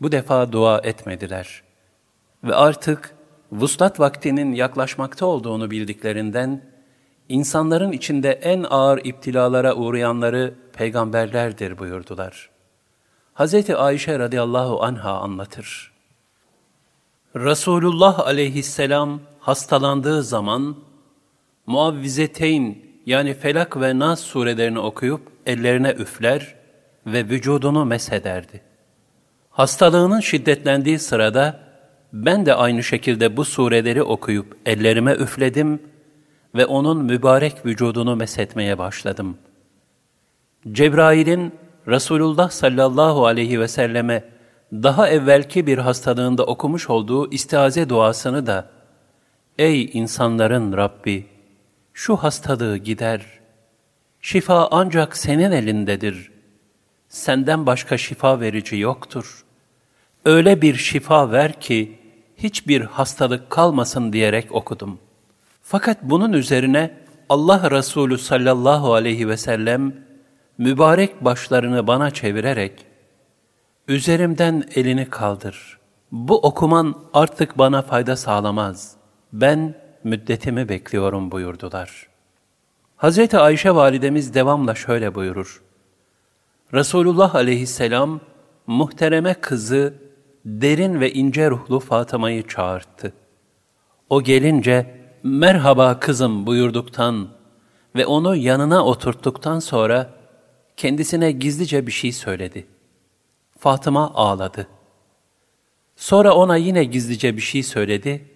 bu 0.00 0.12
defa 0.12 0.52
dua 0.52 0.78
etmediler. 0.78 1.62
Ve 2.44 2.54
artık 2.54 3.14
vuslat 3.52 4.00
vaktinin 4.00 4.52
yaklaşmakta 4.52 5.26
olduğunu 5.26 5.70
bildiklerinden 5.70 6.64
insanların 7.28 7.92
içinde 7.92 8.32
en 8.32 8.66
ağır 8.70 8.98
iptilalara 9.04 9.74
uğrayanları 9.74 10.54
peygamberlerdir 10.72 11.78
buyurdular. 11.78 12.50
Hz. 13.34 13.70
Ayşe 13.70 14.18
radıyallahu 14.18 14.82
anha 14.82 15.20
anlatır. 15.20 15.92
Resulullah 17.36 18.18
aleyhisselam 18.18 19.20
hastalandığı 19.40 20.22
zaman 20.22 20.76
muavvizeteyn 21.66 22.85
yani 23.06 23.34
Felak 23.34 23.80
ve 23.80 23.98
Nas 23.98 24.20
surelerini 24.20 24.78
okuyup 24.78 25.20
ellerine 25.46 25.90
üfler 25.90 26.54
ve 27.06 27.28
vücudunu 27.28 27.84
meshederdi. 27.84 28.60
Hastalığının 29.50 30.20
şiddetlendiği 30.20 30.98
sırada 30.98 31.60
ben 32.12 32.46
de 32.46 32.54
aynı 32.54 32.82
şekilde 32.82 33.36
bu 33.36 33.44
sureleri 33.44 34.02
okuyup 34.02 34.56
ellerime 34.66 35.12
üfledim 35.12 35.82
ve 36.54 36.66
onun 36.66 37.04
mübarek 37.04 37.66
vücudunu 37.66 38.16
meshetmeye 38.16 38.78
başladım. 38.78 39.38
Cebrail'in 40.72 41.54
Resulullah 41.88 42.50
sallallahu 42.50 43.26
aleyhi 43.26 43.60
ve 43.60 43.68
selleme 43.68 44.24
daha 44.72 45.08
evvelki 45.08 45.66
bir 45.66 45.78
hastalığında 45.78 46.46
okumuş 46.46 46.90
olduğu 46.90 47.30
istiaze 47.30 47.88
duasını 47.88 48.46
da 48.46 48.70
Ey 49.58 49.90
insanların 49.92 50.76
Rabbi! 50.76 51.35
Şu 51.98 52.16
hastalığı 52.16 52.76
gider. 52.76 53.26
Şifa 54.20 54.68
ancak 54.70 55.16
senin 55.16 55.52
elindedir. 55.52 56.32
Senden 57.08 57.66
başka 57.66 57.98
şifa 57.98 58.40
verici 58.40 58.76
yoktur. 58.76 59.44
Öyle 60.24 60.62
bir 60.62 60.74
şifa 60.74 61.32
ver 61.32 61.60
ki 61.60 61.98
hiçbir 62.36 62.80
hastalık 62.80 63.50
kalmasın 63.50 64.12
diyerek 64.12 64.52
okudum. 64.52 64.98
Fakat 65.62 66.02
bunun 66.02 66.32
üzerine 66.32 66.98
Allah 67.28 67.70
Resulü 67.70 68.18
sallallahu 68.18 68.94
aleyhi 68.94 69.28
ve 69.28 69.36
sellem 69.36 69.94
mübarek 70.58 71.24
başlarını 71.24 71.86
bana 71.86 72.10
çevirerek, 72.10 72.86
üzerimden 73.88 74.64
elini 74.74 75.10
kaldır. 75.10 75.78
Bu 76.12 76.38
okuman 76.38 76.94
artık 77.14 77.58
bana 77.58 77.82
fayda 77.82 78.16
sağlamaz. 78.16 78.96
Ben 79.32 79.85
müddetimi 80.06 80.68
bekliyorum 80.68 81.30
buyurdular. 81.30 82.08
Hazreti 82.96 83.38
Ayşe 83.38 83.74
validemiz 83.74 84.34
devamla 84.34 84.74
şöyle 84.74 85.14
buyurur. 85.14 85.62
Resulullah 86.74 87.34
aleyhisselam 87.34 88.20
muhtereme 88.66 89.34
kızı 89.34 89.94
derin 90.44 91.00
ve 91.00 91.12
ince 91.12 91.50
ruhlu 91.50 91.80
Fatıma'yı 91.80 92.46
çağırttı. 92.46 93.12
O 94.10 94.22
gelince 94.22 95.00
merhaba 95.22 96.00
kızım 96.00 96.46
buyurduktan 96.46 97.28
ve 97.96 98.06
onu 98.06 98.36
yanına 98.36 98.84
oturttuktan 98.84 99.58
sonra 99.58 100.10
kendisine 100.76 101.32
gizlice 101.32 101.86
bir 101.86 101.92
şey 101.92 102.12
söyledi. 102.12 102.66
Fatıma 103.58 104.14
ağladı. 104.14 104.68
Sonra 105.96 106.34
ona 106.34 106.56
yine 106.56 106.84
gizlice 106.84 107.36
bir 107.36 107.42
şey 107.42 107.62
söyledi. 107.62 108.35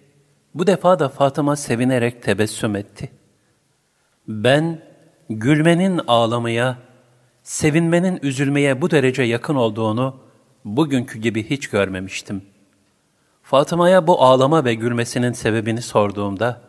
Bu 0.55 0.67
defa 0.67 0.99
da 0.99 1.09
Fatıma 1.09 1.55
sevinerek 1.55 2.23
tebessüm 2.23 2.75
etti. 2.75 3.11
Ben 4.27 4.81
gülmenin 5.29 6.01
ağlamaya, 6.07 6.77
sevinmenin 7.43 8.19
üzülmeye 8.21 8.81
bu 8.81 8.91
derece 8.91 9.23
yakın 9.23 9.55
olduğunu 9.55 10.15
bugünkü 10.65 11.19
gibi 11.19 11.49
hiç 11.49 11.69
görmemiştim. 11.69 12.41
Fatıma'ya 13.43 14.07
bu 14.07 14.23
ağlama 14.23 14.65
ve 14.65 14.73
gülmesinin 14.73 15.31
sebebini 15.31 15.81
sorduğumda, 15.81 16.61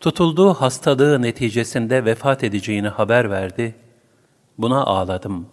tutulduğu 0.00 0.54
hastalığı 0.54 1.22
neticesinde 1.22 2.04
vefat 2.04 2.44
edeceğini 2.44 2.88
haber 2.88 3.30
verdi 3.30 3.74
Buna 4.58 4.84
ağladım. 4.84 5.46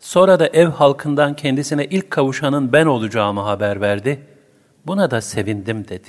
Sonra 0.00 0.40
da 0.40 0.46
ev 0.46 0.68
halkından 0.68 1.36
kendisine 1.36 1.84
ilk 1.84 2.10
kavuşanın 2.10 2.72
ben 2.72 2.86
olacağımı 2.86 3.40
haber 3.40 3.80
verdi. 3.80 4.26
Buna 4.86 5.10
da 5.10 5.20
sevindim 5.20 5.88
dedi. 5.88 6.08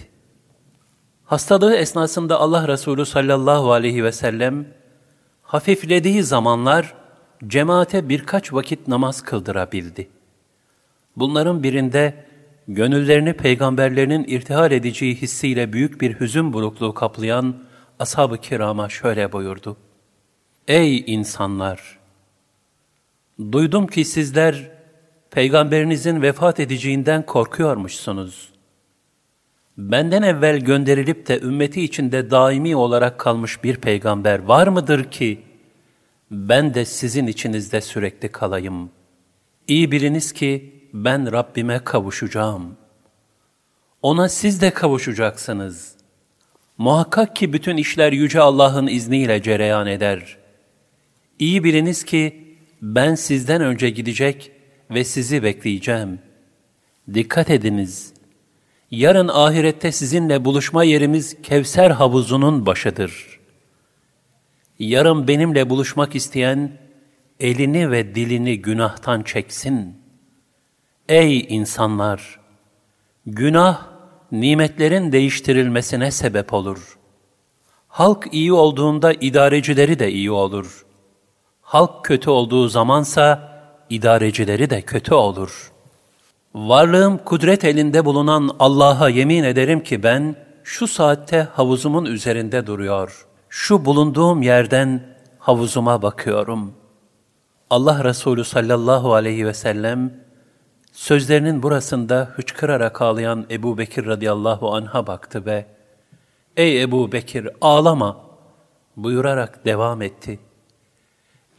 Hastalığı 1.25 1.75
esnasında 1.75 2.39
Allah 2.39 2.67
Resulü 2.67 3.05
sallallahu 3.05 3.71
aleyhi 3.71 4.03
ve 4.03 4.11
sellem 4.11 4.65
hafiflediği 5.41 6.23
zamanlar 6.23 6.93
cemaate 7.47 8.09
birkaç 8.09 8.53
vakit 8.53 8.87
namaz 8.87 9.21
kıldırabildi. 9.21 10.07
Bunların 11.15 11.63
birinde 11.63 12.25
gönüllerini 12.67 13.33
peygamberlerinin 13.33 14.25
irtihal 14.27 14.71
edeceği 14.71 15.15
hissiyle 15.15 15.73
büyük 15.73 16.01
bir 16.01 16.19
hüzün 16.19 16.53
burukluğu 16.53 16.93
kaplayan 16.93 17.55
ashab-ı 17.99 18.37
kirama 18.37 18.89
şöyle 18.89 19.31
buyurdu. 19.31 19.77
Ey 20.67 21.03
insanlar! 21.13 21.99
Duydum 23.51 23.87
ki 23.87 24.05
sizler 24.05 24.71
peygamberinizin 25.31 26.21
vefat 26.21 26.59
edeceğinden 26.59 27.25
korkuyormuşsunuz. 27.25 28.54
Benden 29.77 30.21
evvel 30.21 30.59
gönderilip 30.59 31.27
de 31.27 31.39
ümmeti 31.39 31.81
içinde 31.81 32.31
daimi 32.31 32.75
olarak 32.75 33.19
kalmış 33.19 33.63
bir 33.63 33.75
peygamber 33.75 34.39
var 34.39 34.67
mıdır 34.67 35.11
ki, 35.11 35.41
ben 36.31 36.73
de 36.73 36.85
sizin 36.85 37.27
içinizde 37.27 37.81
sürekli 37.81 38.31
kalayım. 38.31 38.89
İyi 39.67 39.91
biliniz 39.91 40.31
ki 40.31 40.73
ben 40.93 41.31
Rabbime 41.31 41.83
kavuşacağım. 41.83 42.77
Ona 44.01 44.29
siz 44.29 44.61
de 44.61 44.71
kavuşacaksınız. 44.71 45.95
Muhakkak 46.77 47.35
ki 47.35 47.53
bütün 47.53 47.77
işler 47.77 48.13
Yüce 48.13 48.39
Allah'ın 48.41 48.87
izniyle 48.87 49.41
cereyan 49.41 49.87
eder. 49.87 50.37
İyi 51.39 51.63
biliniz 51.63 52.03
ki 52.03 52.45
ben 52.81 53.15
sizden 53.15 53.61
önce 53.61 53.89
gidecek 53.89 54.51
ve 54.91 55.03
sizi 55.03 55.43
bekleyeceğim. 55.43 56.19
Dikkat 57.13 57.49
ediniz. 57.49 58.14
Yarın 58.91 59.27
ahirette 59.27 59.91
sizinle 59.91 60.45
buluşma 60.45 60.83
yerimiz 60.83 61.41
Kevser 61.41 61.91
havuzunun 61.91 62.65
başıdır. 62.65 63.39
Yarın 64.79 65.27
benimle 65.27 65.69
buluşmak 65.69 66.15
isteyen 66.15 66.71
elini 67.39 67.91
ve 67.91 68.15
dilini 68.15 68.61
günahtan 68.61 69.21
çeksin. 69.23 69.97
Ey 71.09 71.39
insanlar! 71.49 72.39
Günah, 73.25 73.87
nimetlerin 74.31 75.11
değiştirilmesine 75.11 76.11
sebep 76.11 76.53
olur. 76.53 76.97
Halk 77.87 78.27
iyi 78.31 78.53
olduğunda 78.53 79.13
idarecileri 79.13 79.99
de 79.99 80.11
iyi 80.11 80.31
olur. 80.31 80.85
Halk 81.61 82.05
kötü 82.05 82.29
olduğu 82.29 82.67
zamansa 82.67 83.55
idarecileri 83.89 84.69
de 84.69 84.81
kötü 84.81 85.13
olur. 85.13 85.71
Varlığım 86.55 87.17
kudret 87.17 87.65
elinde 87.65 88.05
bulunan 88.05 88.55
Allah'a 88.59 89.09
yemin 89.09 89.43
ederim 89.43 89.83
ki 89.83 90.03
ben 90.03 90.35
şu 90.63 90.87
saatte 90.87 91.47
havuzumun 91.53 92.05
üzerinde 92.05 92.67
duruyor. 92.67 93.27
Şu 93.49 93.85
bulunduğum 93.85 94.41
yerden 94.41 95.03
havuzuma 95.39 96.01
bakıyorum. 96.01 96.73
Allah 97.69 98.03
Resulü 98.03 98.43
sallallahu 98.43 99.13
aleyhi 99.13 99.45
ve 99.45 99.53
sellem 99.53 100.13
sözlerinin 100.91 101.63
burasında 101.63 102.29
hıçkırarak 102.35 103.01
ağlayan 103.01 103.45
Ebu 103.51 103.77
Bekir 103.77 104.05
radıyallahu 104.05 104.75
anh'a 104.75 105.07
baktı 105.07 105.45
ve 105.45 105.65
''Ey 106.57 106.81
Ebu 106.81 107.11
Bekir 107.11 107.49
ağlama!'' 107.61 108.17
buyurarak 108.97 109.65
devam 109.65 110.01
etti. 110.01 110.39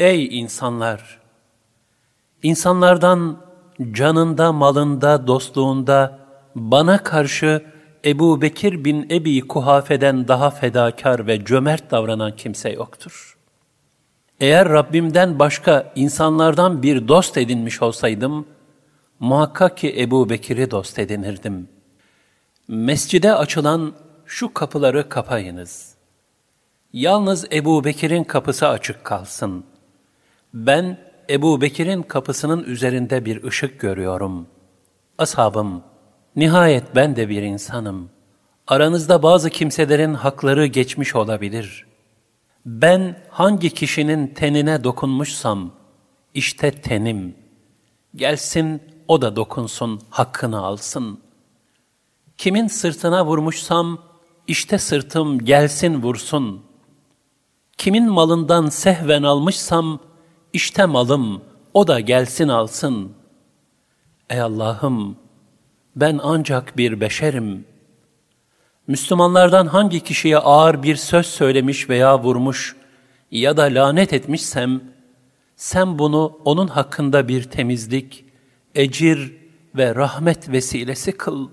''Ey 0.00 0.40
insanlar! 0.40 1.20
İnsanlardan 2.42 3.45
canında, 3.92 4.52
malında, 4.52 5.26
dostluğunda 5.26 6.18
bana 6.54 7.02
karşı 7.02 7.64
Ebu 8.04 8.42
Bekir 8.42 8.84
bin 8.84 9.10
Ebi 9.10 9.40
Kuhafe'den 9.40 10.28
daha 10.28 10.50
fedakar 10.50 11.26
ve 11.26 11.44
cömert 11.44 11.90
davranan 11.90 12.36
kimse 12.36 12.70
yoktur. 12.70 13.36
Eğer 14.40 14.68
Rabbimden 14.68 15.38
başka 15.38 15.92
insanlardan 15.94 16.82
bir 16.82 17.08
dost 17.08 17.36
edinmiş 17.36 17.82
olsaydım, 17.82 18.46
muhakkak 19.20 19.76
ki 19.76 19.94
Ebu 19.98 20.30
Bekir'i 20.30 20.70
dost 20.70 20.98
edinirdim. 20.98 21.68
Mescide 22.68 23.34
açılan 23.34 23.92
şu 24.26 24.54
kapıları 24.54 25.08
kapayınız. 25.08 25.94
Yalnız 26.92 27.52
Ebu 27.52 27.84
Bekir'in 27.84 28.24
kapısı 28.24 28.68
açık 28.68 29.04
kalsın. 29.04 29.64
Ben 30.54 30.98
Ebu 31.30 31.60
Bekir'in 31.60 32.02
kapısının 32.02 32.64
üzerinde 32.64 33.24
bir 33.24 33.44
ışık 33.44 33.80
görüyorum. 33.80 34.46
Ashabım, 35.18 35.82
nihayet 36.36 36.84
ben 36.94 37.16
de 37.16 37.28
bir 37.28 37.42
insanım. 37.42 38.10
Aranızda 38.66 39.22
bazı 39.22 39.50
kimselerin 39.50 40.14
hakları 40.14 40.66
geçmiş 40.66 41.14
olabilir. 41.14 41.86
Ben 42.66 43.16
hangi 43.30 43.70
kişinin 43.74 44.26
tenine 44.26 44.84
dokunmuşsam, 44.84 45.70
işte 46.34 46.70
tenim. 46.70 47.34
Gelsin 48.14 48.82
o 49.08 49.22
da 49.22 49.36
dokunsun, 49.36 50.00
hakkını 50.10 50.58
alsın. 50.58 51.20
Kimin 52.38 52.68
sırtına 52.68 53.26
vurmuşsam, 53.26 53.98
işte 54.46 54.78
sırtım 54.78 55.44
gelsin 55.44 56.02
vursun. 56.02 56.62
Kimin 57.78 58.10
malından 58.10 58.68
sehven 58.68 59.22
almışsam, 59.22 60.00
işte 60.56 60.86
malım, 60.86 61.42
o 61.74 61.86
da 61.86 62.00
gelsin 62.00 62.48
alsın. 62.48 63.12
Ey 64.30 64.40
Allah'ım, 64.40 65.16
ben 65.96 66.20
ancak 66.22 66.76
bir 66.76 67.00
beşerim. 67.00 67.64
Müslümanlardan 68.86 69.66
hangi 69.66 70.00
kişiye 70.04 70.38
ağır 70.38 70.82
bir 70.82 70.96
söz 70.96 71.26
söylemiş 71.26 71.90
veya 71.90 72.22
vurmuş 72.22 72.76
ya 73.30 73.56
da 73.56 73.62
lanet 73.62 74.12
etmişsem, 74.12 74.80
sen 75.56 75.98
bunu 75.98 76.38
onun 76.44 76.68
hakkında 76.68 77.28
bir 77.28 77.42
temizlik, 77.42 78.24
ecir 78.74 79.36
ve 79.74 79.94
rahmet 79.94 80.48
vesilesi 80.48 81.12
kıl. 81.12 81.48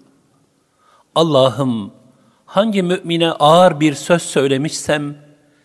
Allah'ım, 1.16 1.92
hangi 2.46 2.84
mümine 2.84 3.32
ağır 3.32 3.80
bir 3.80 3.94
söz 3.94 4.22
söylemişsem, 4.22 5.16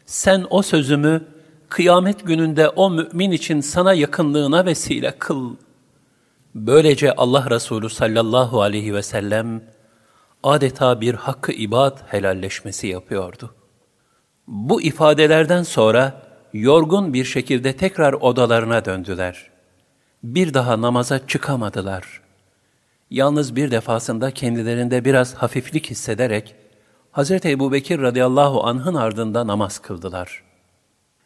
sen 0.06 0.46
o 0.50 0.62
sözümü 0.62 1.37
kıyamet 1.68 2.26
gününde 2.26 2.68
o 2.68 2.90
mümin 2.90 3.30
için 3.30 3.60
sana 3.60 3.94
yakınlığına 3.94 4.66
vesile 4.66 5.14
kıl. 5.18 5.56
Böylece 6.54 7.12
Allah 7.12 7.50
Resulü 7.50 7.90
sallallahu 7.90 8.62
aleyhi 8.62 8.94
ve 8.94 9.02
sellem 9.02 9.62
adeta 10.42 11.00
bir 11.00 11.14
hakkı 11.14 11.52
ibad 11.52 11.98
helalleşmesi 12.06 12.86
yapıyordu. 12.86 13.54
Bu 14.46 14.82
ifadelerden 14.82 15.62
sonra 15.62 16.22
yorgun 16.52 17.12
bir 17.12 17.24
şekilde 17.24 17.76
tekrar 17.76 18.12
odalarına 18.12 18.84
döndüler. 18.84 19.50
Bir 20.22 20.54
daha 20.54 20.80
namaza 20.80 21.26
çıkamadılar. 21.26 22.20
Yalnız 23.10 23.56
bir 23.56 23.70
defasında 23.70 24.30
kendilerinde 24.30 25.04
biraz 25.04 25.34
hafiflik 25.34 25.90
hissederek 25.90 26.54
Hz. 27.12 27.30
Ebu 27.30 27.72
Bekir 27.72 28.00
radıyallahu 28.00 28.64
anh'ın 28.64 28.94
ardında 28.94 29.46
namaz 29.46 29.78
kıldılar.'' 29.78 30.47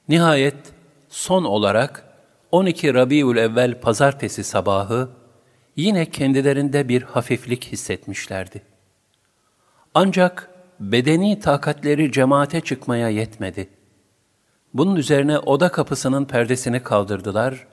Nihayet 0.09 0.73
son 1.09 1.45
olarak 1.45 2.05
12 2.53 2.95
Rabiül 2.95 3.37
Evvel 3.37 3.81
pazartesi 3.81 4.45
sabahı 4.45 5.09
yine 5.77 6.11
kendilerinde 6.11 6.89
bir 6.89 7.03
hafiflik 7.03 7.65
hissetmişlerdi. 7.65 8.63
Ancak 9.95 10.51
bedeni 10.81 11.41
takatleri 11.41 12.13
cemaate 12.13 12.61
çıkmaya 12.61 13.09
yetmedi. 13.09 13.69
Bunun 14.75 14.97
üzerine 14.97 15.39
oda 15.39 15.69
kapısının 15.69 16.25
perdesini 16.25 16.83
kaldırdılar 16.83 17.67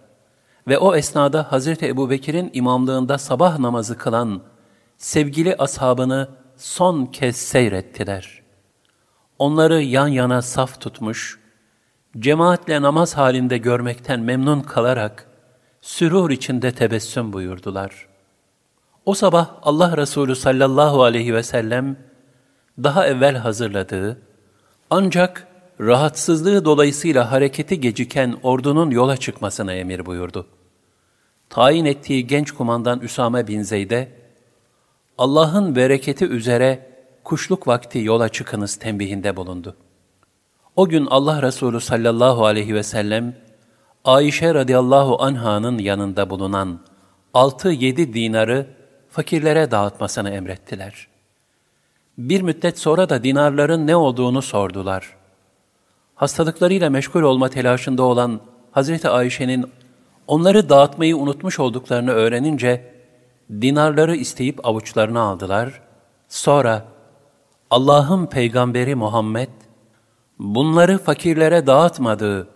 ve 0.67 0.77
o 0.77 0.95
esnada 0.95 1.51
Hazreti 1.51 1.87
Ebu 1.87 2.09
Bekir'in 2.09 2.49
imamlığında 2.53 3.17
sabah 3.17 3.59
namazı 3.59 3.97
kılan 3.97 4.41
sevgili 4.97 5.55
ashabını 5.55 6.29
son 6.57 7.05
kez 7.05 7.35
seyrettiler. 7.35 8.41
Onları 9.39 9.81
yan 9.81 10.07
yana 10.07 10.41
saf 10.41 10.81
tutmuş, 10.81 11.39
cemaatle 12.17 12.81
namaz 12.81 13.17
halinde 13.17 13.57
görmekten 13.57 14.19
memnun 14.19 14.61
kalarak 14.61 15.27
sürur 15.81 16.31
içinde 16.31 16.71
tebessüm 16.71 17.33
buyurdular. 17.33 18.07
O 19.05 19.13
sabah 19.13 19.49
Allah 19.61 19.97
Resulü 19.97 20.35
sallallahu 20.35 21.03
aleyhi 21.03 21.33
ve 21.33 21.43
sellem 21.43 21.97
daha 22.83 23.07
evvel 23.07 23.35
hazırladığı 23.35 24.21
ancak 24.89 25.47
rahatsızlığı 25.81 26.65
dolayısıyla 26.65 27.31
hareketi 27.31 27.81
geciken 27.81 28.35
ordunun 28.43 28.91
yola 28.91 29.17
çıkmasına 29.17 29.73
emir 29.73 30.05
buyurdu. 30.05 30.47
Tayin 31.49 31.85
ettiği 31.85 32.27
genç 32.27 32.51
kumandan 32.51 32.99
Üsame 32.99 33.47
bin 33.47 33.61
Zeyd'e 33.61 34.11
Allah'ın 35.17 35.75
bereketi 35.75 36.25
üzere 36.25 36.89
kuşluk 37.23 37.67
vakti 37.67 37.99
yola 37.99 38.29
çıkınız 38.29 38.75
tembihinde 38.75 39.35
bulundu.'' 39.35 39.88
O 40.79 40.87
gün 40.87 41.05
Allah 41.05 41.41
Resulü 41.41 41.79
sallallahu 41.79 42.45
aleyhi 42.45 42.75
ve 42.75 42.83
sellem, 42.83 43.35
Ayşe 44.05 44.53
radıyallahu 44.53 45.23
anhanın 45.23 45.77
yanında 45.77 46.29
bulunan 46.29 46.79
altı 47.33 47.69
yedi 47.69 48.13
dinarı 48.13 48.67
fakirlere 49.09 49.71
dağıtmasını 49.71 50.29
emrettiler. 50.29 51.07
Bir 52.17 52.41
müddet 52.41 52.79
sonra 52.79 53.09
da 53.09 53.23
dinarların 53.23 53.87
ne 53.87 53.95
olduğunu 53.95 54.41
sordular. 54.41 55.15
Hastalıklarıyla 56.15 56.89
meşgul 56.89 57.21
olma 57.21 57.49
telaşında 57.49 58.03
olan 58.03 58.39
Hazreti 58.71 59.09
Ayşe'nin 59.09 59.65
onları 60.27 60.69
dağıtmayı 60.69 61.17
unutmuş 61.17 61.59
olduklarını 61.59 62.11
öğrenince 62.11 62.93
dinarları 63.51 64.15
isteyip 64.15 64.67
avuçlarına 64.67 65.21
aldılar. 65.21 65.81
Sonra 66.29 66.85
Allah'ın 67.69 68.25
peygamberi 68.25 68.95
Muhammed 68.95 69.49
bunları 70.39 70.97
fakirlere 70.97 71.67
dağıtmadığı, 71.67 72.47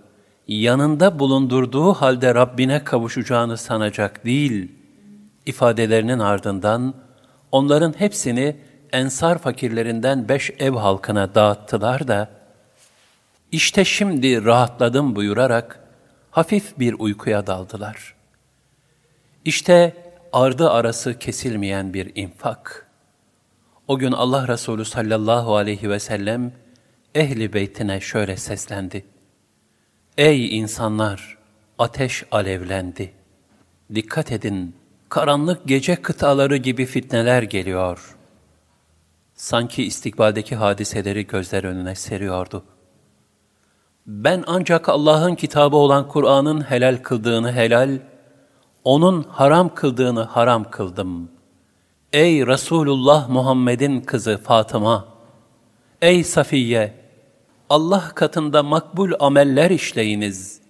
yanında 0.47 1.19
bulundurduğu 1.19 1.93
halde 1.93 2.35
Rabbine 2.35 2.83
kavuşacağını 2.83 3.57
sanacak 3.57 4.25
değil, 4.25 4.71
ifadelerinin 5.45 6.19
ardından 6.19 6.93
onların 7.51 7.93
hepsini 7.99 8.55
ensar 8.91 9.37
fakirlerinden 9.37 10.29
beş 10.29 10.51
ev 10.59 10.71
halkına 10.71 11.35
dağıttılar 11.35 12.07
da, 12.07 12.29
işte 13.51 13.85
şimdi 13.85 14.45
rahatladım 14.45 15.15
buyurarak 15.15 15.79
hafif 16.31 16.79
bir 16.79 16.95
uykuya 16.99 17.47
daldılar. 17.47 18.15
İşte 19.45 19.93
ardı 20.33 20.69
arası 20.69 21.19
kesilmeyen 21.19 21.93
bir 21.93 22.11
infak. 22.15 22.89
O 23.87 23.97
gün 23.97 24.11
Allah 24.11 24.47
Resulü 24.47 24.85
sallallahu 24.85 25.55
aleyhi 25.55 25.89
ve 25.89 25.99
sellem 25.99 26.51
ehli 27.15 27.53
beytine 27.53 28.01
şöyle 28.01 28.37
seslendi. 28.37 29.05
Ey 30.17 30.57
insanlar! 30.57 31.37
Ateş 31.79 32.23
alevlendi. 32.31 33.13
Dikkat 33.95 34.31
edin, 34.31 34.75
karanlık 35.09 35.67
gece 35.67 35.95
kıtaları 35.95 36.57
gibi 36.57 36.85
fitneler 36.85 37.43
geliyor. 37.43 38.17
Sanki 39.33 39.83
istikbaldeki 39.83 40.55
hadiseleri 40.55 41.27
gözler 41.27 41.63
önüne 41.63 41.95
seriyordu. 41.95 42.63
Ben 44.07 44.43
ancak 44.47 44.89
Allah'ın 44.89 45.35
kitabı 45.35 45.75
olan 45.75 46.07
Kur'an'ın 46.07 46.61
helal 46.61 46.97
kıldığını 47.03 47.53
helal, 47.53 47.99
O'nun 48.83 49.23
haram 49.23 49.75
kıldığını 49.75 50.23
haram 50.23 50.71
kıldım. 50.71 51.31
Ey 52.13 52.47
Resulullah 52.47 53.29
Muhammed'in 53.29 54.01
kızı 54.01 54.37
Fatıma! 54.37 55.07
Ey 56.01 56.23
Safiye! 56.23 57.02
Allah 57.69 58.11
katında 58.15 58.63
makbul 58.63 59.11
ameller 59.19 59.71
işleyiniz. 59.71 60.61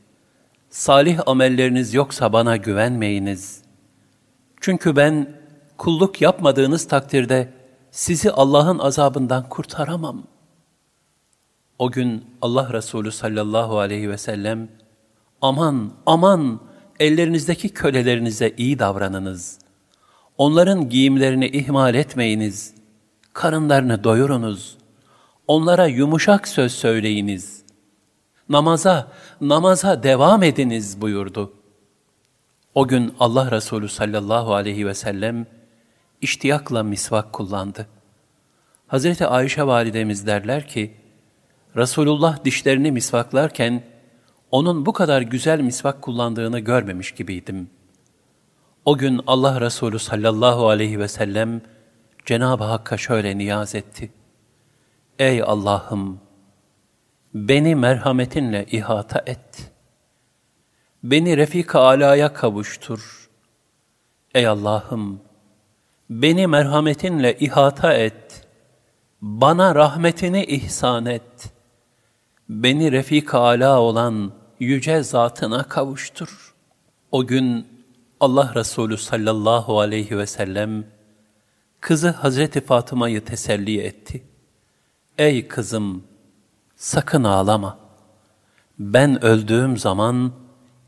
Salih 0.70 1.20
amelleriniz 1.26 1.94
yoksa 1.94 2.34
bana 2.34 2.58
güvenmeyiniz. 2.58 3.62
Çünkü 4.62 4.96
ben 4.96 5.36
kulluk 5.78 6.22
yapmadığınız 6.22 6.88
takdirde 6.88 7.54
sizi 7.92 8.32
Allah'ın 8.32 8.80
azabından 8.80 9.50
kurtaramam. 9.50 10.24
O 11.80 11.92
gün 11.92 12.26
Allah 12.42 12.74
Resulü 12.74 13.12
sallallahu 13.12 13.80
aleyhi 13.80 14.10
ve 14.10 14.18
sellem, 14.18 14.70
aman 15.42 15.92
aman 16.06 16.60
ellerinizdeki 17.00 17.70
kölelerinize 17.70 18.54
iyi 18.58 18.80
davranınız. 18.80 19.60
Onların 20.38 20.90
giyimlerini 20.90 21.48
ihmal 21.48 21.96
etmeyiniz. 21.96 22.74
Karınlarını 23.34 24.04
doyurunuz.'' 24.04 24.83
Onlara 25.48 25.88
yumuşak 25.88 26.48
söz 26.48 26.72
söyleyiniz. 26.72 27.64
Namaza, 28.50 29.12
namaza 29.42 30.04
devam 30.04 30.44
ediniz 30.44 31.02
buyurdu. 31.02 31.54
O 32.76 32.88
gün 32.88 33.16
Allah 33.20 33.52
Resulü 33.52 33.90
sallallahu 33.90 34.54
aleyhi 34.54 34.88
ve 34.88 34.94
sellem 34.94 35.46
iştiyakla 36.22 36.84
misvak 36.84 37.34
kullandı. 37.34 37.88
Hazreti 38.88 39.28
Ayşe 39.28 39.64
validemiz 39.68 40.28
derler 40.28 40.68
ki, 40.68 40.94
Resulullah 41.76 42.46
dişlerini 42.46 42.92
misvaklarken 42.92 43.84
onun 44.52 44.86
bu 44.86 44.94
kadar 44.94 45.22
güzel 45.22 45.60
misvak 45.60 46.02
kullandığını 46.02 46.60
görmemiş 46.60 47.12
gibiydim. 47.12 47.70
O 48.86 48.98
gün 48.98 49.22
Allah 49.28 49.62
Resulü 49.62 50.00
sallallahu 50.00 50.70
aleyhi 50.70 51.00
ve 51.00 51.08
sellem 51.08 51.62
Cenab-ı 52.26 52.64
Hakk'a 52.64 52.98
şöyle 52.98 53.38
niyaz 53.38 53.76
etti. 53.76 54.12
Ey 55.20 55.44
Allah'ım! 55.44 56.20
Beni 57.34 57.76
merhametinle 57.76 58.66
ihata 58.72 59.24
et. 59.26 59.72
Beni 61.04 61.38
Refik-i 61.38 61.78
Ala'ya 61.78 62.34
kavuştur. 62.34 63.30
Ey 64.36 64.48
Allah'ım! 64.48 65.22
Beni 66.10 66.48
merhametinle 66.48 67.38
ihata 67.40 67.94
et. 67.94 68.48
Bana 69.22 69.76
rahmetini 69.76 70.46
ihsan 70.46 71.06
et. 71.06 71.54
Beni 72.50 72.92
Refik-i 72.92 73.38
Ala 73.38 73.80
olan 73.82 74.34
yüce 74.60 75.04
zatına 75.04 75.64
kavuştur. 75.64 76.56
O 77.12 77.28
gün 77.28 77.68
Allah 78.20 78.52
Resulü 78.56 78.98
sallallahu 78.98 79.80
aleyhi 79.80 80.18
ve 80.18 80.26
sellem 80.26 80.86
kızı 81.80 82.10
Hazreti 82.10 82.62
Fatıma'yı 82.62 83.26
teselli 83.26 83.82
etti. 83.82 84.33
Ey 85.18 85.48
kızım, 85.48 86.04
sakın 86.76 87.24
ağlama. 87.24 87.80
Ben 88.80 89.26
öldüğüm 89.26 89.78
zaman 89.78 90.32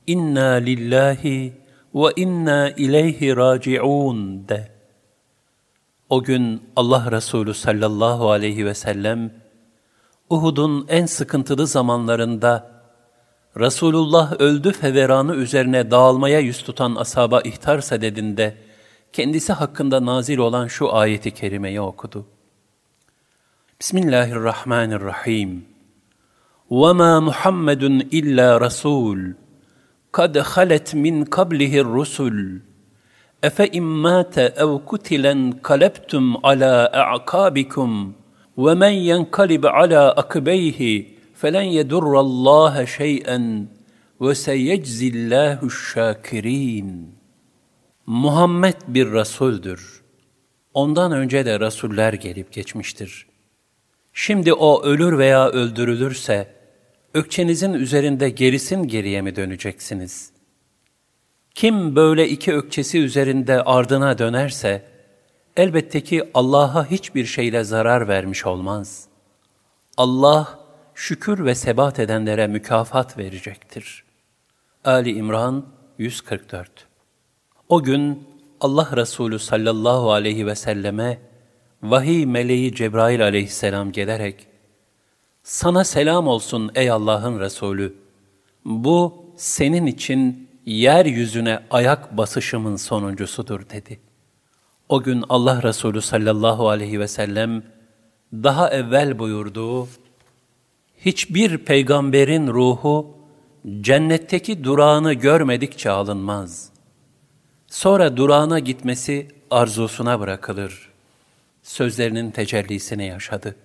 inna 0.08 0.52
lillahi 0.52 1.54
ve 1.96 2.08
inna 2.16 2.70
ileyhi 2.70 3.36
raciun 3.36 4.48
de. 4.48 4.72
O 6.10 6.24
gün 6.24 6.64
Allah 6.76 7.12
Resulü 7.12 7.54
sallallahu 7.54 8.32
aleyhi 8.32 8.66
ve 8.66 8.74
sellem 8.74 9.34
Uhud'un 10.30 10.86
en 10.90 11.06
sıkıntılı 11.06 11.68
zamanlarında 11.68 12.72
Resulullah 13.60 14.34
öldü 14.40 14.72
feveranı 14.72 15.36
üzerine 15.36 15.92
dağılmaya 15.92 16.40
yüz 16.40 16.64
tutan 16.64 16.96
asaba 16.96 17.42
ihtar 17.42 17.80
sededinde 17.82 18.58
kendisi 19.14 19.54
hakkında 19.54 20.06
nazil 20.06 20.38
olan 20.38 20.68
şu 20.68 20.94
ayeti 20.94 21.32
kerimeyi 21.32 21.82
okudu. 21.82 22.35
Bismillahirrahmanirrahim. 23.80 25.66
Ve 26.72 26.94
ma 26.94 27.22
Muhammedun 27.22 28.08
illa 28.12 28.62
rasul. 28.62 29.20
Kad 30.12 30.36
halet 30.36 30.94
min 30.94 31.26
kablihi 31.26 31.84
rusul. 31.84 32.62
Efe 33.44 33.68
immate 33.68 34.54
ev 34.58 34.80
kutilen 34.86 35.60
kalebtum 35.64 36.46
ala 36.46 36.88
a'kabikum. 36.88 38.16
Ve 38.58 38.76
men 38.76 38.90
yenkalib 38.90 39.64
ala 39.64 40.12
akbeyhi 40.12 41.18
felen 41.36 41.62
yedurrallaha 41.62 42.86
şey'en 42.86 43.68
ve 44.22 44.36
seyeczillahu 44.36 45.70
şakirin. 45.70 47.16
Muhammed 48.06 48.78
bir 48.88 49.12
rasuldür. 49.12 50.02
Ondan 50.74 51.12
önce 51.12 51.46
de 51.46 51.60
rasuller 51.60 52.14
gelip 52.14 52.54
geçmiştir.'' 52.54 53.35
Şimdi 54.18 54.54
o 54.54 54.84
ölür 54.84 55.18
veya 55.18 55.50
öldürülürse, 55.50 56.48
ökçenizin 57.14 57.74
üzerinde 57.74 58.30
gerisin 58.30 58.84
geriye 58.84 59.22
mi 59.22 59.36
döneceksiniz? 59.36 60.32
Kim 61.56 61.96
böyle 61.96 62.30
iki 62.30 62.54
ökçesi 62.54 63.00
üzerinde 63.00 63.62
ardına 63.62 64.18
dönerse, 64.18 64.86
elbette 65.58 66.02
ki 66.02 66.30
Allah'a 66.34 66.92
hiçbir 66.92 67.26
şeyle 67.26 67.64
zarar 67.64 68.08
vermiş 68.08 68.46
olmaz. 68.46 69.08
Allah, 69.98 70.60
şükür 70.94 71.46
ve 71.46 71.56
sebat 71.56 72.00
edenlere 72.00 72.48
mükafat 72.48 73.18
verecektir. 73.18 74.04
Ali 74.86 75.12
İmran 75.12 75.66
144 75.98 76.88
O 77.70 77.84
gün 77.84 78.24
Allah 78.62 78.90
Resulü 78.96 79.40
sallallahu 79.40 80.12
aleyhi 80.12 80.48
ve 80.48 80.56
selleme, 80.56 81.20
vahiy 81.92 82.26
meleği 82.26 82.76
Cebrail 82.76 83.24
aleyhisselam 83.24 83.92
gelerek, 83.92 84.48
sana 85.44 85.84
selam 85.84 86.28
olsun 86.28 86.72
ey 86.76 86.92
Allah'ın 86.92 87.40
Resulü, 87.40 87.96
bu 88.66 89.26
senin 89.38 89.86
için 89.86 90.50
yeryüzüne 90.66 91.60
ayak 91.70 92.18
basışımın 92.18 92.76
sonuncusudur 92.76 93.70
dedi. 93.70 94.00
O 94.90 95.04
gün 95.04 95.24
Allah 95.30 95.64
Resulü 95.64 96.02
sallallahu 96.02 96.70
aleyhi 96.70 97.00
ve 97.00 97.08
sellem 97.08 97.64
daha 98.34 98.70
evvel 98.70 99.20
buyurduğu, 99.20 99.88
hiçbir 100.98 101.58
peygamberin 101.58 102.48
ruhu 102.48 103.18
cennetteki 103.82 104.64
durağını 104.64 105.14
görmedikçe 105.14 105.90
alınmaz. 105.90 106.70
Sonra 107.68 108.18
durağına 108.18 108.60
gitmesi 108.60 109.28
arzusuna 109.52 110.20
bırakılır 110.20 110.95
sözlerinin 111.66 112.32
tecellisini 112.32 113.06
yaşadı. 113.06 113.56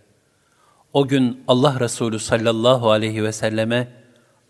O 0.92 1.08
gün 1.08 1.44
Allah 1.48 1.80
Resulü 1.80 2.18
sallallahu 2.18 2.90
aleyhi 2.90 3.24
ve 3.24 3.32
selleme 3.32 3.88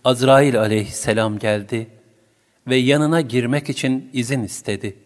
Azrail 0.05 0.61
aleyhisselam 0.61 1.39
geldi 1.39 1.91
ve 2.67 2.77
yanına 2.77 3.21
girmek 3.21 3.69
için 3.69 4.11
izin 4.13 4.43
istedi. 4.43 4.97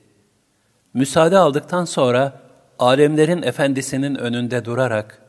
Müsaade 0.95 1.39
aldıktan 1.39 1.85
sonra 1.85 2.41
alemlerin 2.79 3.43
efendisinin 3.43 4.15
önünde 4.15 4.65
durarak, 4.65 5.23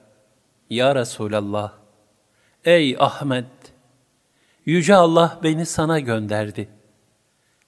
Ya 0.69 0.95
Resulallah, 0.95 1.73
ey 2.65 2.95
Ahmet, 2.99 3.45
Yüce 4.65 4.95
Allah 4.95 5.39
beni 5.43 5.65
sana 5.65 5.99
gönderdi. 5.99 6.67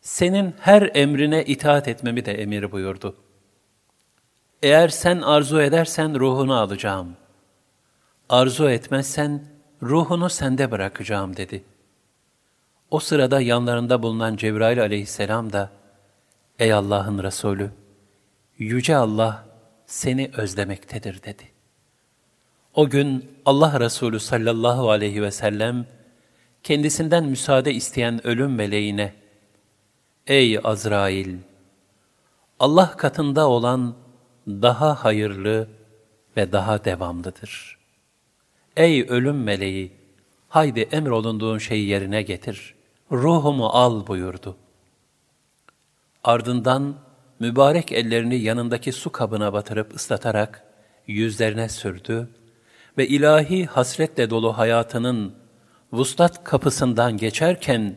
Senin 0.02 0.54
her 0.60 0.92
emrine 0.94 1.46
itaat 1.46 1.88
etmemi 1.88 2.26
de 2.26 2.34
emir 2.34 2.72
buyurdu. 2.72 3.16
Eğer 4.64 4.90
sen 4.90 5.22
arzu 5.22 5.62
edersen 5.62 6.20
ruhunu 6.20 6.56
alacağım. 6.56 7.16
Arzu 8.30 8.70
etmezsen 8.70 9.46
ruhunu 9.84 10.30
sende 10.30 10.72
bırakacağım 10.72 11.38
dedi. 11.38 11.64
O 12.92 13.00
sırada 13.00 13.42
yanlarında 13.42 14.04
bulunan 14.04 14.36
Cebrail 14.36 14.82
aleyhisselam 14.82 15.54
da, 15.54 15.72
Ey 16.60 16.74
Allah'ın 16.74 17.24
Resulü, 17.24 17.72
Yüce 18.58 18.96
Allah 18.96 19.46
seni 19.86 20.32
özlemektedir 20.38 21.24
dedi. 21.24 21.44
O 22.74 22.90
gün 22.90 23.32
Allah 23.46 23.80
Resulü 23.80 24.20
sallallahu 24.20 24.90
aleyhi 24.90 25.22
ve 25.22 25.32
sellem, 25.32 25.86
kendisinden 26.64 27.26
müsaade 27.26 27.74
isteyen 27.74 28.28
ölüm 28.28 28.56
meleğine, 28.56 29.14
Ey 30.28 30.60
Azrail! 30.64 31.38
Allah 32.60 32.98
katında 32.98 33.48
olan 33.48 33.96
daha 34.48 35.04
hayırlı 35.04 35.68
ve 36.38 36.52
daha 36.52 36.86
devamlıdır. 36.86 37.78
Ey 38.78 39.02
ölüm 39.10 39.44
meleği! 39.44 39.92
Haydi 40.50 40.80
emrolunduğun 40.80 41.58
şeyi 41.58 41.88
yerine 41.88 42.22
getir. 42.22 42.76
Ruhumu 43.12 43.66
al 43.66 44.08
buyurdu. 44.08 44.58
Ardından 46.24 46.96
mübarek 47.40 47.92
ellerini 47.92 48.36
yanındaki 48.36 48.92
su 48.92 49.12
kabına 49.12 49.54
batırıp 49.54 49.96
ıslatarak 49.96 50.64
yüzlerine 51.08 51.70
sürdü 51.70 52.30
ve 52.98 53.08
ilahi 53.08 53.66
hasretle 53.66 54.30
dolu 54.30 54.58
hayatının 54.58 55.36
vuslat 55.94 56.44
kapısından 56.44 57.18
geçerken 57.18 57.96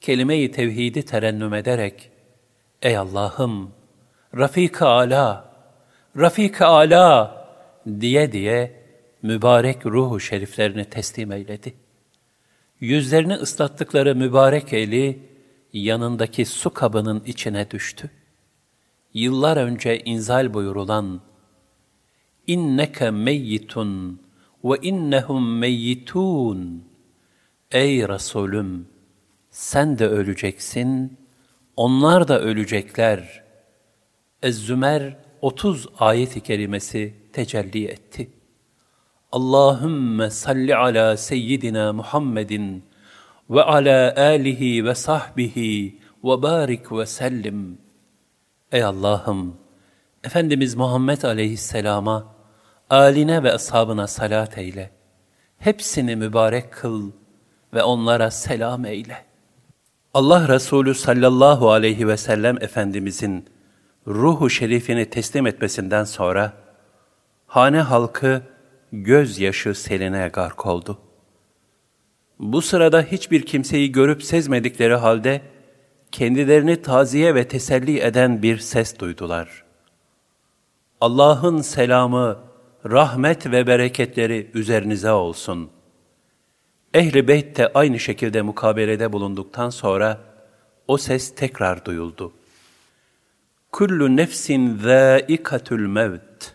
kelime-i 0.00 0.50
tevhidi 0.50 1.04
terennüm 1.04 1.54
ederek 1.54 2.10
Ey 2.82 2.96
Allah'ım, 2.96 3.70
Rafik-i 4.36 4.84
Ala, 4.84 5.53
Rafik-i 6.18 6.64
Ala 6.64 7.46
diye 8.00 8.32
diye 8.32 8.84
mübarek 9.22 9.86
ruhu 9.86 10.20
şeriflerini 10.20 10.84
teslim 10.84 11.32
eyledi. 11.32 11.74
Yüzlerini 12.80 13.34
ıslattıkları 13.34 14.14
mübarek 14.14 14.72
eli 14.72 15.18
yanındaki 15.72 16.46
su 16.46 16.74
kabının 16.74 17.22
içine 17.26 17.70
düştü. 17.70 18.10
Yıllar 19.14 19.56
önce 19.56 20.00
inzal 20.04 20.54
buyurulan 20.54 21.20
inneke 22.46 23.10
meyyitun 23.10 24.22
ve 24.64 24.76
innehum 24.82 25.58
meyyitun 25.58 26.84
Ey 27.70 28.08
Resulüm! 28.08 28.88
Sen 29.50 29.98
de 29.98 30.06
öleceksin, 30.06 31.18
onlar 31.76 32.28
da 32.28 32.40
ölecekler. 32.40 33.44
Ez-Zümer 34.42 35.23
30 35.44 35.88
ayet-i 35.98 36.40
kerimesi 36.40 37.14
tecelli 37.32 37.84
etti. 37.86 38.30
Allahümme 39.32 40.30
salli 40.30 40.76
ala 40.76 41.16
seyyidina 41.16 41.92
Muhammedin 41.92 42.84
ve 43.50 43.62
ala 43.62 44.14
alihi 44.16 44.84
ve 44.84 44.94
sahbihi 44.94 45.98
ve 46.24 46.42
barik 46.42 46.92
ve 46.92 47.06
sellim. 47.06 47.78
Ey 48.72 48.84
Allah'ım! 48.84 49.56
Efendimiz 50.24 50.74
Muhammed 50.74 51.22
aleyhisselama, 51.22 52.34
aline 52.90 53.42
ve 53.42 53.52
ashabına 53.52 54.06
salat 54.06 54.58
eyle. 54.58 54.90
Hepsini 55.58 56.16
mübarek 56.16 56.72
kıl 56.72 57.10
ve 57.74 57.82
onlara 57.82 58.30
selam 58.30 58.84
eyle. 58.84 59.24
Allah 60.14 60.48
Resulü 60.48 60.94
sallallahu 60.94 61.70
aleyhi 61.70 62.08
ve 62.08 62.16
sellem 62.16 62.62
Efendimizin 62.62 63.54
ruhu 64.08 64.50
şerifini 64.50 65.10
teslim 65.10 65.46
etmesinden 65.46 66.04
sonra, 66.04 66.52
hane 67.46 67.80
halkı 67.80 68.42
gözyaşı 68.92 69.74
seline 69.74 70.28
gark 70.28 70.66
oldu. 70.66 70.98
Bu 72.38 72.62
sırada 72.62 73.02
hiçbir 73.02 73.42
kimseyi 73.42 73.92
görüp 73.92 74.22
sezmedikleri 74.22 74.94
halde, 74.94 75.42
kendilerini 76.12 76.82
taziye 76.82 77.34
ve 77.34 77.48
teselli 77.48 78.00
eden 78.00 78.42
bir 78.42 78.58
ses 78.58 78.98
duydular. 78.98 79.64
Allah'ın 81.00 81.60
selamı, 81.60 82.38
rahmet 82.90 83.46
ve 83.46 83.66
bereketleri 83.66 84.50
üzerinize 84.54 85.10
olsun. 85.10 85.70
Ehl-i 86.94 87.28
Beyt 87.28 87.56
de 87.56 87.72
aynı 87.74 87.98
şekilde 87.98 88.42
mukabelede 88.42 89.12
bulunduktan 89.12 89.70
sonra 89.70 90.20
o 90.88 90.96
ses 90.96 91.34
tekrar 91.34 91.84
duyuldu. 91.84 92.32
Kullu 93.74 94.16
nefsin 94.16 94.78
zâikatül 94.78 95.86
mevt 95.86 96.54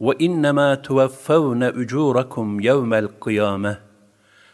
ve 0.00 0.12
innemâ 0.18 0.82
tuvaffavne 0.82 1.70
ucurakum 1.70 2.60
yevmel 2.60 3.08
kıyâmeh. 3.20 3.76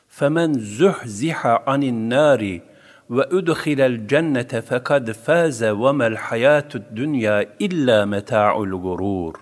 Femen 0.09 0.53
zuhziha 0.53 1.63
anin 1.67 2.11
nâri 2.11 2.63
ve 3.11 3.25
udkhilel 3.37 4.09
cennete 4.09 4.63
fekad 4.63 5.13
faze 5.13 5.73
ve 5.73 5.93
mel 5.93 6.15
hayatü 6.15 6.83
dünya 6.97 7.45
illa 7.59 8.07
meta'ul 8.07 8.71
gurur. 8.83 9.35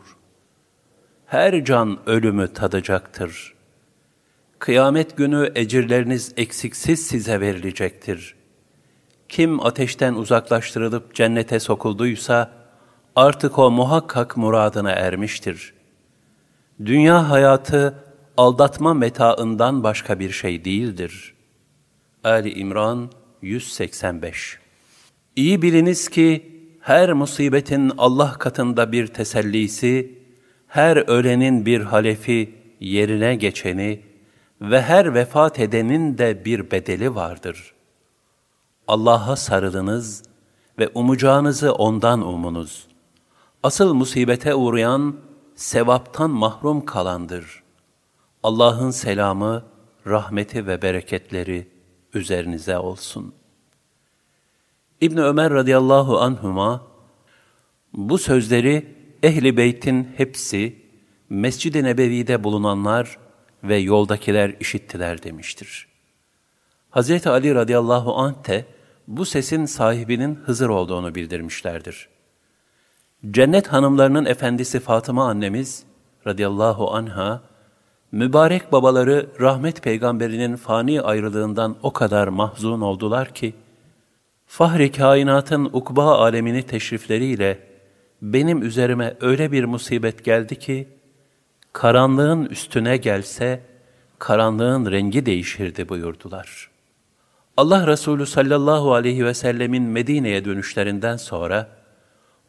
Her 1.27 1.65
can 1.65 1.99
ölümü 2.07 2.53
tadacaktır. 2.53 3.55
Kıyamet 4.59 5.17
günü 5.17 5.53
ecirleriniz 5.55 6.33
eksiksiz 6.37 7.07
size 7.07 7.41
verilecektir.'' 7.41 8.44
Kim 9.35 9.67
ateşten 9.67 10.15
uzaklaştırılıp 10.15 11.15
cennete 11.15 11.61
sokulduysa, 11.61 12.51
artık 13.17 13.59
o 13.59 13.71
muhakkak 13.71 14.37
muradına 14.37 14.91
ermiştir. 14.91 15.75
Dünya 16.85 17.31
hayatı, 17.31 17.95
aldatma 18.37 18.95
metaından 18.95 19.83
başka 19.83 20.19
bir 20.21 20.31
şey 20.31 20.65
değildir. 20.65 21.35
Ali 22.25 22.53
İmran 22.53 23.11
185 23.43 24.59
İyi 25.37 25.63
biliniz 25.63 26.09
ki, 26.09 26.53
her 26.81 27.13
musibetin 27.13 27.93
Allah 27.99 28.33
katında 28.33 28.93
bir 28.93 29.07
tesellisi, 29.07 30.19
her 30.69 30.97
ölenin 30.97 31.67
bir 31.67 31.81
halefi, 31.81 32.55
yerine 32.81 33.35
geçeni, 33.35 34.01
ve 34.61 34.83
her 34.83 35.15
vefat 35.15 35.61
edenin 35.61 36.19
de 36.19 36.45
bir 36.45 36.71
bedeli 36.71 37.15
vardır. 37.15 37.75
Allah'a 38.89 39.37
sarılınız 39.37 40.23
ve 40.79 40.89
umacağınızı 40.95 41.73
ondan 41.73 42.21
umunuz. 42.21 42.87
Asıl 43.63 43.95
musibete 43.95 44.55
uğrayan, 44.55 45.17
sevaptan 45.55 46.31
mahrum 46.31 46.85
kalandır. 46.85 47.63
Allah'ın 48.43 48.91
selamı, 48.91 49.65
rahmeti 50.07 50.67
ve 50.67 50.83
bereketleri 50.83 51.69
üzerinize 52.15 52.79
olsun. 52.79 53.35
İbn 55.01 55.19
Ömer 55.19 55.53
radıyallahu 55.53 56.19
anhuma 56.21 56.87
bu 57.93 58.19
sözleri 58.19 58.97
Ehli 59.23 59.57
Beyt'in 59.57 60.09
hepsi 60.17 60.85
Mescid-i 61.31 61.85
Nebevi'de 61.85 62.45
bulunanlar 62.45 63.19
ve 63.65 63.77
yoldakiler 63.77 64.57
işittiler 64.61 65.23
demiştir. 65.23 65.89
Hz. 66.91 67.27
Ali 67.27 67.55
radıyallahu 67.55 68.17
anh 68.17 68.49
de 68.49 68.65
bu 69.09 69.25
sesin 69.25 69.65
sahibinin 69.65 70.35
Hızır 70.35 70.69
olduğunu 70.69 71.15
bildirmişlerdir. 71.15 72.09
Cennet 73.31 73.67
hanımlarının 73.69 74.25
efendisi 74.25 74.81
Fatıma 74.81 75.29
annemiz 75.29 75.85
radıyallahu 76.27 76.95
anha, 76.95 77.43
mübarek 78.13 78.73
babaları 78.73 79.27
rahmet 79.41 79.83
peygamberinin 79.83 80.57
fani 80.57 81.03
ayrılığından 81.03 81.77
o 81.83 81.93
kadar 81.93 82.29
mahzun 82.29 82.81
oldular 82.81 83.35
ki, 83.35 83.55
Fahri 84.47 84.93
kainatın 84.93 85.65
ukba 85.73 86.19
alemini 86.19 86.63
teşrifleriyle 86.63 87.59
benim 88.23 88.63
üzerime 88.63 89.17
öyle 89.21 89.53
bir 89.53 89.65
musibet 89.65 90.25
geldi 90.25 90.59
ki, 90.59 90.89
karanlığın 91.73 92.47
üstüne 92.47 92.97
gelse, 92.97 93.61
karanlığın 94.19 94.91
rengi 94.91 95.27
değişirdi 95.27 95.89
buyurdular. 95.89 96.74
Allah 97.57 97.87
Resulü 97.87 98.27
sallallahu 98.27 98.95
aleyhi 98.95 99.25
ve 99.25 99.35
sellemin 99.35 99.83
Medine'ye 99.83 100.45
dönüşlerinden 100.45 101.17
sonra, 101.17 101.69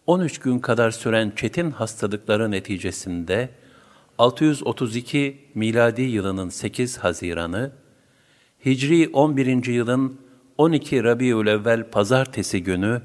13 0.07 0.37
gün 0.39 0.59
kadar 0.59 0.91
süren 0.91 1.33
çetin 1.35 1.71
hastalıkları 1.71 2.51
neticesinde, 2.51 3.49
632 4.17 5.49
miladi 5.55 6.01
yılının 6.01 6.49
8 6.49 6.97
Haziran'ı, 6.97 7.71
Hicri 8.65 9.09
11. 9.13 9.65
yılın 9.65 10.19
12 10.57 11.03
Rabiülevvel 11.03 11.89
pazartesi 11.89 12.63
günü 12.63 13.01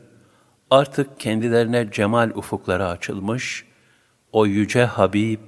artık 0.71 1.21
kendilerine 1.21 1.89
cemal 1.93 2.31
ufukları 2.35 2.87
açılmış, 2.87 3.65
o 4.33 4.47
yüce 4.47 4.85
Habib, 4.85 5.41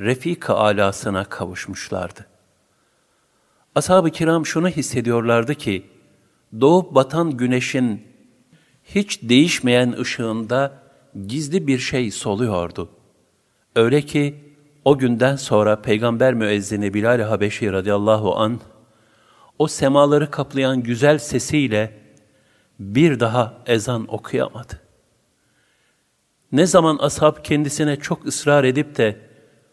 Refika 0.00 0.54
alasına 0.54 1.24
kavuşmuşlardı. 1.24 2.29
Ashab-ı 3.80 4.10
kiram 4.10 4.46
şunu 4.46 4.68
hissediyorlardı 4.68 5.54
ki, 5.54 5.86
doğup 6.60 6.94
batan 6.94 7.36
güneşin 7.36 8.02
hiç 8.84 9.22
değişmeyen 9.22 9.92
ışığında 10.00 10.72
gizli 11.26 11.66
bir 11.66 11.78
şey 11.78 12.10
soluyordu. 12.10 12.88
Öyle 13.76 14.02
ki 14.02 14.34
o 14.84 14.98
günden 14.98 15.36
sonra 15.36 15.82
Peygamber 15.82 16.34
müezzini 16.34 16.94
Bilal-i 16.94 17.22
Habeşi 17.22 17.72
radıyallahu 17.72 18.36
an 18.36 18.60
o 19.58 19.66
semaları 19.68 20.30
kaplayan 20.30 20.82
güzel 20.82 21.18
sesiyle 21.18 21.92
bir 22.80 23.20
daha 23.20 23.62
ezan 23.66 24.14
okuyamadı. 24.14 24.80
Ne 26.52 26.66
zaman 26.66 26.98
ashab 26.98 27.44
kendisine 27.44 27.96
çok 27.96 28.26
ısrar 28.26 28.64
edip 28.64 28.96
de 28.96 29.16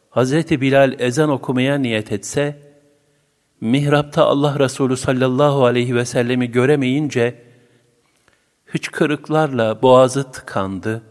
Hazreti 0.10 0.62
Bilal 0.62 0.96
ezan 1.00 1.30
okumaya 1.30 1.78
niyet 1.78 2.12
etse, 2.12 2.67
mihrapta 3.62 4.24
Allah 4.26 4.60
Resulü 4.60 4.98
sallallahu 4.98 5.66
aleyhi 5.66 5.96
ve 5.96 6.06
sellemi 6.06 6.52
göremeyince 6.52 7.36
hıçkırıklarla 8.66 9.82
boğazı 9.82 10.32
tıkandı, 10.32 11.02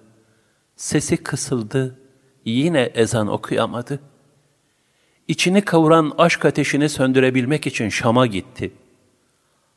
sesi 0.76 1.16
kısıldı, 1.16 1.99
yine 2.44 2.80
ezan 2.94 3.28
okuyamadı. 3.28 4.01
İçini 5.28 5.62
kavuran 5.62 6.12
aşk 6.18 6.44
ateşini 6.44 6.88
söndürebilmek 6.88 7.66
için 7.66 7.88
Şam'a 7.88 8.26
gitti. 8.26 8.72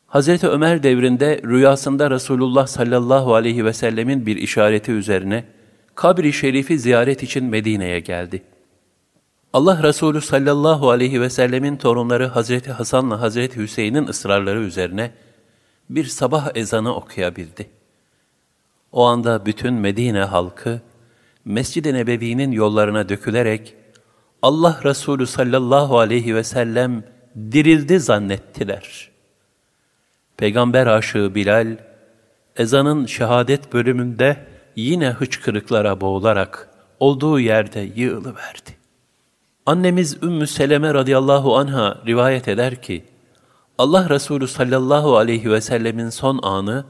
Hazreti 0.07 0.47
Ömer 0.47 0.83
devrinde 0.83 1.41
rüyasında 1.45 2.11
Resulullah 2.11 2.67
sallallahu 2.67 3.35
aleyhi 3.35 3.65
ve 3.65 3.73
sellemin 3.73 4.25
bir 4.25 4.35
işareti 4.35 4.91
üzerine 4.91 5.45
kabri 5.95 6.33
şerifi 6.33 6.79
ziyaret 6.79 7.23
için 7.23 7.45
Medine'ye 7.45 7.99
geldi. 7.99 8.43
Allah 9.53 9.83
Resulü 9.83 10.21
sallallahu 10.21 10.89
aleyhi 10.89 11.21
ve 11.21 11.29
sellemin 11.29 11.77
torunları 11.77 12.27
Hazreti 12.27 12.71
Hasan'la 12.71 13.21
Hazreti 13.21 13.61
Hüseyin'in 13.61 14.07
ısrarları 14.07 14.59
üzerine 14.59 15.11
bir 15.89 16.05
sabah 16.05 16.49
ezanı 16.55 16.95
okuyabildi. 16.95 17.69
O 18.91 19.05
anda 19.05 19.45
bütün 19.45 19.73
Medine 19.73 20.19
halkı 20.19 20.81
Mescid-i 21.45 21.93
Nebevi'nin 21.93 22.51
yollarına 22.51 23.09
dökülerek 23.09 23.75
Allah 24.41 24.81
Resulü 24.83 25.27
sallallahu 25.27 25.99
aleyhi 25.99 26.35
ve 26.35 26.43
sellem 26.43 27.03
dirildi 27.51 27.99
zannettiler. 27.99 29.09
Peygamber 30.37 30.87
aşığı 30.87 31.35
Bilal, 31.35 31.77
ezanın 32.55 33.05
şehadet 33.05 33.73
bölümünde 33.73 34.37
yine 34.75 35.09
hıçkırıklara 35.09 36.01
boğularak 36.01 36.69
olduğu 36.99 37.39
yerde 37.39 37.79
yığılıverdi. 37.95 38.78
Annemiz 39.65 40.23
Ümmü 40.23 40.47
Seleme 40.47 40.93
radıyallahu 40.93 41.57
anha 41.57 42.01
rivayet 42.05 42.47
eder 42.47 42.81
ki, 42.81 43.03
Allah 43.77 44.09
Resulü 44.09 44.47
sallallahu 44.47 45.17
aleyhi 45.17 45.51
ve 45.51 45.61
sellemin 45.61 46.09
son 46.09 46.39
anı, 46.43 46.85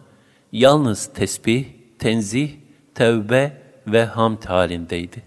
yalnız 0.51 1.13
tesbih, 1.13 1.65
tenzih, 1.99 2.51
tevbe 2.95 3.61
ve 3.87 4.05
hamd 4.05 4.43
halindeydi. 4.43 5.23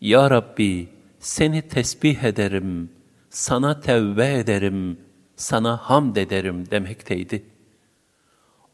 Ya 0.00 0.30
Rabbi, 0.30 0.88
seni 1.18 1.62
tesbih 1.62 2.22
ederim, 2.22 2.90
sana 3.30 3.80
tevbe 3.80 4.34
ederim, 4.34 4.98
sana 5.36 5.76
hamd 5.76 6.16
ederim 6.16 6.70
demekteydi. 6.70 7.42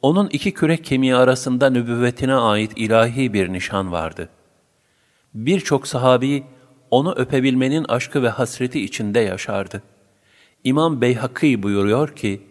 Onun 0.02 0.28
iki 0.28 0.54
kürek 0.54 0.84
kemiği 0.84 1.16
arasında 1.16 1.70
nübüvvetine 1.70 2.34
ait 2.34 2.72
ilahi 2.76 3.32
bir 3.32 3.52
nişan 3.52 3.92
vardı. 3.92 4.28
Birçok 5.34 5.86
sahabi 5.86 6.44
onu 6.90 7.14
öpebilmenin 7.14 7.84
aşkı 7.84 8.22
ve 8.22 8.28
hasreti 8.28 8.84
içinde 8.84 9.20
yaşardı. 9.20 9.82
İmam 10.64 11.00
Beyhakî 11.00 11.62
buyuruyor 11.62 12.16
ki, 12.16 12.42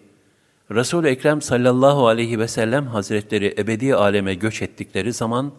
Resul-i 0.71 1.07
Ekrem 1.07 1.41
sallallahu 1.41 2.07
aleyhi 2.07 2.39
ve 2.39 2.47
sellem 2.47 2.88
hazretleri 2.88 3.55
ebedi 3.57 3.95
aleme 3.95 4.33
göç 4.33 4.61
ettikleri 4.61 5.13
zaman, 5.13 5.51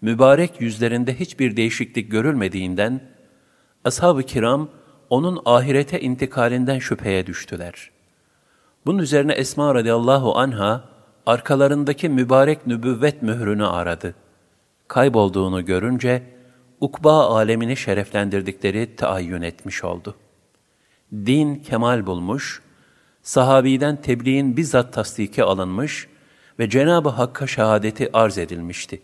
mübarek 0.00 0.60
yüzlerinde 0.60 1.20
hiçbir 1.20 1.56
değişiklik 1.56 2.10
görülmediğinden, 2.10 3.00
ashab-ı 3.84 4.22
kiram 4.22 4.68
onun 5.10 5.42
ahirete 5.44 6.00
intikalinden 6.00 6.78
şüpheye 6.78 7.26
düştüler. 7.26 7.90
Bunun 8.86 8.98
üzerine 8.98 9.32
Esma 9.32 9.74
radıyallahu 9.74 10.38
anha, 10.38 10.84
arkalarındaki 11.26 12.08
mübarek 12.08 12.66
nübüvvet 12.66 13.22
mührünü 13.22 13.66
aradı. 13.66 14.14
Kaybolduğunu 14.88 15.64
görünce, 15.64 16.22
ukba 16.82 17.26
alemini 17.36 17.76
şereflendirdikleri 17.76 18.96
taayyün 18.96 19.42
etmiş 19.42 19.84
oldu. 19.84 20.14
Din 21.12 21.56
kemal 21.56 22.06
bulmuş, 22.06 22.62
sahabiden 23.22 24.02
tebliğin 24.02 24.56
bizzat 24.56 24.92
tasdiki 24.92 25.44
alınmış 25.44 26.08
ve 26.58 26.70
Cenab-ı 26.70 27.08
Hakk'a 27.08 27.46
şehadeti 27.46 28.10
arz 28.12 28.38
edilmişti. 28.38 29.02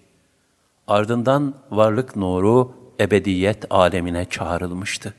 Ardından 0.86 1.54
varlık 1.70 2.16
nuru 2.16 2.74
ebediyet 3.00 3.64
alemine 3.70 4.24
çağrılmıştı. 4.24 5.14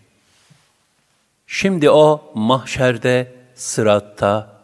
Şimdi 1.48 1.90
o 1.90 2.32
mahşerde, 2.36 3.36
sıratta 3.56 4.62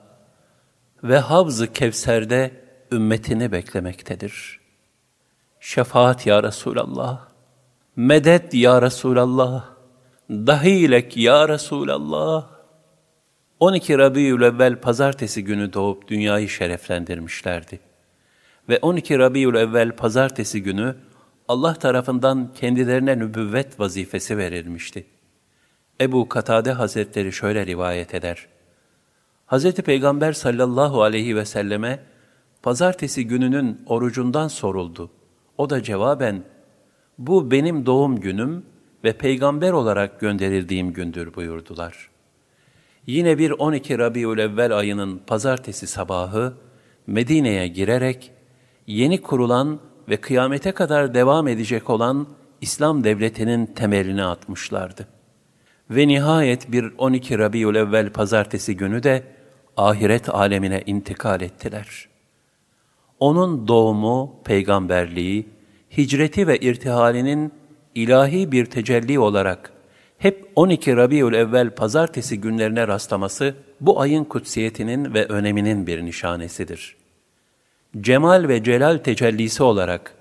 ve 1.03 1.17
Havz-ı 1.17 1.73
Kevser'de 1.73 2.51
ümmetini 2.91 3.51
beklemektedir. 3.51 4.59
Şefaat 5.59 6.25
ya 6.25 6.43
Resulallah, 6.43 7.34
medet 7.95 8.53
ya 8.53 8.81
Resulallah, 8.81 9.65
dahilek 10.29 11.17
ya 11.17 11.49
Resulallah. 11.49 12.49
12 13.59 13.97
Rabiül 13.97 14.41
Evvel 14.41 14.81
pazartesi 14.81 15.43
günü 15.43 15.73
doğup 15.73 16.07
dünyayı 16.07 16.49
şereflendirmişlerdi. 16.49 17.79
Ve 18.69 18.79
12 18.81 19.19
Rabiül 19.19 19.55
Evvel 19.55 19.91
pazartesi 19.91 20.63
günü 20.63 20.95
Allah 21.47 21.73
tarafından 21.73 22.53
kendilerine 22.53 23.19
nübüvvet 23.19 23.79
vazifesi 23.79 24.37
verilmişti. 24.37 25.05
Ebu 26.01 26.29
Katade 26.29 26.71
Hazretleri 26.71 27.33
şöyle 27.33 27.65
rivayet 27.65 28.13
eder. 28.13 28.47
Hazreti 29.45 29.81
Peygamber 29.81 30.33
sallallahu 30.33 31.03
aleyhi 31.03 31.35
ve 31.35 31.45
selleme 31.45 31.99
pazartesi 32.63 33.27
gününün 33.27 33.81
orucundan 33.85 34.47
soruldu. 34.47 35.11
O 35.57 35.69
da 35.69 35.83
cevaben, 35.83 36.43
bu 37.17 37.51
benim 37.51 37.85
doğum 37.85 38.19
günüm 38.19 38.65
ve 39.03 39.13
peygamber 39.13 39.71
olarak 39.71 40.19
gönderildiğim 40.19 40.93
gündür 40.93 41.35
buyurdular. 41.35 42.09
Yine 43.07 43.37
bir 43.37 43.51
12 43.51 43.97
Rabiül 43.97 44.39
Evvel 44.39 44.77
ayının 44.77 45.21
pazartesi 45.27 45.87
sabahı 45.87 46.53
Medine'ye 47.07 47.67
girerek 47.67 48.31
yeni 48.87 49.21
kurulan 49.21 49.79
ve 50.09 50.17
kıyamete 50.17 50.71
kadar 50.71 51.13
devam 51.13 51.47
edecek 51.47 51.89
olan 51.89 52.27
İslam 52.61 53.03
devletinin 53.03 53.65
temelini 53.65 54.23
atmışlardı. 54.23 55.07
Ve 55.89 56.07
nihayet 56.07 56.71
bir 56.71 56.93
12 56.97 57.39
Rabiül 57.39 57.75
Evvel 57.75 58.09
pazartesi 58.09 58.77
günü 58.77 59.03
de 59.03 59.23
ahiret 59.77 60.29
alemine 60.29 60.83
intikal 60.85 61.41
ettiler. 61.41 62.07
Onun 63.19 63.67
doğumu, 63.67 64.35
peygamberliği, 64.43 65.45
hicreti 65.97 66.47
ve 66.47 66.57
irtihalinin 66.57 67.51
ilahi 67.95 68.51
bir 68.51 68.65
tecelli 68.65 69.19
olarak 69.19 69.71
hep 70.17 70.51
12 70.55 70.95
Rabiül 70.95 71.33
Evvel 71.33 71.69
pazartesi 71.69 72.41
günlerine 72.41 72.87
rastlaması 72.87 73.55
bu 73.81 74.01
ayın 74.01 74.23
kutsiyetinin 74.23 75.13
ve 75.13 75.25
öneminin 75.25 75.87
bir 75.87 76.05
nişanesidir. 76.05 76.95
Cemal 78.01 78.47
ve 78.47 78.63
celal 78.63 78.97
tecellisi 78.97 79.63
olarak 79.63 80.15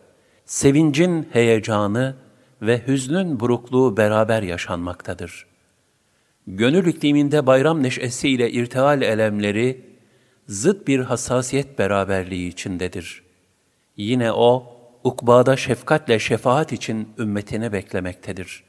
sevincin 0.45 1.29
heyecanı 1.33 2.15
ve 2.63 2.87
hüznün 2.87 3.41
burukluğu 3.41 3.97
beraber 3.97 4.43
yaşanmaktadır. 4.43 5.47
Gönül 6.47 6.87
ikliminde 6.87 7.47
bayram 7.47 7.83
neşesiyle 7.83 8.51
irtihal 8.51 9.03
elemleri, 9.03 9.81
zıt 10.47 10.87
bir 10.87 11.01
hassasiyet 11.01 11.79
beraberliği 11.79 12.49
içindedir. 12.49 13.23
Yine 13.97 14.33
o, 14.33 14.74
ukbada 15.05 15.57
şefkatle 15.57 16.19
şefaat 16.19 16.73
için 16.73 17.09
ümmetini 17.19 17.73
beklemektedir. 17.73 18.65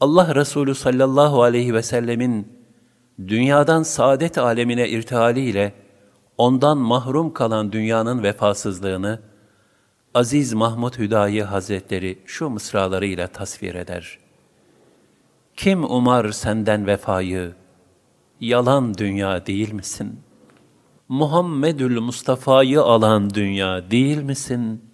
Allah 0.00 0.34
Resulü 0.34 0.74
sallallahu 0.74 1.42
aleyhi 1.42 1.74
ve 1.74 1.82
sellemin 1.82 2.52
dünyadan 3.28 3.82
saadet 3.82 4.38
alemine 4.38 4.88
irtihaliyle 4.88 5.72
ondan 6.38 6.78
mahrum 6.78 7.32
kalan 7.32 7.72
dünyanın 7.72 8.22
vefasızlığını 8.22 9.20
Aziz 10.14 10.52
Mahmud 10.52 10.98
Hüdayi 10.98 11.42
Hazretleri 11.42 12.18
şu 12.26 12.48
mısralarıyla 12.48 13.26
tasvir 13.26 13.74
eder. 13.74 14.18
Kim 15.56 15.84
umar 15.84 16.30
senden 16.30 16.86
vefayı, 16.86 17.54
yalan 18.40 18.98
dünya 18.98 19.46
değil 19.46 19.72
misin? 19.72 20.20
Muhammedül 21.08 22.00
Mustafa'yı 22.00 22.82
alan 22.82 23.34
dünya 23.34 23.90
değil 23.90 24.18
misin? 24.18 24.93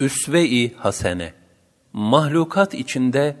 Üsve-i 0.00 0.74
Hasene 0.74 1.32
Mahlukat 1.92 2.74
içinde 2.74 3.36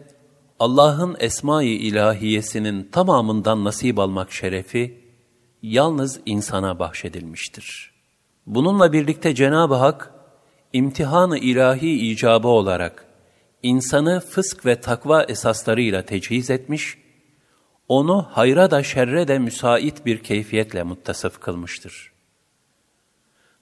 Allah'ın 0.58 1.16
esma-i 1.20 1.68
ilahiyesinin 1.68 2.88
tamamından 2.92 3.64
nasip 3.64 3.98
almak 3.98 4.32
şerefi 4.32 5.00
yalnız 5.62 6.20
insana 6.26 6.78
bahşedilmiştir. 6.78 7.92
Bununla 8.46 8.92
birlikte 8.92 9.34
Cenab-ı 9.34 9.74
Hak 9.74 10.14
imtihan-ı 10.72 11.38
ilahi 11.38 12.10
icabı 12.10 12.48
olarak 12.48 13.06
insanı 13.62 14.20
fısk 14.20 14.66
ve 14.66 14.80
takva 14.80 15.22
esaslarıyla 15.22 16.02
tecihiz 16.02 16.50
etmiş, 16.50 16.98
onu 17.88 18.22
hayra 18.30 18.70
da 18.70 18.82
şerre 18.82 19.28
de 19.28 19.38
müsait 19.38 20.06
bir 20.06 20.22
keyfiyetle 20.22 20.82
muttasıf 20.82 21.40
kılmıştır. 21.40 22.12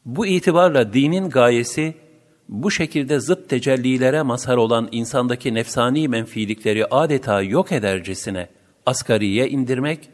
Bu 0.04 0.26
itibarla 0.26 0.92
dinin 0.92 1.30
gayesi, 1.30 2.07
bu 2.48 2.70
şekilde 2.70 3.20
zıt 3.20 3.48
tecellilere 3.48 4.22
mazhar 4.22 4.56
olan 4.56 4.88
insandaki 4.92 5.54
nefsani 5.54 6.08
menfilikleri 6.08 6.86
adeta 6.86 7.42
yok 7.42 7.72
edercesine 7.72 8.48
asgariye 8.86 9.48
indirmek, 9.48 10.10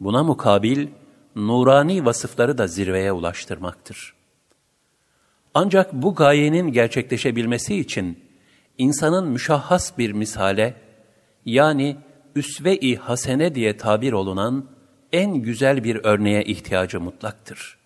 buna 0.00 0.22
mukabil 0.22 0.88
nurani 1.36 2.04
vasıfları 2.04 2.58
da 2.58 2.66
zirveye 2.66 3.12
ulaştırmaktır. 3.12 4.14
Ancak 5.54 5.92
bu 5.92 6.14
gayenin 6.14 6.72
gerçekleşebilmesi 6.72 7.76
için 7.76 8.18
insanın 8.78 9.28
müşahhas 9.28 9.98
bir 9.98 10.12
misale, 10.12 10.74
yani 11.46 11.96
üsve-i 12.36 12.96
hasene 12.96 13.54
diye 13.54 13.76
tabir 13.76 14.12
olunan 14.12 14.64
en 15.12 15.34
güzel 15.34 15.84
bir 15.84 16.00
örneğe 16.04 16.44
ihtiyacı 16.44 17.00
mutlaktır. 17.00 17.79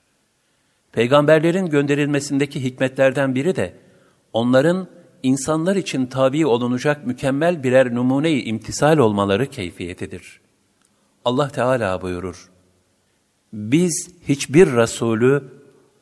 Peygamberlerin 0.95 1.67
gönderilmesindeki 1.67 2.65
hikmetlerden 2.65 3.35
biri 3.35 3.57
de 3.57 3.75
onların 4.33 4.89
insanlar 5.23 5.77
için 5.77 6.07
tabi 6.07 6.47
olunacak 6.47 7.07
mükemmel 7.07 7.63
birer 7.63 7.95
numune-i 7.95 8.43
imtisal 8.43 8.99
olmaları 8.99 9.47
keyfiyetidir. 9.47 10.41
Allah 11.25 11.49
Teala 11.49 12.03
buyurur, 12.03 12.51
Biz 13.53 14.11
hiçbir 14.29 14.67
Resulü 14.77 15.45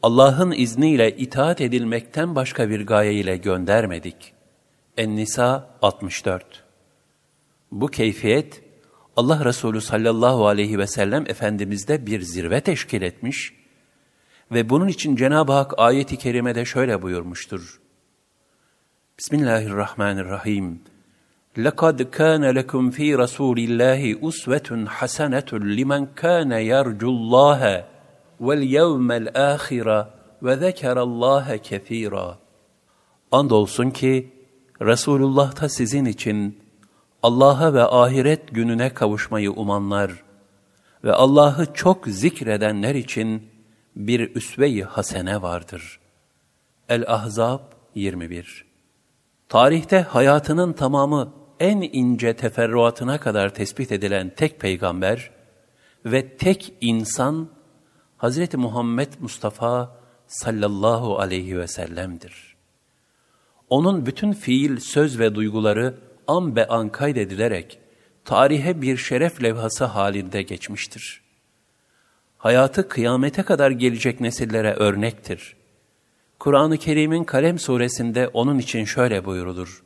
Allah'ın 0.02 0.52
izniyle 0.56 1.16
itaat 1.16 1.60
edilmekten 1.60 2.34
başka 2.34 2.70
bir 2.70 2.86
gaye 2.86 3.14
ile 3.14 3.36
göndermedik. 3.36 4.32
En-Nisa 4.96 5.68
64 5.82 6.64
Bu 7.72 7.86
keyfiyet, 7.86 8.62
Allah 9.16 9.44
Resulü 9.44 9.80
sallallahu 9.80 10.46
aleyhi 10.46 10.78
ve 10.78 10.86
sellem 10.86 11.24
Efendimiz'de 11.26 12.06
bir 12.06 12.20
zirve 12.20 12.60
teşkil 12.60 13.02
etmiş 13.02 13.61
ve 14.51 14.69
bunun 14.69 14.87
için 14.87 15.15
Cenab-ı 15.15 15.51
Hak 15.51 15.73
ayeti 15.77 16.17
kerimede 16.17 16.65
şöyle 16.65 17.01
buyurmuştur. 17.01 17.79
Bismillahirrahmanirrahim. 19.19 20.81
لَقَدْ 21.57 21.97
كَانَ 22.17 22.43
لَكُمْ 22.59 22.83
ف۪ي 22.91 23.07
رَسُولِ 23.23 23.57
اللّٰهِ 23.69 24.01
اُسْوَةٌ 24.29 24.69
حَسَنَةٌ 24.97 25.49
لِمَنْ 25.77 26.01
كَانَ 26.21 26.51
يَرْجُ 26.73 27.01
اللّٰهَ 27.15 27.83
وَالْيَوْمَ 28.45 29.09
الْآخِرَ 29.21 29.87
وَذَكَرَ 30.43 30.97
اللّٰهَ 31.07 31.57
كَثِيرًا 31.57 32.35
Andolsun 33.31 33.89
ki 33.89 34.31
Resulullah'ta 34.81 35.69
sizin 35.69 36.05
için 36.05 36.59
Allah'a 37.23 37.73
ve 37.73 37.83
ahiret 37.83 38.47
gününe 38.51 38.93
kavuşmayı 38.93 39.51
umanlar 39.51 40.11
ve 41.03 41.13
Allah'ı 41.13 41.73
çok 41.73 42.07
zikredenler 42.07 42.95
için 42.95 43.50
bir 43.96 44.34
üsve-i 44.34 44.82
hasene 44.82 45.42
vardır. 45.42 46.00
El-Ahzab 46.88 47.60
21 47.94 48.64
Tarihte 49.48 50.00
hayatının 50.00 50.72
tamamı 50.72 51.34
en 51.60 51.80
ince 51.80 52.36
teferruatına 52.36 53.20
kadar 53.20 53.54
tespit 53.54 53.92
edilen 53.92 54.32
tek 54.36 54.60
peygamber 54.60 55.30
ve 56.04 56.36
tek 56.36 56.74
insan 56.80 57.48
Hz. 58.18 58.54
Muhammed 58.54 59.12
Mustafa 59.20 59.96
sallallahu 60.26 61.18
aleyhi 61.18 61.58
ve 61.58 61.66
sellem'dir. 61.66 62.56
Onun 63.68 64.06
bütün 64.06 64.32
fiil, 64.32 64.80
söz 64.80 65.18
ve 65.18 65.34
duyguları 65.34 65.94
an 66.26 66.56
be 66.56 66.68
an 66.68 66.88
kaydedilerek 66.88 67.78
tarihe 68.24 68.82
bir 68.82 68.96
şeref 68.96 69.42
levhası 69.42 69.84
halinde 69.84 70.42
geçmiştir 70.42 71.21
hayatı 72.42 72.88
kıyamete 72.88 73.42
kadar 73.42 73.70
gelecek 73.70 74.20
nesillere 74.20 74.72
örnektir. 74.72 75.56
Kur'an-ı 76.38 76.78
Kerim'in 76.78 77.24
Kalem 77.24 77.58
suresinde 77.58 78.28
onun 78.28 78.58
için 78.58 78.84
şöyle 78.84 79.24
buyurulur. 79.24 79.82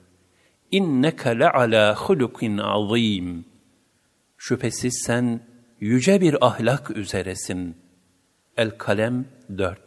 İnneke 0.71 1.39
le'alâ 1.39 1.95
hulukin 1.95 2.59
azîm. 2.59 3.45
Şüphesiz 4.39 5.03
sen 5.07 5.41
yüce 5.81 6.21
bir 6.21 6.47
ahlak 6.47 6.97
üzeresin. 6.97 7.77
El-Kalem 8.57 9.25
4 9.59 9.79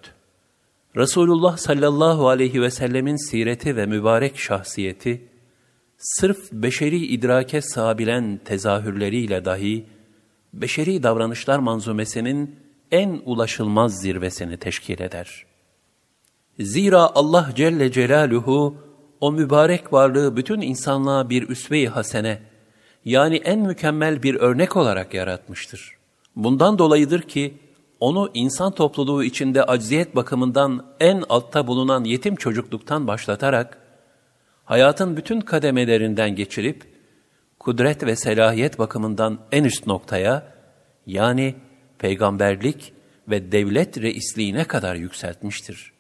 Resulullah 0.96 1.58
sallallahu 1.58 2.30
aleyhi 2.30 2.62
ve 2.62 2.72
sellemin 2.72 3.30
sireti 3.30 3.76
ve 3.76 3.86
mübarek 3.86 4.40
şahsiyeti, 4.40 5.28
sırf 5.98 6.52
beşeri 6.52 7.06
idrake 7.06 7.62
sabilen 7.62 8.40
tezahürleriyle 8.46 9.46
dahi, 9.46 9.86
beşeri 10.54 11.04
davranışlar 11.04 11.60
manzumesinin 11.60 12.56
en 12.92 13.22
ulaşılmaz 13.26 14.02
zirvesini 14.02 14.58
teşkil 14.58 15.02
eder. 15.02 15.46
Zira 16.60 17.12
Allah 17.16 17.50
Celle 17.56 17.92
Celaluhu 17.92 18.78
o 19.22 19.32
mübarek 19.32 19.94
varlığı 19.94 20.38
bütün 20.38 20.62
insanlığa 20.62 21.30
bir 21.30 21.50
üsve-i 21.50 21.88
hasene, 21.88 22.40
yani 23.06 23.36
en 23.36 23.60
mükemmel 23.60 24.24
bir 24.24 24.36
örnek 24.36 24.78
olarak 24.78 25.14
yaratmıştır. 25.14 25.98
Bundan 26.36 26.80
dolayıdır 26.80 27.22
ki, 27.22 27.58
onu 28.00 28.32
insan 28.34 28.72
topluluğu 28.72 29.24
içinde 29.24 29.64
acziyet 29.64 30.16
bakımından 30.16 30.86
en 31.00 31.24
altta 31.30 31.68
bulunan 31.68 32.04
yetim 32.04 32.36
çocukluktan 32.36 33.08
başlatarak, 33.08 33.78
hayatın 34.66 35.18
bütün 35.18 35.42
kademelerinden 35.42 36.36
geçirip, 36.36 36.84
kudret 37.60 38.04
ve 38.04 38.16
selahiyet 38.16 38.80
bakımından 38.80 39.40
en 39.52 39.64
üst 39.64 39.88
noktaya, 39.88 40.54
yani 41.06 41.56
peygamberlik 41.98 42.94
ve 43.30 43.52
devlet 43.52 44.02
reisliğine 44.02 44.64
kadar 44.64 44.96
yükseltmiştir. 44.96 45.94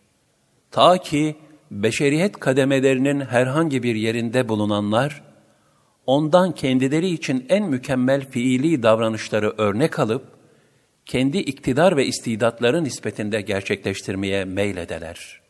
Ta 0.71 0.97
ki 0.97 1.35
beşeriyet 1.71 2.39
kademelerinin 2.39 3.21
herhangi 3.21 3.83
bir 3.83 3.95
yerinde 3.95 4.49
bulunanlar, 4.49 5.23
ondan 6.05 6.51
kendileri 6.51 7.09
için 7.09 7.45
en 7.49 7.63
mükemmel 7.63 8.29
fiili 8.29 8.83
davranışları 8.83 9.53
örnek 9.57 9.99
alıp, 9.99 10.23
kendi 11.05 11.37
iktidar 11.37 11.97
ve 11.97 12.05
istidatları 12.05 12.83
nispetinde 12.83 13.41
gerçekleştirmeye 13.41 14.45
meyledeler. 14.45 15.41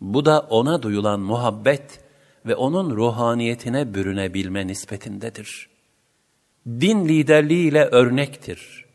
Bu 0.00 0.24
da 0.24 0.40
ona 0.40 0.82
duyulan 0.82 1.20
muhabbet 1.20 2.05
ve 2.46 2.54
onun 2.54 2.96
ruhaniyetine 2.96 3.94
bürünebilme 3.94 4.66
nispetindedir. 4.66 5.68
Din 6.66 7.08
liderliğiyle 7.08 7.84
örnektir 7.84 8.86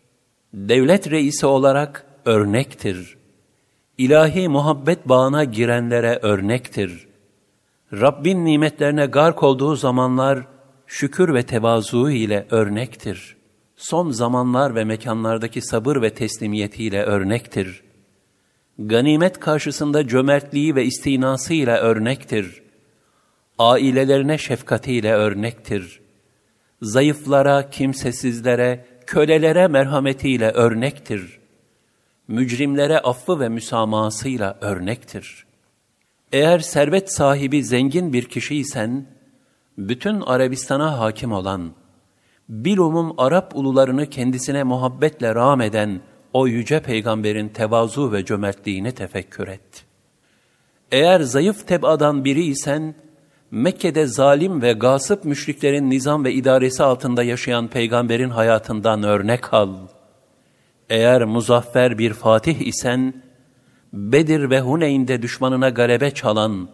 devlet 0.54 1.12
reisi 1.12 1.45
olarak 1.45 2.06
örnektir. 2.26 3.18
İlahi 3.97 4.47
muhabbet 4.47 5.10
bağına 5.10 5.43
girenlere 5.43 6.20
örnektir. 6.22 7.08
Rabbin 7.93 8.45
nimetlerine 8.45 9.06
gark 9.06 9.43
olduğu 9.43 9.76
zamanlar 9.76 10.47
şükür 10.88 11.34
ve 11.34 11.43
tevazu 11.43 12.10
ile 12.10 12.47
örnektir. 12.49 13.38
Son 13.76 14.10
zamanlar 14.10 14.76
ve 14.76 14.84
mekanlardaki 14.84 15.62
sabır 15.62 16.02
ve 16.02 16.10
teslimiyetiyle 16.14 17.04
örnektir. 17.04 17.84
Ganimet 18.80 19.39
karşısında 19.39 20.08
cömertliği 20.08 20.76
ve 20.76 20.86
istinası 20.86 21.54
ile 21.54 21.78
örnektir. 21.78 22.62
Ailelerine 23.62 24.38
şefkatiyle 24.38 25.14
örnektir. 25.14 26.01
Zayıflara, 26.82 27.70
kimsesizlere, 27.70 28.86
kölelere 29.07 29.68
merhametiyle 29.68 30.51
örnektir. 30.51 31.39
Mücrimlere 32.28 32.99
affı 32.99 33.39
ve 33.39 33.49
müsamahasıyla 33.49 34.57
örnektir. 34.62 35.45
Eğer 36.32 36.59
servet 36.59 37.14
sahibi 37.14 37.64
zengin 37.64 38.14
bir 38.14 38.26
kişiysen, 38.26 39.05
bütün 39.78 40.22
Arabistan'a 40.22 40.99
hakim 40.99 41.32
olan, 41.32 41.72
bilumum 42.49 43.14
Arap 43.18 43.55
ulularını 43.55 44.09
kendisine 44.09 44.64
muhabbetle 44.64 45.36
rağm 45.36 45.62
eden 45.62 46.01
o 46.34 46.47
yüce 46.47 46.82
peygamberin 46.82 47.49
tevazu 47.49 48.12
ve 48.12 48.26
cömertliğini 48.26 48.91
tefekkür 48.91 49.47
et. 49.47 49.86
Eğer 50.91 51.20
zayıf 51.20 51.68
tebadan 51.68 52.26
biriysen, 52.26 52.95
Mekke'de 53.52 54.08
zalim 54.08 54.62
ve 54.62 54.74
gasıp 54.74 55.26
müşriklerin 55.26 55.89
nizam 55.89 56.26
ve 56.26 56.34
idaresi 56.34 56.84
altında 56.84 57.24
yaşayan 57.24 57.68
peygamberin 57.68 58.30
hayatından 58.30 59.04
örnek 59.04 59.54
al. 59.54 59.74
Eğer 60.89 61.26
muzaffer 61.26 61.97
bir 61.97 62.14
fatih 62.14 62.60
isen, 62.60 63.14
Bedir 63.93 64.49
ve 64.49 64.60
Huneyn'de 64.60 65.22
düşmanına 65.22 65.70
galebe 65.70 66.12
çalan, 66.12 66.70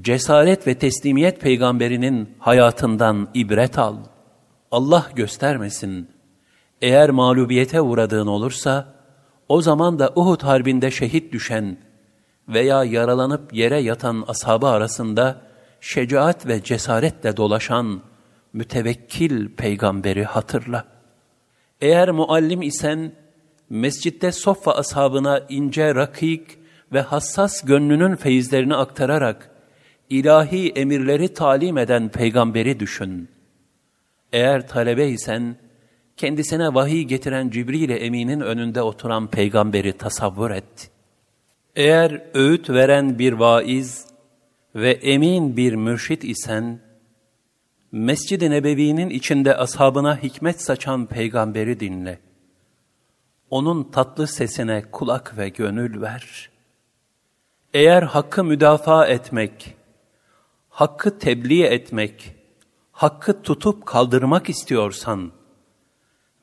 cesaret 0.00 0.66
ve 0.66 0.74
teslimiyet 0.74 1.40
peygamberinin 1.40 2.28
hayatından 2.38 3.28
ibret 3.34 3.78
al. 3.78 3.96
Allah 4.70 5.10
göstermesin. 5.16 6.08
Eğer 6.82 7.10
mağlubiyete 7.10 7.80
uğradığın 7.80 8.26
olursa, 8.26 8.94
o 9.48 9.62
zaman 9.62 9.98
da 9.98 10.12
Uhud 10.16 10.42
harbinde 10.42 10.90
şehit 10.90 11.32
düşen 11.32 11.78
veya 12.48 12.84
yaralanıp 12.84 13.54
yere 13.54 13.80
yatan 13.80 14.24
ashabı 14.28 14.66
arasında 14.66 15.49
şecaat 15.80 16.46
ve 16.46 16.62
cesaretle 16.62 17.36
dolaşan 17.36 18.02
mütevekkil 18.52 19.48
peygamberi 19.48 20.24
hatırla. 20.24 20.84
Eğer 21.80 22.10
muallim 22.10 22.62
isen, 22.62 23.12
mescitte 23.70 24.32
Soffa 24.32 24.72
ashabına 24.72 25.40
ince, 25.48 25.94
rakik 25.94 26.58
ve 26.92 27.00
hassas 27.00 27.62
gönlünün 27.64 28.16
feyizlerini 28.16 28.74
aktararak, 28.76 29.50
ilahi 30.10 30.68
emirleri 30.70 31.34
talim 31.34 31.78
eden 31.78 32.08
peygamberi 32.08 32.80
düşün. 32.80 33.28
Eğer 34.32 34.68
talebe 34.68 35.08
isen, 35.08 35.56
kendisine 36.16 36.74
vahiy 36.74 37.02
getiren 37.02 37.50
Cibril 37.50 37.90
Emin'in 37.90 38.40
önünde 38.40 38.82
oturan 38.82 39.30
peygamberi 39.30 39.92
tasavvur 39.92 40.50
et. 40.50 40.90
Eğer 41.76 42.22
öğüt 42.34 42.70
veren 42.70 43.18
bir 43.18 43.32
vaiz 43.32 44.09
ve 44.74 44.90
emin 44.90 45.56
bir 45.56 45.74
mürşit 45.74 46.24
isen, 46.24 46.80
Mescid-i 47.92 48.50
Nebevi'nin 48.50 49.10
içinde 49.10 49.56
ashabına 49.56 50.22
hikmet 50.22 50.62
saçan 50.62 51.06
peygamberi 51.06 51.80
dinle. 51.80 52.18
Onun 53.50 53.84
tatlı 53.84 54.26
sesine 54.26 54.84
kulak 54.92 55.38
ve 55.38 55.48
gönül 55.48 56.00
ver. 56.00 56.50
Eğer 57.74 58.02
hakkı 58.02 58.44
müdafaa 58.44 59.06
etmek, 59.06 59.76
hakkı 60.68 61.18
tebliğ 61.18 61.62
etmek, 61.62 62.34
hakkı 62.92 63.42
tutup 63.42 63.86
kaldırmak 63.86 64.48
istiyorsan 64.48 65.32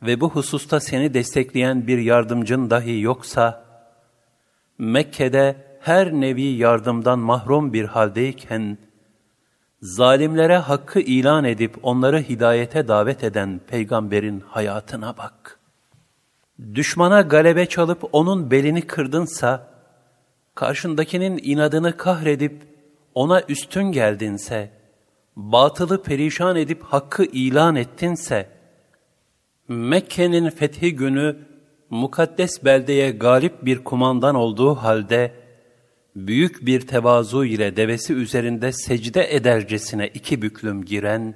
ve 0.02 0.22
bu 0.22 0.30
hususta 0.30 0.80
seni 0.80 1.14
destekleyen 1.14 1.88
bir 1.88 1.98
yardımcın 1.98 2.70
dahi 2.70 3.02
yoksa, 3.02 3.66
Mekke'de 4.78 5.56
her 5.80 6.14
nevi 6.14 6.42
yardımdan 6.42 7.20
mahrum 7.20 7.74
bir 7.74 7.86
haldeyken, 7.86 8.78
zalimlere 9.82 10.58
hakkı 10.58 11.00
ilan 11.00 11.44
edip 11.44 11.78
onları 11.84 12.20
hidayete 12.20 12.88
davet 12.88 13.24
eden 13.24 13.62
peygamberin 13.68 14.40
hayatına 14.40 15.18
bak. 15.18 15.60
Düşmana 16.76 17.22
galebe 17.22 17.66
çalıp 17.66 18.10
onun 18.12 18.52
belini 18.52 18.82
kırdınsa, 18.82 19.68
karşındakinin 20.56 21.40
inadını 21.44 21.98
kahredip 21.98 22.64
ona 23.16 23.42
üstün 23.42 23.84
geldinse, 23.84 24.72
batılı 25.36 26.04
perişan 26.04 26.56
edip 26.56 26.84
hakkı 26.84 27.24
ilan 27.24 27.76
ettinse, 27.76 28.58
Mekke'nin 29.68 30.50
fethi 30.50 30.96
günü 30.96 31.36
mukaddes 31.90 32.64
beldeye 32.64 33.12
galip 33.12 33.66
bir 33.66 33.84
kumandan 33.84 34.36
olduğu 34.36 34.76
halde, 34.76 35.34
büyük 36.18 36.66
bir 36.66 36.82
tevazu 36.82 37.46
ile 37.46 37.76
devesi 37.76 38.14
üzerinde 38.14 38.72
secde 38.72 39.36
edercesine 39.36 40.08
iki 40.08 40.42
büklüm 40.42 40.86
giren, 40.86 41.36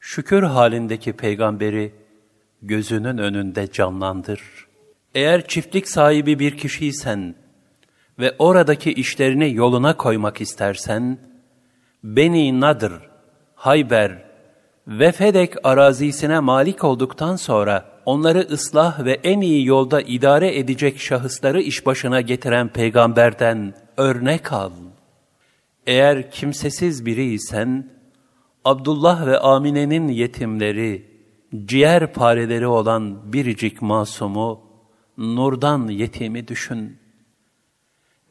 şükür 0.00 0.42
halindeki 0.42 1.12
peygamberi 1.12 1.92
gözünün 2.62 3.18
önünde 3.18 3.70
canlandır. 3.72 4.40
Eğer 5.14 5.46
çiftlik 5.46 5.88
sahibi 5.88 6.38
bir 6.38 6.56
kişiysen 6.56 7.34
ve 8.18 8.34
oradaki 8.38 8.92
işlerini 8.92 9.54
yoluna 9.54 9.96
koymak 9.96 10.40
istersen, 10.40 11.18
Beni 12.04 12.60
Nadır, 12.60 12.92
Hayber 13.54 14.24
ve 14.86 15.12
Fedek 15.12 15.54
arazisine 15.64 16.40
malik 16.40 16.84
olduktan 16.84 17.36
sonra, 17.36 17.97
onları 18.08 18.38
ıslah 18.38 19.04
ve 19.04 19.12
en 19.12 19.40
iyi 19.40 19.66
yolda 19.66 20.00
idare 20.00 20.58
edecek 20.58 21.00
şahısları 21.00 21.60
iş 21.60 21.86
başına 21.86 22.20
getiren 22.20 22.68
peygamberden 22.68 23.74
örnek 23.96 24.52
al. 24.52 24.72
Eğer 25.86 26.30
kimsesiz 26.30 27.06
biriysen, 27.06 27.90
Abdullah 28.64 29.26
ve 29.26 29.38
Amine'nin 29.38 30.08
yetimleri, 30.08 31.06
ciğer 31.64 32.12
pareleri 32.12 32.66
olan 32.66 33.32
biricik 33.32 33.82
masumu, 33.82 34.60
nurdan 35.18 35.88
yetimi 35.88 36.48
düşün. 36.48 36.96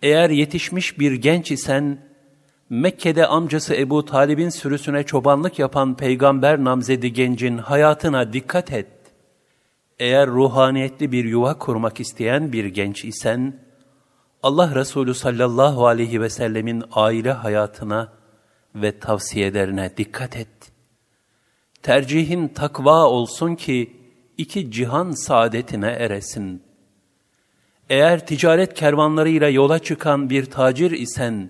Eğer 0.02 0.30
yetişmiş 0.30 1.00
bir 1.00 1.14
genç 1.14 1.52
isen, 1.52 2.00
Mekke'de 2.70 3.28
amcası 3.28 3.76
Ebu 3.76 4.06
Talib'in 4.06 4.50
sürüsüne 4.50 5.04
çobanlık 5.04 5.60
yapan 5.60 5.98
peygamber 5.98 6.64
namzedi 6.64 7.14
gencin 7.14 7.58
hayatına 7.58 8.34
dikkat 8.34 8.74
et. 8.74 8.97
Eğer 10.00 10.28
ruhaniyetli 10.28 11.12
bir 11.12 11.26
yuva 11.26 11.58
kurmak 11.58 12.00
isteyen 12.00 12.52
bir 12.52 12.66
genç 12.66 13.06
isen, 13.06 13.60
Allah 14.44 14.76
Resulü 14.76 15.14
sallallahu 15.14 15.88
aleyhi 15.88 16.22
ve 16.22 16.30
sellemin 16.30 16.84
aile 16.92 17.32
hayatına 17.32 18.14
ve 18.76 19.00
tavsiyelerine 19.00 19.98
dikkat 19.98 20.38
et. 20.38 20.72
Tercihin 21.84 22.48
takva 22.48 23.06
olsun 23.06 23.56
ki 23.56 23.94
iki 24.38 24.72
cihan 24.72 25.12
saadetine 25.12 25.90
eresin. 25.90 26.64
Eğer 27.90 28.28
ticaret 28.28 28.74
kervanlarıyla 28.74 29.50
yola 29.50 29.80
çıkan 29.80 30.30
bir 30.30 30.46
tacir 30.46 30.92
isen, 30.92 31.50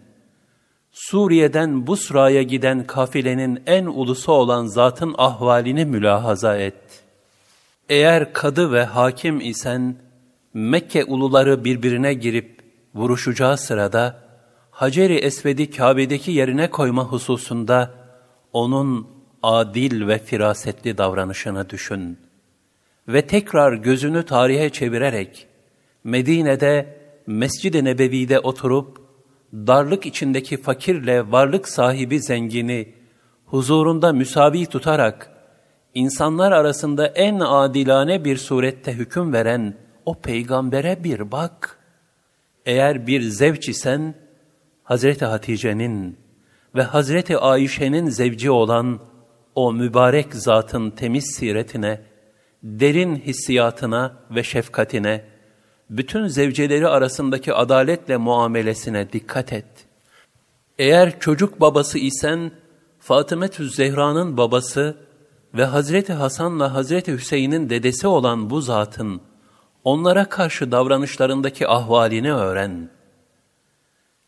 Suriye'den 0.92 1.88
Busra'ya 1.88 2.42
giden 2.42 2.88
kafilenin 2.88 3.64
en 3.66 3.86
ulusu 3.86 4.32
olan 4.32 4.66
zatın 4.66 5.16
ahvalini 5.18 5.86
mülahaza 5.86 6.58
et. 6.58 7.07
Eğer 7.90 8.34
kadı 8.34 8.72
ve 8.72 8.84
hakim 8.84 9.42
isen, 9.42 9.96
Mekke 10.54 11.06
uluları 11.06 11.64
birbirine 11.64 12.14
girip 12.14 12.62
vuruşacağı 12.96 13.58
sırada, 13.58 14.24
Hacer-i 14.72 15.16
Esved'i 15.16 15.72
Kabe'deki 15.72 16.32
yerine 16.32 16.70
koyma 16.70 17.04
hususunda 17.04 17.94
onun 18.54 19.08
adil 19.44 20.08
ve 20.08 20.20
firasetli 20.20 20.98
davranışını 20.98 21.70
düşün. 21.70 22.18
Ve 23.08 23.28
tekrar 23.28 23.74
gözünü 23.74 24.26
tarihe 24.26 24.70
çevirerek, 24.70 25.48
Medine'de, 26.04 26.98
Mescid-i 27.28 27.84
Nebevi'de 27.84 28.40
oturup, 28.40 28.98
darlık 29.54 30.06
içindeki 30.06 30.62
fakirle 30.62 31.32
varlık 31.32 31.68
sahibi 31.68 32.22
zengini, 32.22 32.94
huzurunda 33.46 34.14
müsavi 34.14 34.66
tutarak, 34.66 35.37
insanlar 35.98 36.52
arasında 36.52 37.08
en 37.08 37.40
adilane 37.40 38.26
bir 38.26 38.38
surette 38.38 38.94
hüküm 38.94 39.34
veren 39.34 39.74
o 40.06 40.14
peygambere 40.14 41.04
bir 41.04 41.32
bak. 41.32 41.80
Eğer 42.66 43.08
bir 43.08 43.22
zevç 43.22 43.70
isen, 43.70 44.16
Hazreti 44.84 45.26
Hatice'nin 45.26 46.18
ve 46.76 46.84
Hazreti 46.84 47.38
Ayşe'nin 47.38 48.10
zevci 48.10 48.52
olan 48.52 49.00
o 49.56 49.74
mübarek 49.74 50.36
zatın 50.36 50.90
temiz 50.90 51.36
siretine, 51.36 52.02
derin 52.64 53.16
hissiyatına 53.16 54.14
ve 54.32 54.44
şefkatine, 54.44 55.24
bütün 55.90 56.28
zevceleri 56.28 56.88
arasındaki 56.88 57.54
adaletle 57.54 58.18
muamelesine 58.18 59.14
dikkat 59.14 59.54
et. 59.54 59.66
Eğer 60.80 61.20
çocuk 61.20 61.62
babası 61.62 62.00
isen, 62.00 62.52
Fatımetü 63.00 63.70
Zehra'nın 63.70 64.38
babası 64.38 65.07
ve 65.54 65.66
Hazreti 65.66 66.14
Hasan'la 66.14 66.74
Hazreti 66.74 67.14
Hüseyin'in 67.14 67.70
dedesi 67.70 68.08
olan 68.08 68.50
bu 68.50 68.62
zatın, 68.62 69.22
onlara 69.84 70.30
karşı 70.30 70.72
davranışlarındaki 70.72 71.68
ahvalini 71.68 72.34
öğren. 72.34 72.90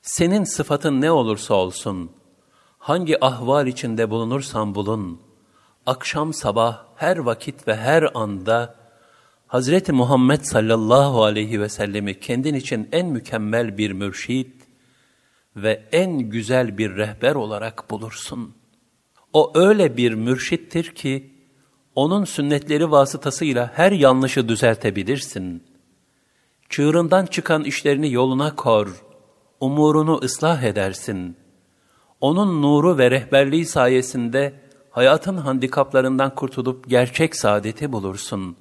Senin 0.02 0.44
sıfatın 0.44 1.02
ne 1.02 1.12
olursa 1.12 1.54
olsun, 1.54 2.12
hangi 2.78 3.26
ahval 3.26 3.68
içinde 3.68 4.10
bulunursan 4.10 4.76
bulun, 4.76 5.22
akşam 5.86 6.34
sabah 6.34 6.84
her 6.96 7.18
vakit 7.18 7.68
ve 7.68 7.76
her 7.76 8.10
anda, 8.14 8.76
Hazreti 9.48 9.92
Muhammed 9.92 10.42
sallallahu 10.42 11.24
aleyhi 11.24 11.62
ve 11.62 11.70
sellemi 11.70 12.20
kendin 12.20 12.54
için 12.54 12.90
en 12.92 13.08
mükemmel 13.08 13.78
bir 13.78 13.92
mürşit 13.92 14.54
ve 15.56 15.90
en 15.92 16.20
güzel 16.20 16.78
bir 16.78 16.96
rehber 16.96 17.36
olarak 17.36 17.90
bulursun. 17.90 18.59
O 19.34 19.52
öyle 19.56 19.98
bir 19.98 20.14
mürşittir 20.14 20.84
ki, 20.84 21.34
onun 21.96 22.26
sünnetleri 22.26 22.92
vasıtasıyla 22.92 23.72
her 23.76 23.92
yanlışı 23.92 24.50
düzeltebilirsin. 24.50 25.64
Çığırından 26.70 27.26
çıkan 27.26 27.64
işlerini 27.64 28.12
yoluna 28.12 28.56
kor, 28.56 29.04
umurunu 29.60 30.20
ıslah 30.24 30.64
edersin. 30.64 31.38
Onun 32.22 32.62
nuru 32.62 32.98
ve 32.98 33.12
rehberliği 33.12 33.66
sayesinde 33.66 34.54
hayatın 34.92 35.38
handikaplarından 35.38 36.36
kurtulup 36.36 36.90
gerçek 36.90 37.36
saadeti 37.36 37.92
bulursun. 37.92 38.56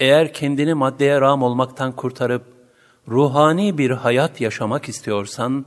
Eğer 0.00 0.32
kendini 0.32 0.74
maddeye 0.74 1.20
ram 1.20 1.42
olmaktan 1.42 1.92
kurtarıp 1.92 2.44
ruhani 3.08 3.78
bir 3.78 3.90
hayat 3.90 4.40
yaşamak 4.40 4.88
istiyorsan, 4.88 5.66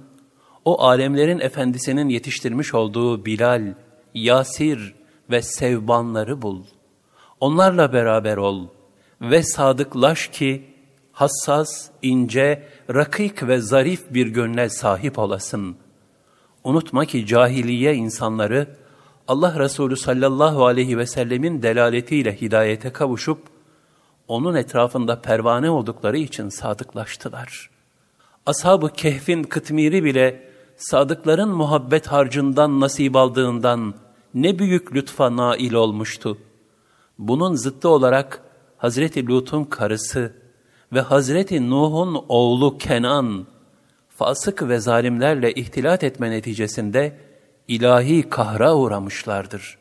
o 0.65 0.81
alemlerin 0.81 1.39
efendisinin 1.39 2.09
yetiştirmiş 2.09 2.73
olduğu 2.73 3.25
Bilal, 3.25 3.73
Yasir 4.13 4.95
ve 5.31 5.41
Sevbanları 5.41 6.41
bul. 6.41 6.63
Onlarla 7.39 7.93
beraber 7.93 8.37
ol 8.37 8.67
ve 9.21 9.43
sadıklaş 9.43 10.27
ki 10.27 10.73
hassas, 11.11 11.89
ince, 12.01 12.67
rakik 12.93 13.47
ve 13.47 13.59
zarif 13.59 14.13
bir 14.13 14.27
gönle 14.27 14.69
sahip 14.69 15.19
olasın. 15.19 15.75
Unutma 16.63 17.05
ki 17.05 17.25
cahiliye 17.25 17.95
insanları 17.95 18.67
Allah 19.27 19.59
Resulü 19.59 19.97
sallallahu 19.97 20.65
aleyhi 20.65 20.97
ve 20.97 21.05
sellemin 21.05 21.61
delaletiyle 21.61 22.41
hidayete 22.41 22.89
kavuşup 22.89 23.39
onun 24.27 24.55
etrafında 24.55 25.21
pervane 25.21 25.69
oldukları 25.69 26.17
için 26.17 26.49
sadıklaştılar. 26.49 27.69
Ashab-ı 28.45 28.89
Kehf'in 28.89 29.43
kıtmiri 29.43 30.03
bile 30.03 30.49
sadıkların 30.77 31.49
muhabbet 31.49 32.07
harcından 32.07 32.79
nasip 32.79 33.15
aldığından 33.15 33.93
ne 34.33 34.59
büyük 34.59 34.95
lütfa 34.95 35.35
nail 35.35 35.73
olmuştu. 35.73 36.37
Bunun 37.19 37.55
zıttı 37.55 37.89
olarak 37.89 38.41
Hazreti 38.77 39.27
Lut'un 39.27 39.63
karısı 39.63 40.33
ve 40.93 41.01
Hazreti 41.01 41.69
Nuh'un 41.69 42.25
oğlu 42.29 42.77
Kenan, 42.77 43.47
fasık 44.09 44.67
ve 44.67 44.79
zalimlerle 44.79 45.53
ihtilat 45.53 46.03
etme 46.03 46.31
neticesinde 46.31 47.17
ilahi 47.67 48.29
kahra 48.29 48.75
uğramışlardır. 48.75 49.77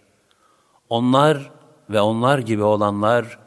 Onlar 0.88 1.50
ve 1.90 2.00
onlar 2.00 2.38
gibi 2.38 2.62
olanlar, 2.62 3.38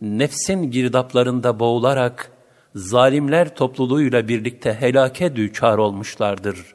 nefsin 0.00 0.70
girdaplarında 0.70 1.60
boğularak, 1.60 2.32
zalimler 2.74 3.54
topluluğuyla 3.54 4.28
birlikte 4.28 4.74
helake 4.74 5.36
düçar 5.36 5.78
olmuşlardır. 5.78 6.74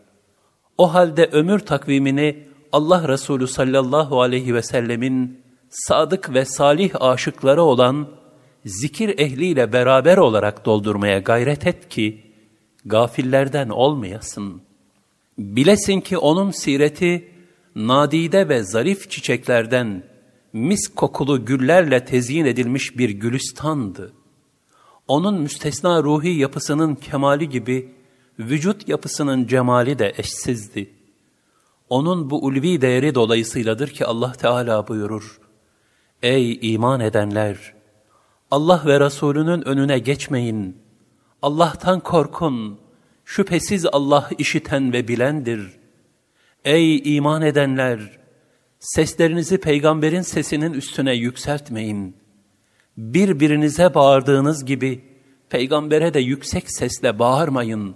O 0.78 0.94
halde 0.94 1.26
ömür 1.26 1.60
takvimini 1.60 2.51
Allah 2.72 3.08
Resulü 3.08 3.48
sallallahu 3.48 4.22
aleyhi 4.22 4.56
ve 4.56 4.62
sellemin 4.62 5.42
sadık 5.70 6.34
ve 6.34 6.46
salih 6.46 7.02
aşıkları 7.02 7.64
olan 7.64 8.08
zikir 8.66 9.20
ehliyle 9.20 9.74
beraber 9.74 10.18
olarak 10.18 10.66
doldurmaya 10.66 11.20
gayret 11.20 11.68
et 11.68 11.90
ki, 11.90 12.22
gafillerden 12.86 13.70
olmayasın. 13.70 14.62
Bilesin 15.38 16.02
ki 16.02 16.18
onun 16.18 16.52
sireti, 16.52 17.32
nadide 17.76 18.50
ve 18.50 18.64
zarif 18.64 19.10
çiçeklerden, 19.12 20.04
mis 20.54 20.88
kokulu 20.96 21.46
güllerle 21.46 22.06
tezyin 22.06 22.46
edilmiş 22.46 22.98
bir 22.98 23.10
gülistandı. 23.10 24.14
Onun 25.08 25.42
müstesna 25.42 26.04
ruhi 26.04 26.30
yapısının 26.30 26.96
kemali 26.96 27.50
gibi, 27.50 27.94
vücut 28.40 28.90
yapısının 28.90 29.48
cemali 29.48 30.00
de 30.00 30.14
eşsizdi. 30.18 31.01
Onun 31.92 32.30
bu 32.30 32.46
ulvi 32.46 32.82
değeri 32.82 33.16
dolayısıyladır 33.16 33.88
ki 33.88 34.06
Allah 34.06 34.32
Teala 34.32 34.88
buyurur, 34.88 35.40
Ey 36.24 36.74
iman 36.74 37.00
edenler! 37.00 37.74
Allah 38.52 38.84
ve 38.86 39.00
Resulünün 39.00 39.68
önüne 39.68 40.00
geçmeyin. 40.00 40.78
Allah'tan 41.42 42.00
korkun. 42.00 42.80
Şüphesiz 43.26 43.86
Allah 43.86 44.30
işiten 44.38 44.94
ve 44.94 45.08
bilendir. 45.08 45.80
Ey 46.66 47.16
iman 47.18 47.42
edenler! 47.42 48.20
Seslerinizi 48.80 49.58
peygamberin 49.58 50.22
sesinin 50.22 50.74
üstüne 50.74 51.14
yükseltmeyin. 51.14 52.16
Birbirinize 52.98 53.94
bağırdığınız 53.94 54.66
gibi 54.66 55.06
peygambere 55.50 56.14
de 56.14 56.20
yüksek 56.20 56.72
sesle 56.72 57.20
bağırmayın. 57.20 57.96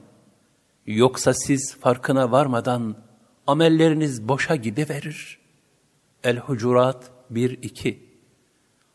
Yoksa 0.86 1.34
siz 1.34 1.78
farkına 1.80 2.32
varmadan 2.32 3.05
amelleriniz 3.48 4.28
boşa 4.28 4.56
gidiverir. 4.56 5.39
El-Hucurat 6.24 7.12
1-2 7.34 7.96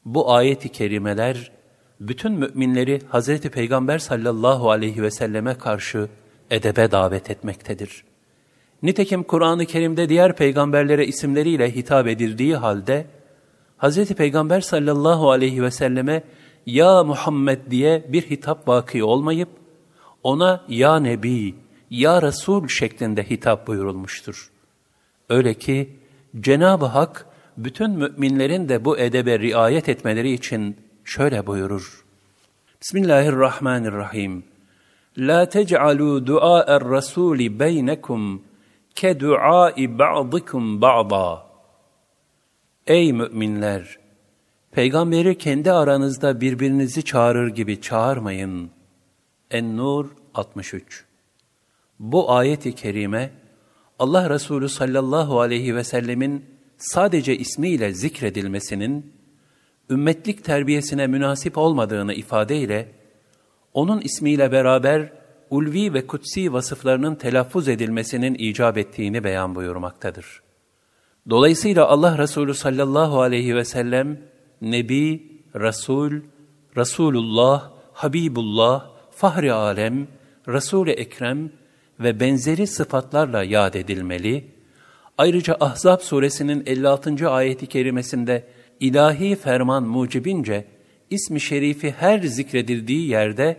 Bu 0.04 0.32
ayet-i 0.32 0.68
kerimeler 0.68 1.52
bütün 2.00 2.32
müminleri 2.32 3.00
Hazreti 3.08 3.50
Peygamber 3.50 3.98
sallallahu 3.98 4.70
aleyhi 4.70 5.02
ve 5.02 5.10
selleme 5.10 5.54
karşı 5.54 6.08
edebe 6.50 6.90
davet 6.90 7.30
etmektedir. 7.30 8.04
Nitekim 8.82 9.22
Kur'an-ı 9.22 9.66
Kerim'de 9.66 10.08
diğer 10.08 10.36
peygamberlere 10.36 11.06
isimleriyle 11.06 11.74
hitap 11.76 12.06
edildiği 12.06 12.56
halde, 12.56 13.06
Hazreti 13.76 14.14
Peygamber 14.14 14.60
sallallahu 14.60 15.30
aleyhi 15.30 15.62
ve 15.62 15.70
selleme 15.70 16.22
Ya 16.66 17.04
Muhammed 17.04 17.70
diye 17.70 18.04
bir 18.08 18.22
hitap 18.30 18.68
vaki 18.68 19.04
olmayıp, 19.04 19.48
ona 20.22 20.64
Ya 20.68 21.00
Nebi, 21.00 21.54
Ya 21.90 22.22
Resul 22.22 22.68
şeklinde 22.68 23.30
hitap 23.30 23.66
buyurulmuştur. 23.66 24.50
Öyle 25.28 25.54
ki 25.54 25.96
Cenab-ı 26.40 26.86
Hak 26.86 27.26
bütün 27.56 27.90
müminlerin 27.90 28.68
de 28.68 28.84
bu 28.84 28.98
edebe 28.98 29.38
riayet 29.38 29.88
etmeleri 29.88 30.32
için 30.32 30.76
şöyle 31.04 31.46
buyurur. 31.46 32.04
Bismillahirrahmanirrahim. 32.80 34.44
La 35.18 35.44
tec'alû 35.44 36.26
du'a'er 36.26 36.80
rasûli 36.80 37.58
beynekum 37.58 38.42
ke 38.94 39.20
du'ai 39.20 39.98
ba'dikum 39.98 40.80
ba'da. 40.80 41.46
Ey 42.86 43.12
müminler! 43.12 43.98
Peygamberi 44.72 45.38
kendi 45.38 45.72
aranızda 45.72 46.40
birbirinizi 46.40 47.02
çağırır 47.02 47.48
gibi 47.48 47.80
çağırmayın. 47.80 48.70
En-Nur 49.50 50.06
63 50.34 51.09
Bu 52.00 52.32
ayet-i 52.32 52.74
kerime, 52.74 53.30
Allah 53.98 54.30
Resulü 54.30 54.68
sallallahu 54.68 55.40
aleyhi 55.40 55.76
ve 55.76 55.84
sellemin 55.84 56.44
sadece 56.76 57.36
ismiyle 57.36 57.92
zikredilmesinin, 57.92 59.12
ümmetlik 59.90 60.44
terbiyesine 60.44 61.06
münasip 61.06 61.58
olmadığını 61.58 62.14
ifadeyle, 62.14 62.92
onun 63.74 64.00
ismiyle 64.00 64.52
beraber 64.52 65.12
ulvi 65.50 65.94
ve 65.94 66.06
kutsi 66.06 66.52
vasıflarının 66.52 67.14
telaffuz 67.14 67.68
edilmesinin 67.68 68.34
icap 68.34 68.78
ettiğini 68.78 69.24
beyan 69.24 69.54
buyurmaktadır. 69.54 70.42
Dolayısıyla 71.30 71.86
Allah 71.86 72.18
Resulü 72.18 72.54
sallallahu 72.54 73.20
aleyhi 73.20 73.56
ve 73.56 73.64
sellem, 73.64 74.20
Nebi, 74.60 75.32
Resul, 75.54 76.12
Resulullah, 76.76 77.70
Habibullah, 77.92 78.90
Fahri 79.10 79.52
Alem, 79.52 80.08
Resul-i 80.48 80.90
Ekrem 80.90 81.59
ve 82.00 82.20
benzeri 82.20 82.66
sıfatlarla 82.66 83.44
yad 83.44 83.74
edilmeli, 83.74 84.44
ayrıca 85.18 85.56
Ahzab 85.60 86.00
suresinin 86.00 86.62
56. 86.66 87.30
ayeti 87.30 87.66
kerimesinde 87.66 88.48
ilahi 88.80 89.36
ferman 89.36 89.82
mucibince 89.82 90.66
ismi 91.10 91.40
şerifi 91.40 91.90
her 91.90 92.18
zikredildiği 92.18 93.08
yerde 93.08 93.56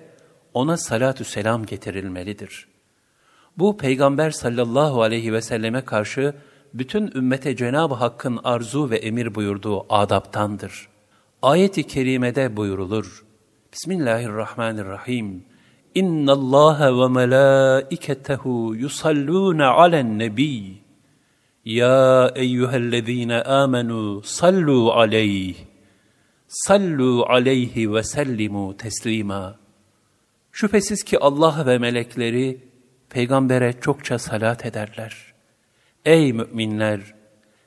ona 0.53 0.77
salatü 0.77 1.23
selam 1.23 1.65
getirilmelidir. 1.65 2.67
Bu 3.57 3.77
peygamber 3.77 4.31
sallallahu 4.31 5.01
aleyhi 5.01 5.33
ve 5.33 5.41
selleme 5.41 5.85
karşı 5.85 6.33
bütün 6.73 7.11
ümmete 7.15 7.55
Cenab-ı 7.55 7.93
Hakk'ın 7.93 8.39
arzu 8.43 8.89
ve 8.89 8.97
emir 8.97 9.35
buyurduğu 9.35 9.93
adaptandır. 9.93 10.87
Ayet-i 11.41 11.83
kerimede 11.83 12.57
buyurulur. 12.57 13.25
Bismillahirrahmanirrahim. 13.73 15.50
Allah 16.27 17.01
ve 17.01 17.07
melaiketehu 17.07 18.75
yusallun 18.75 19.59
alen 19.59 20.19
nebi. 20.19 20.81
Ya 21.65 22.31
eyyühellezine 22.35 23.43
amenu 23.43 24.21
sallu 24.23 24.91
aleyh. 24.91 25.55
Sallu 26.47 27.25
aleyhi 27.29 27.93
ve 27.93 28.03
sellimu 28.03 28.77
teslima. 28.77 29.55
Şüphesiz 30.51 31.03
ki 31.03 31.19
Allah 31.19 31.63
ve 31.65 31.77
melekleri 31.77 32.67
peygambere 33.09 33.73
çokça 33.81 34.19
salat 34.19 34.65
ederler. 34.65 35.33
Ey 36.05 36.33
müminler! 36.33 37.01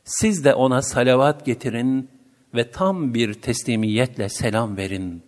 Siz 0.04 0.44
de 0.44 0.54
ona 0.54 0.82
salavat 0.82 1.46
getirin 1.46 2.10
ve 2.54 2.70
tam 2.70 3.14
bir 3.14 3.34
teslimiyetle 3.34 4.28
selam 4.28 4.76
verin. 4.76 5.22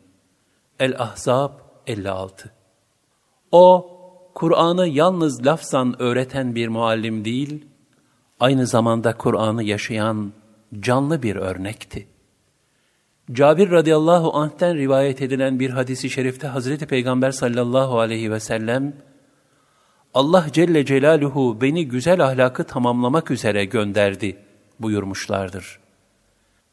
El-Ahzab 0.81 1.53
56 1.87 2.56
O, 3.53 3.91
Kur'an'ı 4.35 4.89
yalnız 4.89 5.47
lafzan 5.47 6.03
öğreten 6.03 6.55
bir 6.55 6.69
muallim 6.69 7.25
değil, 7.25 7.65
aynı 8.41 8.67
zamanda 8.67 9.17
Kur'an'ı 9.17 9.63
yaşayan 9.63 10.33
canlı 10.81 11.23
bir 11.23 11.37
örnekti. 11.37 12.07
Cabir 13.33 13.71
radıyallahu 13.71 14.35
anh'ten 14.35 14.77
rivayet 14.77 15.23
edilen 15.23 15.61
bir 15.61 15.71
hadisi 15.71 16.11
şerifte 16.11 16.47
Hazreti 16.47 16.87
Peygamber 16.87 17.31
sallallahu 17.31 17.99
aleyhi 17.99 18.31
ve 18.33 18.41
sellem, 18.41 18.93
Allah 20.15 20.47
Celle 20.53 20.85
Celaluhu 20.85 21.61
beni 21.61 21.89
güzel 21.89 22.25
ahlakı 22.25 22.65
tamamlamak 22.65 23.31
üzere 23.31 23.65
gönderdi 23.65 24.37
buyurmuşlardır. 24.81 25.79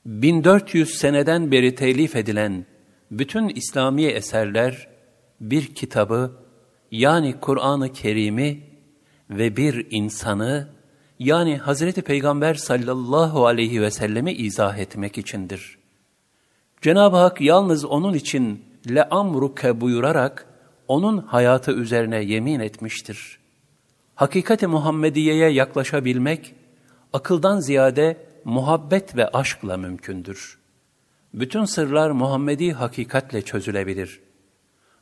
1400 0.05 0.89
seneden 0.89 1.51
beri 1.51 1.75
telif 1.75 2.15
edilen 2.15 2.65
bütün 3.11 3.49
İslami 3.49 4.05
eserler 4.05 4.87
bir 5.41 5.75
kitabı 5.75 6.42
yani 6.93 7.35
Kur'an-ı 7.41 7.93
Kerim'i 7.93 8.63
ve 9.29 9.57
bir 9.57 9.87
insanı 9.89 10.67
yani 11.19 11.57
Hazreti 11.57 12.01
Peygamber 12.01 12.53
sallallahu 12.53 13.45
aleyhi 13.45 13.81
ve 13.81 13.91
sellemi 13.91 14.33
izah 14.33 14.77
etmek 14.77 15.17
içindir. 15.17 15.77
Cenab-ı 16.81 17.17
Hak 17.17 17.41
yalnız 17.41 17.85
onun 17.85 18.13
için 18.13 18.65
le 18.89 19.09
amruke 19.09 19.81
buyurarak 19.81 20.45
onun 20.87 21.17
hayatı 21.17 21.71
üzerine 21.71 22.23
yemin 22.23 22.59
etmiştir. 22.59 23.39
Hakikati 24.15 24.67
Muhammediye'ye 24.67 25.49
yaklaşabilmek, 25.49 26.55
akıldan 27.13 27.59
ziyade 27.59 28.17
muhabbet 28.45 29.15
ve 29.15 29.27
aşkla 29.27 29.77
mümkündür. 29.77 30.59
Bütün 31.33 31.65
sırlar 31.65 32.11
Muhammedi 32.11 32.73
hakikatle 32.73 33.41
çözülebilir. 33.41 34.32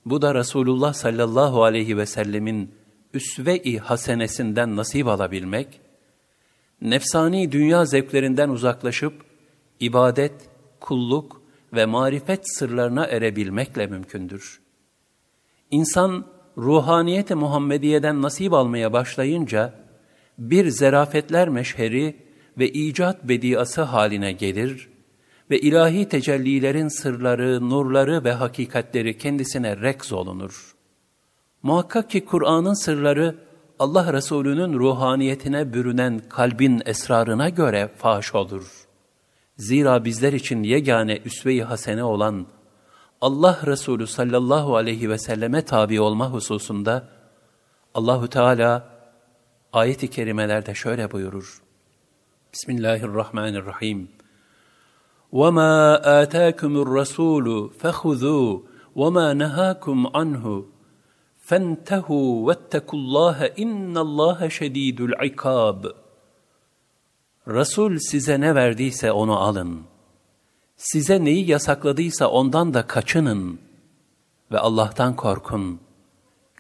Bu 0.06 0.22
da 0.22 0.36
Resulullah 0.36 0.94
sallallahu 0.94 1.64
aleyhi 1.64 1.98
ve 1.98 2.06
sellemin 2.06 2.72
üsve-i 3.14 3.78
hasenesinden 3.78 4.76
nasip 4.76 5.08
alabilmek, 5.08 5.82
nefsani 6.82 7.52
dünya 7.52 7.86
zevklerinden 7.86 8.50
uzaklaşıp, 8.50 9.14
ibadet, 9.80 10.50
kulluk 10.80 11.42
ve 11.74 11.86
marifet 11.86 12.58
sırlarına 12.58 13.06
erebilmekle 13.06 13.88
mümkündür. 13.88 14.62
İnsan, 15.72 16.26
ruhaniyet-i 16.58 17.36
Muhammediye'den 17.36 18.22
nasip 18.22 18.54
almaya 18.54 18.94
başlayınca, 18.94 19.74
bir 20.38 20.70
zerafetler 20.70 21.50
meşheri 21.50 22.16
ve 22.58 22.70
icat 22.70 23.24
bediası 23.24 23.82
haline 23.82 24.32
gelir 24.32 24.91
ve 25.52 25.60
ilahi 25.60 26.10
tecellilerin 26.10 26.88
sırları, 26.88 27.70
nurları 27.70 28.24
ve 28.24 28.32
hakikatleri 28.32 29.18
kendisine 29.18 29.78
rekz 29.78 30.14
olunur. 30.14 30.76
Muhakkak 31.64 32.10
ki 32.10 32.26
Kur'an'ın 32.26 32.84
sırları, 32.84 33.36
Allah 33.80 34.14
Resulü'nün 34.14 34.80
ruhaniyetine 34.80 35.74
bürünen 35.74 36.22
kalbin 36.30 36.82
esrarına 36.86 37.50
göre 37.50 37.90
faş 37.98 38.36
olur. 38.36 38.88
Zira 39.58 40.06
bizler 40.06 40.34
için 40.34 40.64
yegane 40.64 41.18
üsve-i 41.26 41.64
hasene 41.64 42.04
olan 42.04 42.48
Allah 43.22 43.60
Resulü 43.66 44.08
sallallahu 44.08 44.76
aleyhi 44.76 45.10
ve 45.10 45.18
selleme 45.18 45.62
tabi 45.62 46.02
olma 46.02 46.32
hususunda 46.32 47.08
Allahu 47.94 48.28
Teala 48.28 48.90
ayet-i 49.74 50.10
kerimelerde 50.10 50.74
şöyle 50.76 51.12
buyurur. 51.12 51.62
Bismillahirrahmanirrahim. 52.54 54.21
وَمَا 55.33 55.75
آتَاكُمُ 56.23 56.73
الرَّسُولُ 56.85 57.71
فَخُذُوا 57.81 58.61
وَمَا 59.01 59.27
نَهَاكُمْ 59.43 59.99
عَنْهُ 60.17 60.65
فَانْتَهُوا 61.49 62.31
وَاتَّقُوا 62.47 62.99
اللّٰهَ 63.03 63.39
اِنَّ 63.65 63.95
اللّٰهَ 64.07 64.39
شَد۪يدُ 64.59 64.99
الْعِقَابِ 65.09 65.93
Resul 67.49 67.99
size 67.99 68.41
ne 68.41 68.55
verdiyse 68.55 69.13
onu 69.13 69.39
alın. 69.39 69.83
Size 70.77 71.25
neyi 71.25 71.51
yasakladıysa 71.51 72.29
ondan 72.29 72.75
da 72.75 72.87
kaçının 72.87 73.61
ve 74.53 74.59
Allah'tan 74.59 75.17
korkun. 75.17 75.81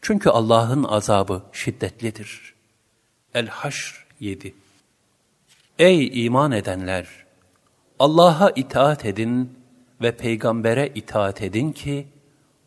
Çünkü 0.02 0.30
Allah'ın 0.30 0.84
azabı 0.84 1.42
şiddetlidir. 1.52 2.54
El-Haşr 3.34 4.06
7 4.20 4.54
Ey 5.78 6.26
iman 6.26 6.52
edenler! 6.52 7.19
Allah'a 8.01 8.51
itaat 8.55 9.05
edin 9.05 9.57
ve 10.01 10.11
peygambere 10.11 10.91
itaat 10.95 11.41
edin 11.41 11.71
ki, 11.71 12.07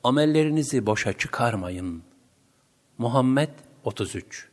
amellerinizi 0.04 0.86
boşa 0.86 1.12
çıkarmayın. 1.12 2.02
Muhammed 2.98 3.48
33 3.84 4.48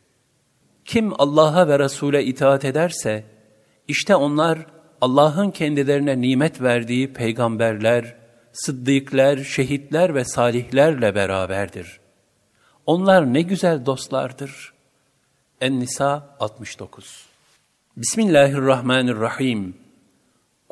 Kim 0.84 1.12
Allah'a 1.20 1.68
ve 1.68 1.78
Resul'e 1.78 2.24
itaat 2.24 2.64
ederse, 2.64 3.24
işte 3.88 4.16
onlar 4.16 4.66
Allah'ın 5.00 5.50
kendilerine 5.50 6.20
nimet 6.20 6.60
verdiği 6.60 7.12
peygamberler, 7.12 8.16
sıddıklar, 8.52 9.36
şehitler 9.36 10.14
ve 10.14 10.24
salihlerle 10.24 11.14
beraberdir. 11.14 12.00
Onlar 12.86 13.34
ne 13.34 13.42
güzel 13.42 13.86
dostlardır. 13.86 14.72
En-Nisa 15.60 16.36
69 16.40 17.26
Bismillahirrahmanirrahim. 17.96 19.81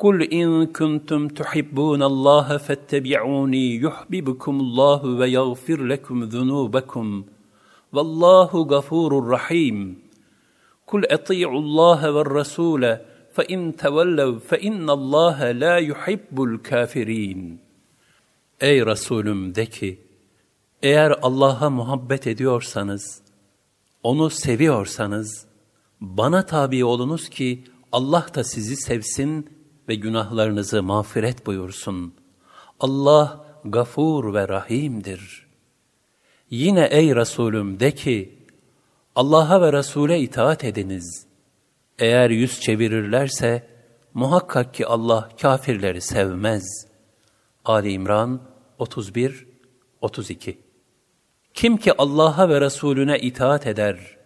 Kul 0.01 0.21
in 0.31 0.73
kuntum 0.73 1.29
tuhibbunallaha 1.29 2.57
fettebi'uni 2.67 3.65
yuhibbukumullahu 3.85 5.19
ve 5.19 5.27
yaghfir 5.29 5.79
lekum 5.89 6.31
zunubakum. 6.31 7.25
Vallahu 7.93 8.67
gafurur 8.67 9.29
rahim. 9.31 9.99
Kul 10.87 11.03
eti'ullaha 11.03 12.15
ve 12.15 12.23
rasule 12.37 13.05
fe 13.35 13.43
in 13.47 13.71
tevellev 13.71 14.39
fe 14.39 14.57
innallaha 14.59 15.59
la 15.59 15.77
yuhibbul 15.77 16.57
kafirin. 16.63 17.59
Ey 18.61 18.85
Resulüm 18.85 19.55
de 19.55 19.65
ki, 19.65 19.99
eğer 20.83 21.13
Allah'a 21.21 21.69
muhabbet 21.69 22.27
ediyorsanız, 22.27 23.21
onu 24.03 24.29
seviyorsanız, 24.29 25.45
bana 26.01 26.45
tabi 26.45 26.85
olunuz 26.85 27.29
ki 27.29 27.63
Allah 27.91 28.25
da 28.35 28.43
sizi 28.43 28.75
sevsin 28.75 29.60
ve 29.89 29.95
günahlarınızı 29.95 30.83
mağfiret 30.83 31.45
buyursun. 31.45 32.13
Allah 32.79 33.45
gafur 33.65 34.33
ve 34.33 34.47
rahimdir. 34.47 35.47
Yine 36.49 36.85
ey 36.85 37.15
Resulüm 37.15 37.79
de 37.79 37.91
ki, 37.91 38.39
Allah'a 39.15 39.61
ve 39.61 39.73
Resul'e 39.73 40.19
itaat 40.19 40.63
ediniz. 40.63 41.25
Eğer 41.99 42.29
yüz 42.29 42.61
çevirirlerse, 42.61 43.67
muhakkak 44.13 44.73
ki 44.73 44.87
Allah 44.87 45.29
kafirleri 45.41 46.01
sevmez. 46.01 46.87
Ali 47.65 47.91
İmran 47.91 48.41
31-32 48.79 50.55
Kim 51.53 51.77
ki 51.77 51.93
Allah'a 51.97 52.49
ve 52.49 52.61
Resulüne 52.61 53.19
itaat 53.19 53.67
eder 53.67 54.17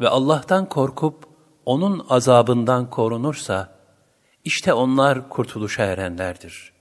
ve 0.00 0.08
Allah'tan 0.08 0.68
korkup 0.68 1.24
onun 1.66 2.06
azabından 2.08 2.90
korunursa, 2.90 3.79
işte 4.50 4.72
onlar 4.72 5.28
kurtuluşa 5.28 5.82
erenlerdir. 5.84 6.72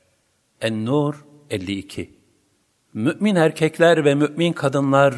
En-Nur 0.61 1.25
52 1.49 2.13
Mümin 2.93 3.35
erkekler 3.35 4.05
ve 4.05 4.15
mümin 4.15 4.53
kadınlar 4.53 5.15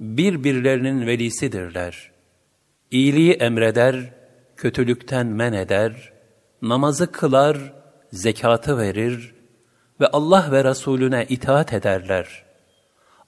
birbirlerinin 0.00 1.06
velisidirler. 1.06 2.10
İyiliği 2.90 3.32
emreder, 3.32 4.14
kötülükten 4.56 5.26
men 5.26 5.52
eder, 5.52 6.12
namazı 6.62 7.12
kılar, 7.12 7.72
zekatı 8.12 8.78
verir 8.78 9.34
ve 10.00 10.06
Allah 10.06 10.48
ve 10.52 10.64
Resulüne 10.64 11.26
itaat 11.28 11.72
ederler. 11.72 12.44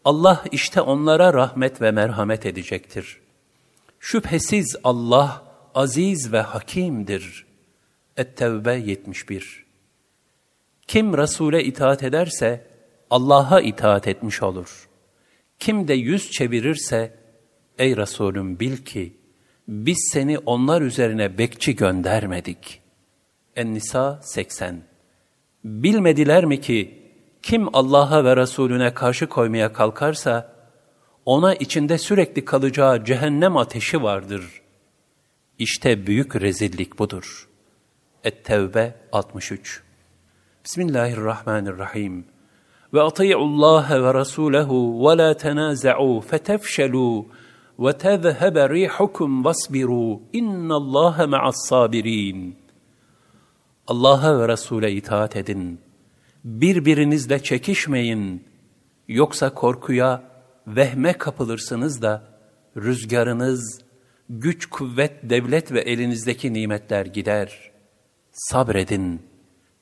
Allah 0.04 0.44
işte 0.52 0.80
onlara 0.80 1.32
rahmet 1.32 1.82
ve 1.82 1.90
merhamet 1.90 2.46
edecektir. 2.46 3.20
Şüphesiz 4.00 4.76
Allah 4.84 5.42
aziz 5.74 6.32
ve 6.32 6.40
hakimdir. 6.40 7.51
Et-Tevbe 8.16 8.74
71 8.74 9.66
Kim 10.86 11.18
Resul'e 11.18 11.64
itaat 11.64 12.02
ederse 12.02 12.66
Allah'a 13.10 13.60
itaat 13.60 14.09
etmiş 14.09 14.43
olur. 14.43 14.89
Kim 15.59 15.89
de 15.89 15.94
yüz 15.94 16.30
çevirirse, 16.30 17.18
ey 17.78 17.97
Resulüm 17.97 18.60
bil 18.60 18.76
ki, 18.76 19.16
biz 19.68 20.10
seni 20.12 20.39
onlar 20.39 20.82
üzerine 20.82 21.39
bekçi 21.39 21.76
göndermedik. 21.76 22.80
En-Nisa 23.56 24.20
80 24.22 24.82
Bilmediler 25.64 26.44
mi 26.44 26.60
ki, 26.60 27.02
kim 27.43 27.76
Allah'a 27.76 28.24
ve 28.24 28.36
Resulüne 28.36 28.94
karşı 28.94 29.26
koymaya 29.26 29.72
kalkarsa, 29.72 30.56
ona 31.24 31.55
içinde 31.55 31.98
sürekli 31.98 32.44
kalacağı 32.44 33.05
cehennem 33.05 33.56
ateşi 33.56 34.02
vardır. 34.02 34.62
İşte 35.59 36.06
büyük 36.06 36.36
rezillik 36.40 36.98
budur. 36.98 37.51
Et-Tevbe 38.24 38.94
63 39.12 39.82
Bismillahirrahmanirrahim. 40.64 42.24
Ve 42.94 43.02
ati'u 43.02 43.38
Allah 43.38 44.04
ve 44.04 44.14
Rasulehu 44.14 45.08
ve 45.08 45.18
la 45.18 45.36
tenaza'u 45.36 46.20
fetefşelu 46.20 47.26
ve 47.78 47.92
tezhebe 47.92 48.68
rihukum 48.68 49.44
vasbiru 49.44 50.20
innallaha 50.32 51.26
ma'as 51.26 51.68
sabirin. 51.68 52.56
Allah'a 53.86 54.38
ve 54.38 54.48
Resul'e 54.48 54.92
itaat 54.92 55.36
edin. 55.36 55.80
Birbirinizle 56.44 57.42
çekişmeyin. 57.42 58.44
Yoksa 59.08 59.54
korkuya, 59.54 60.22
vehme 60.66 61.12
kapılırsınız 61.12 62.02
da 62.02 62.22
rüzgarınız, 62.76 63.80
güç, 64.28 64.66
kuvvet, 64.66 65.30
devlet 65.30 65.72
ve 65.72 65.80
elinizdeki 65.80 66.52
nimetler 66.52 67.06
gider.'' 67.06 67.71
Sabredin. 68.32 69.22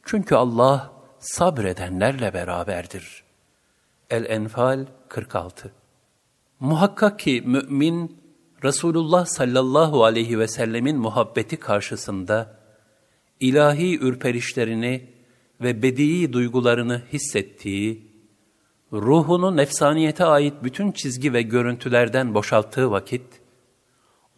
Çünkü 0.04 0.34
Allah 0.34 0.92
sabredenlerle 1.18 2.34
beraberdir. 2.34 3.22
El-Enfal 4.10 4.86
46 5.08 5.72
Muhakkak 6.60 7.18
ki 7.18 7.42
mümin, 7.46 8.20
Resulullah 8.64 9.26
sallallahu 9.26 10.04
aleyhi 10.04 10.38
ve 10.38 10.48
sellemin 10.48 10.96
muhabbeti 10.96 11.56
karşısında, 11.56 12.60
ilahi 13.40 13.98
ürperişlerini 13.98 15.10
ve 15.60 15.82
bedii 15.82 16.32
duygularını 16.32 17.02
hissettiği, 17.12 18.10
ruhunu 18.92 19.56
nefsaniyete 19.56 20.24
ait 20.24 20.54
bütün 20.62 20.92
çizgi 20.92 21.32
ve 21.32 21.42
görüntülerden 21.42 22.34
boşalttığı 22.34 22.90
vakit, 22.90 23.40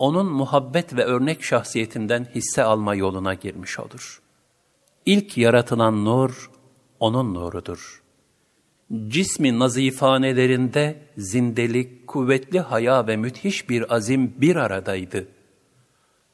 onun 0.03 0.27
muhabbet 0.27 0.97
ve 0.97 1.05
örnek 1.05 1.45
şahsiyetinden 1.45 2.27
hisse 2.35 2.63
alma 2.63 2.95
yoluna 2.95 3.35
girmiş 3.35 3.79
olur. 3.79 4.23
İlk 5.07 5.39
yaratılan 5.39 6.05
nur, 6.05 6.51
onun 7.01 7.35
nurudur. 7.35 8.03
Cismi 9.09 9.59
nazifanelerinde 9.59 11.03
zindelik, 11.17 12.07
kuvvetli 12.07 12.61
haya 12.61 13.07
ve 13.07 13.17
müthiş 13.17 13.69
bir 13.69 13.95
azim 13.95 14.35
bir 14.41 14.57
aradaydı. 14.57 15.29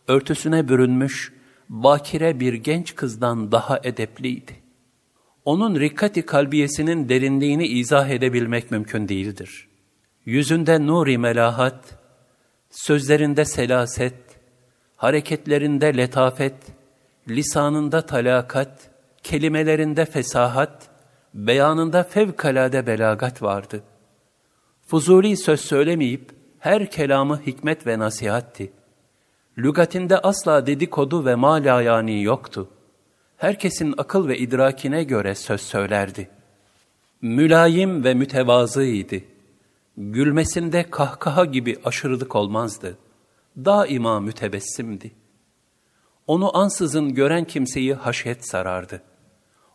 Örtüsüne 0.09 0.69
bürünmüş, 0.69 1.33
bakire 1.69 2.41
bir 2.41 2.55
genç 2.55 2.95
kızdan 2.95 3.53
daha 3.53 3.81
edepliydi. 3.85 4.53
Onun 5.45 5.81
rikkati 5.81 6.23
kalbiyesinin 6.23 7.09
derinliğini 7.09 7.67
izah 7.67 8.09
edebilmek 8.09 8.71
mümkün 8.71 9.09
değildir. 9.09 9.69
Yüzünde 10.25 10.87
nuri 10.87 11.19
melahat, 11.19 11.99
sözlerinde 12.79 13.45
selaset, 13.45 14.15
hareketlerinde 14.97 15.97
letafet, 15.97 16.55
lisanında 17.29 18.07
talakat, 18.07 18.91
kelimelerinde 19.23 20.05
fesahat, 20.05 20.89
beyanında 21.35 22.03
fevkalade 22.03 22.87
belagat 22.87 23.43
vardı. 23.43 23.83
Fuzuli 24.87 25.37
söz 25.37 25.61
söylemeyip 25.61 26.31
her 26.59 26.91
kelamı 26.91 27.41
hikmet 27.47 27.87
ve 27.87 27.99
nasihatti. 27.99 28.73
Lügatinde 29.59 30.19
asla 30.19 30.67
dedikodu 30.67 31.27
ve 31.27 31.35
malayani 31.35 32.23
yoktu. 32.23 32.69
Herkesin 33.37 33.95
akıl 33.99 34.29
ve 34.29 34.39
idrakine 34.39 35.05
göre 35.05 35.35
söz 35.35 35.61
söylerdi. 35.61 36.29
Mülayim 37.23 38.05
ve 38.05 38.15
mütevazıydı. 38.15 39.17
Gülmesinde 40.01 40.91
kahkaha 40.91 41.45
gibi 41.45 41.77
aşırılık 41.85 42.37
olmazdı. 42.37 42.99
Daima 43.57 44.21
mütebessimdi. 44.21 45.11
Onu 46.27 46.57
ansızın 46.57 47.15
gören 47.15 47.45
kimseyi 47.45 47.95
haşyet 47.95 48.49
sarardı. 48.49 49.03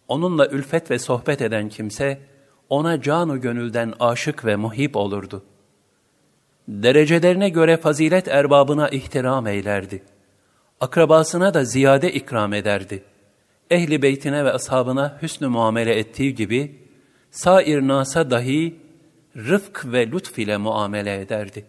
Onunla 0.07 0.47
ülfet 0.47 0.91
ve 0.91 0.99
sohbet 0.99 1.41
eden 1.41 1.69
kimse, 1.69 2.21
ona 2.69 3.01
canu 3.01 3.41
gönülden 3.41 3.93
aşık 3.99 4.45
ve 4.45 4.55
muhip 4.55 4.95
olurdu. 4.95 5.43
Derecelerine 6.67 7.49
göre 7.49 7.77
fazilet 7.77 8.27
erbabına 8.27 8.89
ihtiram 8.89 9.47
eylerdi. 9.47 10.03
Akrabasına 10.79 11.53
da 11.53 11.65
ziyade 11.65 12.13
ikram 12.13 12.53
ederdi. 12.53 13.03
Ehli 13.71 14.01
beytine 14.01 14.45
ve 14.45 14.53
ashabına 14.53 15.19
hüsnü 15.21 15.47
muamele 15.47 15.95
ettiği 15.95 16.35
gibi, 16.35 16.89
sair 17.31 17.81
nasa 17.81 18.31
dahi 18.31 18.82
rıfk 19.37 19.85
ve 19.85 20.11
lütf 20.11 20.39
ile 20.39 20.57
muamele 20.57 21.21
ederdi. 21.21 21.65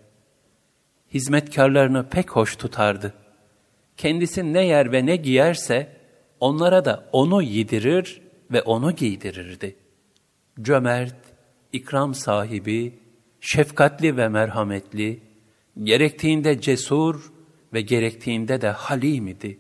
Hizmetkarlarını 1.15 2.09
pek 2.09 2.31
hoş 2.31 2.57
tutardı. 2.57 3.15
Kendisi 3.97 4.53
ne 4.53 4.67
yer 4.67 4.93
ve 4.93 5.07
ne 5.07 5.17
giyerse, 5.17 5.97
onlara 6.41 6.85
da 6.85 7.09
onu 7.13 7.43
yedirir 7.43 8.23
ve 8.53 8.63
onu 8.63 8.93
giydirirdi. 8.93 9.77
Cömert, 10.63 11.17
ikram 11.73 12.15
sahibi, 12.15 12.99
şefkatli 13.41 14.17
ve 14.17 14.29
merhametli, 14.29 15.21
gerektiğinde 15.83 16.61
cesur 16.61 17.33
ve 17.73 17.81
gerektiğinde 17.81 18.61
de 18.61 18.69
halim 18.69 19.29
idi. 19.29 19.59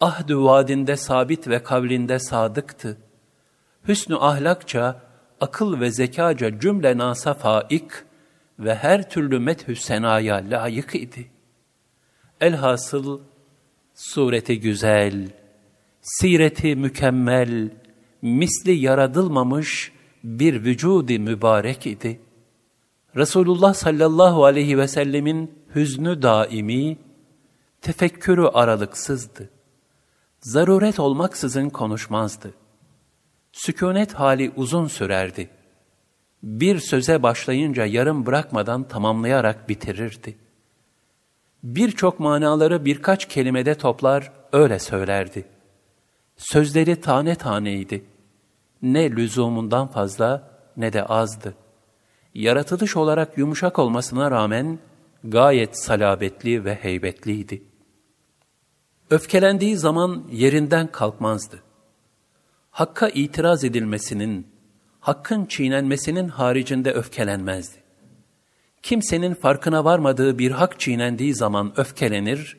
Ahd-ı 0.00 0.44
vaadinde 0.44 0.96
sabit 0.96 1.48
ve 1.48 1.62
kavlinde 1.62 2.18
sadıktı. 2.18 2.98
Hüsnü 3.88 4.16
ahlakça, 4.16 5.11
akıl 5.42 5.80
ve 5.80 5.90
zekaca 5.90 6.60
cümle 6.60 6.98
nasa 6.98 7.34
faik 7.34 7.90
ve 8.58 8.74
her 8.74 9.10
türlü 9.10 9.38
methü 9.38 9.76
senaya 9.76 10.36
layık 10.50 10.94
idi. 10.94 11.30
Elhasıl 12.40 13.20
sureti 13.94 14.60
güzel, 14.60 15.28
sireti 16.02 16.76
mükemmel, 16.76 17.70
misli 18.22 18.72
yaratılmamış 18.72 19.92
bir 20.24 20.64
vücudi 20.64 21.18
mübarek 21.18 21.86
idi. 21.86 22.20
Resulullah 23.16 23.74
sallallahu 23.74 24.44
aleyhi 24.44 24.78
ve 24.78 24.88
sellemin 24.88 25.50
hüznü 25.74 26.22
daimi, 26.22 26.98
tefekkürü 27.80 28.46
aralıksızdı. 28.46 29.50
Zaruret 30.40 31.00
olmaksızın 31.00 31.68
konuşmazdı. 31.68 32.61
Sükunet 33.52 34.14
hali 34.14 34.52
uzun 34.56 34.86
sürerdi. 34.86 35.50
Bir 36.42 36.78
söze 36.78 37.22
başlayınca 37.22 37.86
yarım 37.86 38.26
bırakmadan 38.26 38.88
tamamlayarak 38.88 39.68
bitirirdi. 39.68 40.36
Birçok 41.62 42.20
manaları 42.20 42.84
birkaç 42.84 43.28
kelimede 43.28 43.74
toplar, 43.74 44.32
öyle 44.52 44.78
söylerdi. 44.78 45.44
Sözleri 46.36 47.00
tane 47.00 47.34
taneydi 47.34 48.04
ne 48.82 49.10
lüzumundan 49.10 49.86
fazla 49.86 50.50
ne 50.76 50.92
de 50.92 51.04
azdı. 51.04 51.54
Yaratılış 52.34 52.96
olarak 52.96 53.38
yumuşak 53.38 53.78
olmasına 53.78 54.30
rağmen 54.30 54.78
gayet 55.24 55.78
salabetli 55.78 56.64
ve 56.64 56.74
heybetliydi. 56.74 57.62
Öfkelendiği 59.10 59.76
zaman 59.76 60.24
yerinden 60.30 60.92
kalkmazdı. 60.92 61.62
Hakka 62.72 63.08
itiraz 63.08 63.64
edilmesinin, 63.64 64.46
hakkın 65.00 65.44
çiğnenmesinin 65.44 66.28
haricinde 66.28 66.92
öfkelenmezdi. 66.92 67.76
Kimsenin 68.82 69.34
farkına 69.34 69.84
varmadığı 69.84 70.38
bir 70.38 70.50
hak 70.50 70.80
çiğnendiği 70.80 71.34
zaman 71.34 71.72
öfkelenir, 71.76 72.56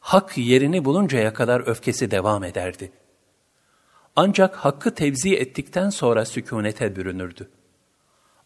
hak 0.00 0.38
yerini 0.38 0.84
buluncaya 0.84 1.34
kadar 1.34 1.68
öfkesi 1.68 2.10
devam 2.10 2.44
ederdi.'' 2.44 3.04
Ancak 4.16 4.56
hakkı 4.56 4.94
tevzi 4.94 5.36
ettikten 5.36 5.90
sonra 5.90 6.24
sükunete 6.24 6.96
bürünürdü. 6.96 7.48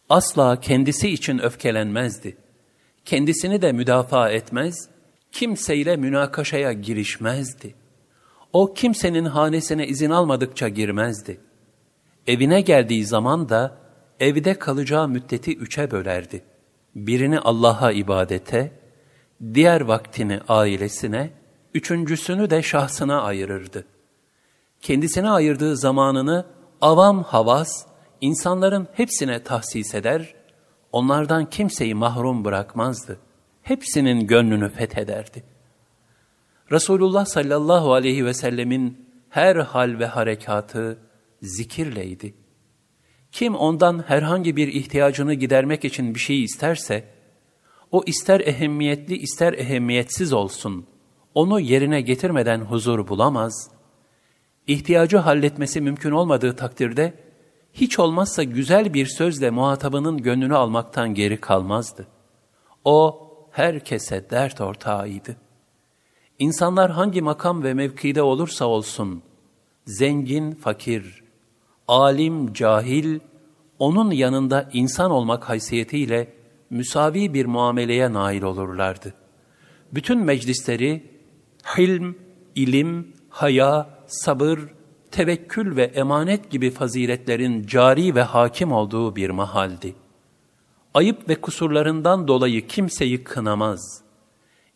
Asla 0.09 0.59
kendisi 0.59 1.09
için 1.09 1.39
öfkelenmezdi. 1.39 2.37
Kendisini 3.05 3.61
de 3.61 3.71
müdafaa 3.71 4.29
etmez, 4.29 4.89
kimseyle 5.31 5.95
münakaşaya 5.95 6.73
girişmezdi. 6.73 7.75
O 8.53 8.73
kimsenin 8.73 9.25
hanesine 9.25 9.87
izin 9.87 10.09
almadıkça 10.09 10.69
girmezdi. 10.69 11.39
Evine 12.27 12.61
geldiği 12.61 13.05
zaman 13.05 13.49
da 13.49 13.77
evde 14.19 14.59
kalacağı 14.59 15.07
müddeti 15.07 15.57
üçe 15.57 15.91
bölerdi. 15.91 16.43
Birini 16.95 17.39
Allah'a 17.39 17.91
ibadete, 17.91 18.71
diğer 19.53 19.81
vaktini 19.81 20.39
ailesine, 20.47 21.31
üçüncüsünü 21.73 22.49
de 22.49 22.63
şahsına 22.63 23.21
ayırırdı.'' 23.21 23.99
kendisine 24.81 25.29
ayırdığı 25.29 25.77
zamanını 25.77 26.45
avam 26.81 27.23
havas, 27.23 27.85
insanların 28.21 28.87
hepsine 28.93 29.43
tahsis 29.43 29.95
eder, 29.95 30.35
onlardan 30.91 31.49
kimseyi 31.49 31.95
mahrum 31.95 32.45
bırakmazdı. 32.45 33.19
Hepsinin 33.61 34.27
gönlünü 34.27 34.69
fethederdi. 34.69 35.43
Resulullah 36.71 37.25
sallallahu 37.25 37.93
aleyhi 37.93 38.25
ve 38.25 38.33
sellemin 38.33 39.09
her 39.29 39.55
hal 39.55 39.99
ve 39.99 40.05
harekatı 40.05 40.97
zikirleydi. 41.41 42.33
Kim 43.31 43.55
ondan 43.55 44.03
herhangi 44.07 44.55
bir 44.55 44.67
ihtiyacını 44.67 45.33
gidermek 45.33 45.85
için 45.85 46.15
bir 46.15 46.19
şey 46.19 46.43
isterse, 46.43 47.03
o 47.91 48.03
ister 48.05 48.39
ehemmiyetli 48.39 49.17
ister 49.17 49.53
ehemmiyetsiz 49.53 50.33
olsun, 50.33 50.85
onu 51.33 51.59
yerine 51.59 52.01
getirmeden 52.01 52.59
huzur 52.59 53.07
bulamaz.'' 53.07 53.79
ihtiyacı 54.69 55.17
halletmesi 55.17 55.81
mümkün 55.81 56.11
olmadığı 56.11 56.55
takdirde, 56.55 57.13
hiç 57.73 57.99
olmazsa 57.99 58.43
güzel 58.43 58.93
bir 58.93 59.05
sözle 59.05 59.49
muhatabının 59.49 60.17
gönlünü 60.17 60.55
almaktan 60.55 61.13
geri 61.13 61.41
kalmazdı. 61.41 62.07
O, 62.85 63.27
herkese 63.51 64.29
dert 64.29 64.61
ortağıydı. 64.61 65.35
İnsanlar 66.39 66.91
hangi 66.91 67.21
makam 67.21 67.63
ve 67.63 67.73
mevkide 67.73 68.21
olursa 68.21 68.65
olsun, 68.65 69.21
zengin, 69.85 70.51
fakir, 70.51 71.23
alim, 71.87 72.53
cahil, 72.53 73.19
onun 73.79 74.11
yanında 74.11 74.69
insan 74.73 75.11
olmak 75.11 75.49
haysiyetiyle 75.49 76.33
müsavi 76.69 77.33
bir 77.33 77.45
muameleye 77.45 78.13
nail 78.13 78.41
olurlardı. 78.41 79.13
Bütün 79.91 80.19
meclisleri 80.19 81.03
hilm, 81.77 82.15
ilim, 82.55 83.13
haya, 83.29 83.89
sabır, 84.07 84.59
tevekkül 85.11 85.75
ve 85.75 85.83
emanet 85.83 86.51
gibi 86.51 86.71
faziletlerin 86.71 87.67
cari 87.67 88.15
ve 88.15 88.21
hakim 88.21 88.71
olduğu 88.71 89.15
bir 89.15 89.29
mahaldi. 89.29 89.95
Ayıp 90.93 91.29
ve 91.29 91.35
kusurlarından 91.35 92.27
dolayı 92.27 92.67
kimseyi 92.67 93.23
kınamaz. 93.23 94.08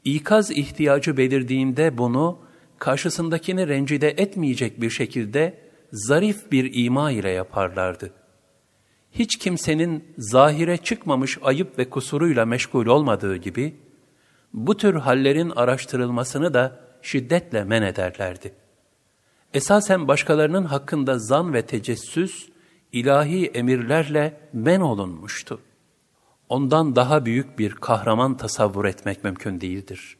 İkaz 0.06 0.52
ihtiyacı 0.52 1.18
belirdiğinde 1.18 1.98
bunu 1.98 2.40
karşısındakini 2.80 3.68
rencide 3.68 4.10
etmeyecek 4.10 4.82
bir 4.82 4.90
şekilde 4.90 5.60
zarif 5.92 6.52
bir 6.52 6.86
ima 6.86 7.12
ile 7.12 7.30
yaparlardı. 7.30 8.12
Hiç 9.12 9.38
kimsenin 9.38 10.04
zahire 10.18 10.78
çıkmamış 10.78 11.38
ayıp 11.44 11.80
ve 11.80 11.90
kusuruyla 11.90 12.46
meşgul 12.46 12.86
olmadığı 12.86 13.36
gibi, 13.36 13.76
bu 14.54 14.78
tür 14.78 14.96
hallerin 14.96 15.50
araştırılmasını 15.50 16.54
da 16.54 16.80
şiddetle 17.02 17.64
men 17.64 17.82
ederlerdi. 17.82 18.54
Esasen 19.54 20.08
başkalarının 20.08 20.64
hakkında 20.64 21.20
zan 21.20 21.54
ve 21.54 21.62
tecessüs, 21.62 22.50
ilahi 22.92 23.46
emirlerle 23.46 24.38
men 24.54 24.82
olunmuştu. 24.82 25.60
Ondan 26.54 26.96
daha 26.96 27.26
büyük 27.26 27.60
bir 27.60 27.72
kahraman 27.72 28.38
tasavvur 28.38 28.86
etmek 28.86 29.24
mümkün 29.24 29.62
değildir. 29.62 30.18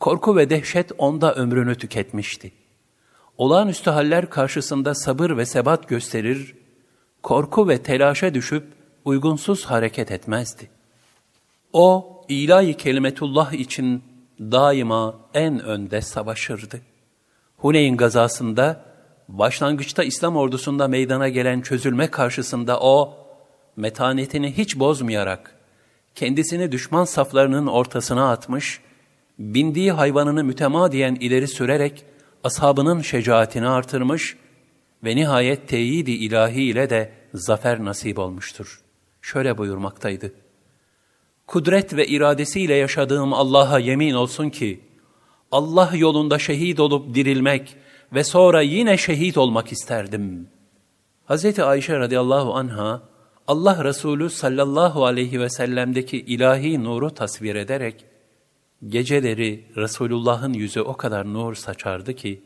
Korku 0.00 0.36
ve 0.36 0.50
dehşet 0.50 0.92
onda 0.98 1.34
ömrünü 1.34 1.74
tüketmişti. 1.74 2.52
Olağanüstü 3.38 3.90
haller 3.90 4.30
karşısında 4.30 4.94
sabır 4.94 5.36
ve 5.36 5.46
sebat 5.46 5.88
gösterir, 5.88 6.54
korku 7.22 7.68
ve 7.68 7.82
telaşa 7.82 8.34
düşüp 8.34 8.64
uygunsuz 9.04 9.64
hareket 9.64 10.10
etmezdi. 10.10 10.70
O, 11.72 12.16
ilahi 12.28 12.74
kelimetullah 12.74 13.52
için 13.52 14.02
daima 14.40 15.14
en 15.34 15.60
önde 15.60 16.00
savaşırdı. 16.00 16.80
Huneyn 17.56 17.96
gazasında, 17.96 18.84
başlangıçta 19.28 20.04
İslam 20.04 20.36
ordusunda 20.36 20.88
meydana 20.88 21.28
gelen 21.28 21.60
çözülme 21.60 22.10
karşısında 22.10 22.80
o, 22.80 23.14
metanetini 23.76 24.56
hiç 24.56 24.78
bozmayarak, 24.78 25.57
kendisini 26.18 26.72
düşman 26.72 27.04
saflarının 27.04 27.66
ortasına 27.66 28.30
atmış, 28.30 28.80
bindiği 29.38 29.92
hayvanını 29.92 30.44
mütemadiyen 30.44 31.14
ileri 31.14 31.48
sürerek, 31.48 32.04
ashabının 32.44 33.02
şecaatini 33.02 33.68
artırmış 33.68 34.36
ve 35.04 35.16
nihayet 35.16 35.68
teyidi 35.68 36.10
ilahi 36.10 36.62
ile 36.62 36.90
de 36.90 37.12
zafer 37.34 37.84
nasip 37.84 38.18
olmuştur. 38.18 38.80
Şöyle 39.22 39.58
buyurmaktaydı. 39.58 40.32
Kudret 41.46 41.96
ve 41.96 42.06
iradesiyle 42.06 42.74
yaşadığım 42.74 43.32
Allah'a 43.32 43.78
yemin 43.78 44.14
olsun 44.14 44.50
ki, 44.50 44.80
Allah 45.52 45.90
yolunda 45.94 46.38
şehit 46.38 46.80
olup 46.80 47.14
dirilmek 47.14 47.76
ve 48.12 48.24
sonra 48.24 48.62
yine 48.62 48.96
şehit 48.96 49.38
olmak 49.38 49.72
isterdim. 49.72 50.48
Hz. 51.28 51.58
Ayşe 51.58 51.98
radıyallahu 51.98 52.54
anha, 52.54 53.02
Allah 53.48 53.84
Resulü 53.84 54.30
sallallahu 54.30 55.04
aleyhi 55.04 55.40
ve 55.40 55.50
sellem'deki 55.50 56.18
ilahi 56.18 56.84
nuru 56.84 57.10
tasvir 57.10 57.54
ederek, 57.54 58.04
geceleri 58.88 59.64
Resulullah'ın 59.76 60.52
yüzü 60.52 60.80
o 60.80 60.96
kadar 60.96 61.32
nur 61.32 61.54
saçardı 61.54 62.14
ki, 62.14 62.42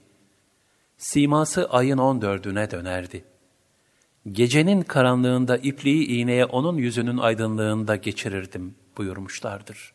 siması 0.96 1.70
ayın 1.70 1.98
on 1.98 2.22
dördüne 2.22 2.70
dönerdi. 2.70 3.24
Gecenin 4.32 4.82
karanlığında 4.82 5.56
ipliği 5.56 6.06
iğneye 6.06 6.44
onun 6.44 6.76
yüzünün 6.76 7.18
aydınlığında 7.18 7.96
geçirirdim 7.96 8.74
buyurmuşlardır. 8.98 9.92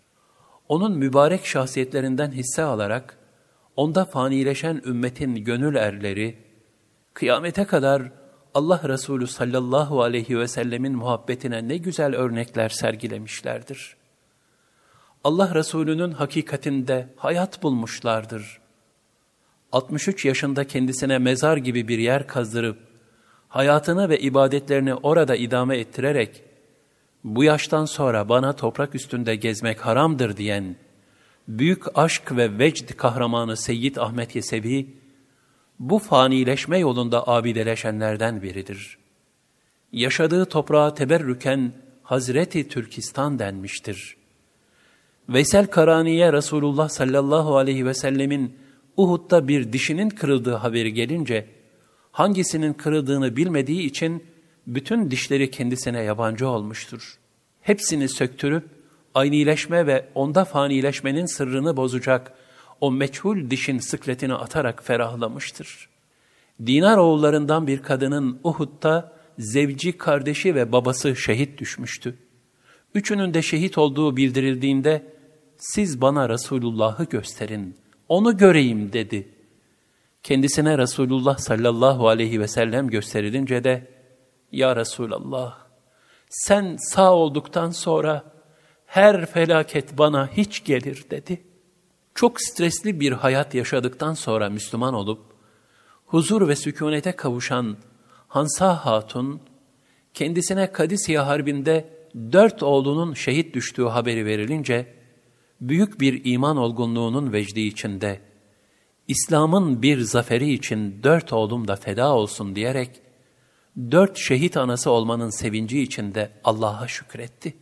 Onun 0.70 0.98
mübarek 0.98 1.46
şahsiyetlerinden 1.46 2.32
hisse 2.32 2.64
alarak, 2.64 3.18
onda 3.76 4.06
fanileşen 4.06 4.82
ümmetin 4.86 5.36
gönül 5.36 5.76
erleri, 5.76 6.38
kıyamete 7.14 7.66
kadar 7.66 8.12
Allah 8.54 8.82
Resulü 8.84 9.28
sallallahu 9.28 10.04
aleyhi 10.04 10.40
ve 10.40 10.48
sellemin 10.48 10.96
muhabbetine 10.96 11.68
ne 11.68 11.78
güzel 11.78 12.16
örnekler 12.16 12.70
sergilemişlerdir. 12.70 13.98
Allah 15.24 15.56
Resulü'nün 15.56 16.12
hakikatinde 16.12 17.14
hayat 17.16 17.64
bulmuşlardır. 17.64 18.60
63 19.72 20.26
yaşında 20.26 20.68
kendisine 20.68 21.18
mezar 21.18 21.58
gibi 21.58 21.88
bir 21.88 22.00
yer 22.00 22.28
kazdırıp, 22.28 22.78
hayatını 23.48 24.10
ve 24.10 24.20
ibadetlerini 24.20 24.96
orada 24.96 25.36
idame 25.36 25.78
ettirerek, 25.78 26.44
bu 27.24 27.44
yaştan 27.44 27.86
sonra 27.86 28.30
bana 28.30 28.54
toprak 28.56 28.96
üstünde 28.96 29.36
gezmek 29.36 29.86
haramdır 29.86 30.38
diyen, 30.38 30.76
büyük 31.48 31.98
aşk 31.98 32.38
ve 32.38 32.60
vecd 32.60 32.92
kahramanı 32.92 33.58
Seyyid 33.58 33.96
Ahmet 33.96 34.36
Yesevi, 34.36 34.97
bu 35.80 36.00
fanileşme 36.00 36.78
yolunda 36.78 37.28
abideleşenlerden 37.28 38.42
biridir. 38.42 38.98
Yaşadığı 39.92 40.46
toprağa 40.46 40.94
teberrüken 40.94 41.72
Hazreti 42.04 42.68
Türkistan 42.68 43.40
denmiştir. 43.40 44.18
Veysel 45.30 45.68
Karani'ye 45.68 46.34
Resulullah 46.34 46.90
sallallahu 46.90 47.58
aleyhi 47.58 47.86
ve 47.86 47.94
sellemin 47.94 48.56
Uhud'da 48.98 49.48
bir 49.48 49.74
dişinin 49.74 50.10
kırıldığı 50.10 50.54
haberi 50.54 50.94
gelince, 50.94 51.48
hangisinin 52.12 52.74
kırıldığını 52.74 53.36
bilmediği 53.36 53.82
için 53.82 54.24
bütün 54.68 55.12
dişleri 55.12 55.52
kendisine 55.52 56.04
yabancı 56.04 56.48
olmuştur. 56.48 57.18
Hepsini 57.62 58.10
söktürüp, 58.10 58.64
aynileşme 59.14 59.88
ve 59.88 60.06
onda 60.16 60.46
fanileşmenin 60.46 61.26
sırrını 61.26 61.78
bozacak 61.78 62.34
o 62.82 62.92
meçhul 62.92 63.50
dişin 63.50 63.80
sıkletini 63.80 64.34
atarak 64.34 64.84
ferahlamıştır. 64.84 65.90
Dinar 66.66 66.98
oğullarından 66.98 67.68
bir 67.68 67.82
kadının 67.82 68.40
Uhud'da 68.44 69.14
zevci, 69.40 69.98
kardeşi 69.98 70.56
ve 70.56 70.72
babası 70.72 71.16
şehit 71.16 71.58
düşmüştü. 71.58 72.18
Üçünün 72.96 73.34
de 73.34 73.42
şehit 73.42 73.78
olduğu 73.78 74.18
bildirildiğinde, 74.18 75.14
siz 75.58 76.02
bana 76.02 76.30
Resulullah'ı 76.30 77.04
gösterin, 77.04 77.76
onu 78.10 78.38
göreyim 78.38 78.94
dedi. 78.94 79.28
Kendisine 80.24 80.78
Resulullah 80.78 81.38
sallallahu 81.38 82.08
aleyhi 82.08 82.40
ve 82.40 82.48
sellem 82.48 82.88
gösterilince 82.90 83.64
de, 83.64 83.88
Ya 84.52 84.76
Resulallah, 84.76 85.58
sen 86.30 86.78
sağ 86.80 87.14
olduktan 87.14 87.72
sonra 87.72 88.24
her 88.86 89.26
felaket 89.26 89.98
bana 89.98 90.28
hiç 90.28 90.64
gelir 90.64 91.06
dedi. 91.12 91.47
Çok 92.18 92.42
stresli 92.42 93.00
bir 93.00 93.12
hayat 93.12 93.54
yaşadıktan 93.54 94.14
sonra 94.14 94.50
Müslüman 94.50 94.94
olup, 94.94 95.20
huzur 96.06 96.48
ve 96.48 96.56
sükunete 96.56 97.12
kavuşan 97.12 97.78
Hansa 98.28 98.86
Hatun, 98.86 99.42
kendisine 100.14 100.72
Kadisiye 100.72 101.20
Harbi'nde 101.20 101.90
dört 102.32 102.64
oğlunun 102.64 103.14
şehit 103.14 103.56
düştüğü 103.56 103.86
haberi 103.86 104.26
verilince, 104.26 104.94
büyük 105.62 106.00
bir 106.00 106.22
iman 106.26 106.58
olgunluğunun 106.58 107.34
vecdi 107.34 107.62
içinde, 107.62 108.20
İslam'ın 109.08 109.82
bir 109.82 110.00
zaferi 110.00 110.54
için 110.54 111.04
dört 111.04 111.34
oğlum 111.34 111.68
da 111.68 111.76
feda 111.76 112.14
olsun 112.14 112.56
diyerek, 112.56 113.02
dört 113.92 114.18
şehit 114.18 114.58
anası 114.58 114.92
olmanın 114.92 115.30
sevinci 115.30 115.82
içinde 115.82 116.32
Allah'a 116.44 116.88
şükretti. 116.88 117.58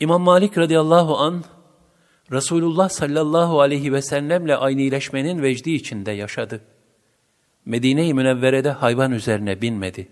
İmam 0.00 0.22
Malik 0.22 0.58
radıyallahu 0.58 1.16
an 1.16 1.44
Resulullah 2.32 2.88
sallallahu 2.88 3.60
aleyhi 3.60 3.92
ve 3.92 4.02
sellemle 4.02 4.56
aynileşmenin 4.56 5.42
vecdi 5.42 5.70
içinde 5.70 6.10
yaşadı. 6.10 6.60
Medine-i 7.64 8.14
Münevvere'de 8.14 8.70
hayvan 8.70 9.12
üzerine 9.12 9.62
binmedi. 9.62 10.08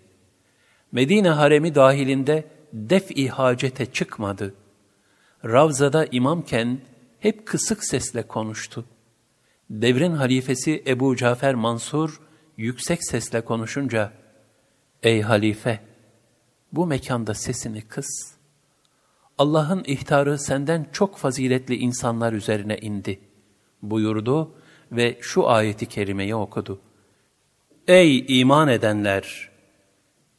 Medine 0.92 1.28
haremi 1.28 1.74
dahilinde 1.74 2.44
def-i 2.72 3.28
hacete 3.28 3.86
çıkmadı. 3.86 4.54
Ravza'da 5.44 6.06
imamken 6.10 6.80
hep 7.20 7.46
kısık 7.46 7.84
sesle 7.84 8.22
konuştu. 8.22 8.84
Devrin 9.70 10.12
halifesi 10.12 10.82
Ebu 10.86 11.16
Cafer 11.16 11.54
Mansur 11.54 12.20
yüksek 12.56 13.04
sesle 13.04 13.40
konuşunca, 13.40 14.12
Ey 15.02 15.22
halife, 15.22 15.80
bu 16.72 16.86
mekanda 16.86 17.34
sesini 17.34 17.82
kıs. 17.82 18.31
Allah'ın 19.42 19.82
ihtarı 19.86 20.38
senden 20.38 20.86
çok 20.92 21.16
faziletli 21.16 21.76
insanlar 21.76 22.32
üzerine 22.32 22.78
indi 22.78 23.20
buyurdu 23.82 24.54
ve 24.92 25.18
şu 25.20 25.48
ayeti 25.48 25.86
kerimeyi 25.86 26.34
okudu. 26.34 26.80
Ey 27.88 28.40
iman 28.40 28.68
edenler! 28.68 29.50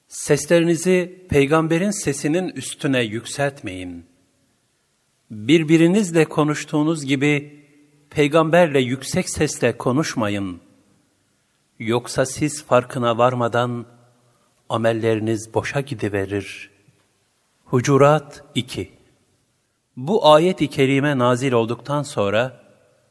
Seslerinizi 0.08 1.26
peygamberin 1.30 2.04
sesinin 2.04 2.50
üstüne 2.50 3.02
yükseltmeyin. 3.02 4.06
Birbirinizle 5.32 6.26
konuştuğunuz 6.26 7.06
gibi 7.06 7.66
peygamberle 8.10 8.80
yüksek 8.80 9.30
sesle 9.30 9.78
konuşmayın. 9.78 10.62
Yoksa 11.80 12.26
siz 12.26 12.64
farkına 12.64 13.18
varmadan 13.18 13.86
amelleriniz 14.70 15.54
boşa 15.54 15.82
gidiverir. 15.82 16.70
Hucurat 17.66 18.44
2 18.56 18.93
Bu 19.98 20.28
ayet-i 20.28 20.68
kerime 20.68 21.18
nazil 21.18 21.52
olduktan 21.52 22.04
sonra 22.04 22.64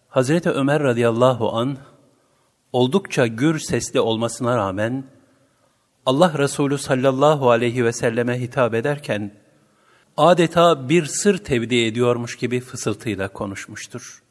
Hazreti 0.08 0.50
Ömer 0.50 0.82
radıyallahu 0.82 1.52
an 1.52 1.78
oldukça 2.72 3.26
gür 3.26 3.58
sesli 3.58 4.00
olmasına 4.00 4.56
rağmen 4.56 5.04
Allah 6.06 6.38
Resulü 6.38 6.78
sallallahu 6.78 7.50
aleyhi 7.50 7.84
ve 7.84 7.92
selleme 7.92 8.40
hitap 8.40 8.74
ederken 8.74 9.34
adeta 10.16 10.88
bir 10.88 11.04
sır 11.04 11.38
tevdi 11.38 11.76
ediyormuş 11.76 12.36
gibi 12.36 12.60
fısıltıyla 12.60 13.28
konuşmuştur. 13.28 14.22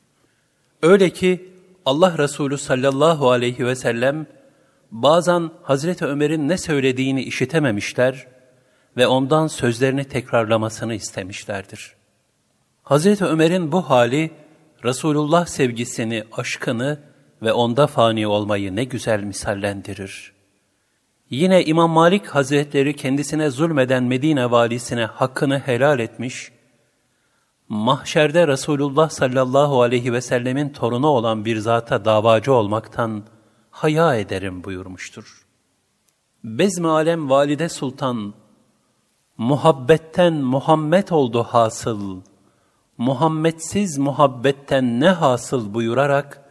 Öyle 0.82 1.10
ki 1.10 1.54
Allah 1.86 2.18
Resulü 2.18 2.58
sallallahu 2.58 3.32
aleyhi 3.32 3.66
ve 3.66 3.76
sellem 3.76 4.28
bazen 4.92 5.50
Hazreti 5.64 6.06
Ömer'in 6.06 6.50
ne 6.50 6.58
söylediğini 6.58 7.24
işitememişler 7.24 8.28
ve 8.98 9.08
ondan 9.08 9.48
sözlerini 9.48 10.04
tekrarlamasını 10.04 10.94
istemişlerdir. 10.94 12.01
Hazreti 12.84 13.26
Ömer'in 13.26 13.72
bu 13.72 13.90
hali 13.90 14.32
Resulullah 14.86 15.46
sevgisini, 15.46 16.24
aşkını 16.32 17.00
ve 17.42 17.54
onda 17.54 17.88
fani 17.88 18.28
olmayı 18.28 18.76
ne 18.76 18.84
güzel 18.84 19.24
misallendirir. 19.24 20.34
Yine 21.30 21.66
İmam 21.66 21.92
Malik 21.92 22.28
Hazretleri 22.28 22.96
kendisine 22.96 23.50
zulmeden 23.50 24.04
Medine 24.04 24.52
valisine 24.52 25.06
hakkını 25.06 25.60
helal 25.60 26.00
etmiş, 26.00 26.52
mahşerde 27.70 28.48
Resulullah 28.48 29.10
sallallahu 29.10 29.82
aleyhi 29.82 30.14
ve 30.14 30.22
sellemin 30.22 30.70
torunu 30.70 31.08
olan 31.08 31.46
bir 31.46 31.58
zata 31.58 32.06
davacı 32.06 32.54
olmaktan 32.54 33.24
haya 33.70 34.16
ederim 34.16 34.64
buyurmuştur. 34.64 35.46
Bezmi 36.44 36.88
alem 36.88 37.30
valide 37.30 37.70
sultan, 37.70 38.34
muhabbetten 39.38 40.34
Muhammed 40.34 41.08
oldu 41.10 41.44
hasıl, 41.44 42.22
Muhammedsiz 43.02 43.98
muhabbetten 43.98 45.00
ne 45.00 45.10
hasıl 45.10 45.74
buyurarak, 45.74 46.42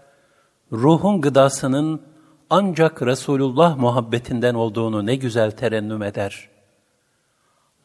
ruhun 0.72 1.20
gıdasının 1.20 2.02
ancak 2.51 3.02
Resulullah 3.02 3.77
muhabbetinden 3.77 4.55
olduğunu 4.55 5.06
ne 5.06 5.16
güzel 5.16 5.51
terennüm 5.51 6.02
eder. 6.02 6.48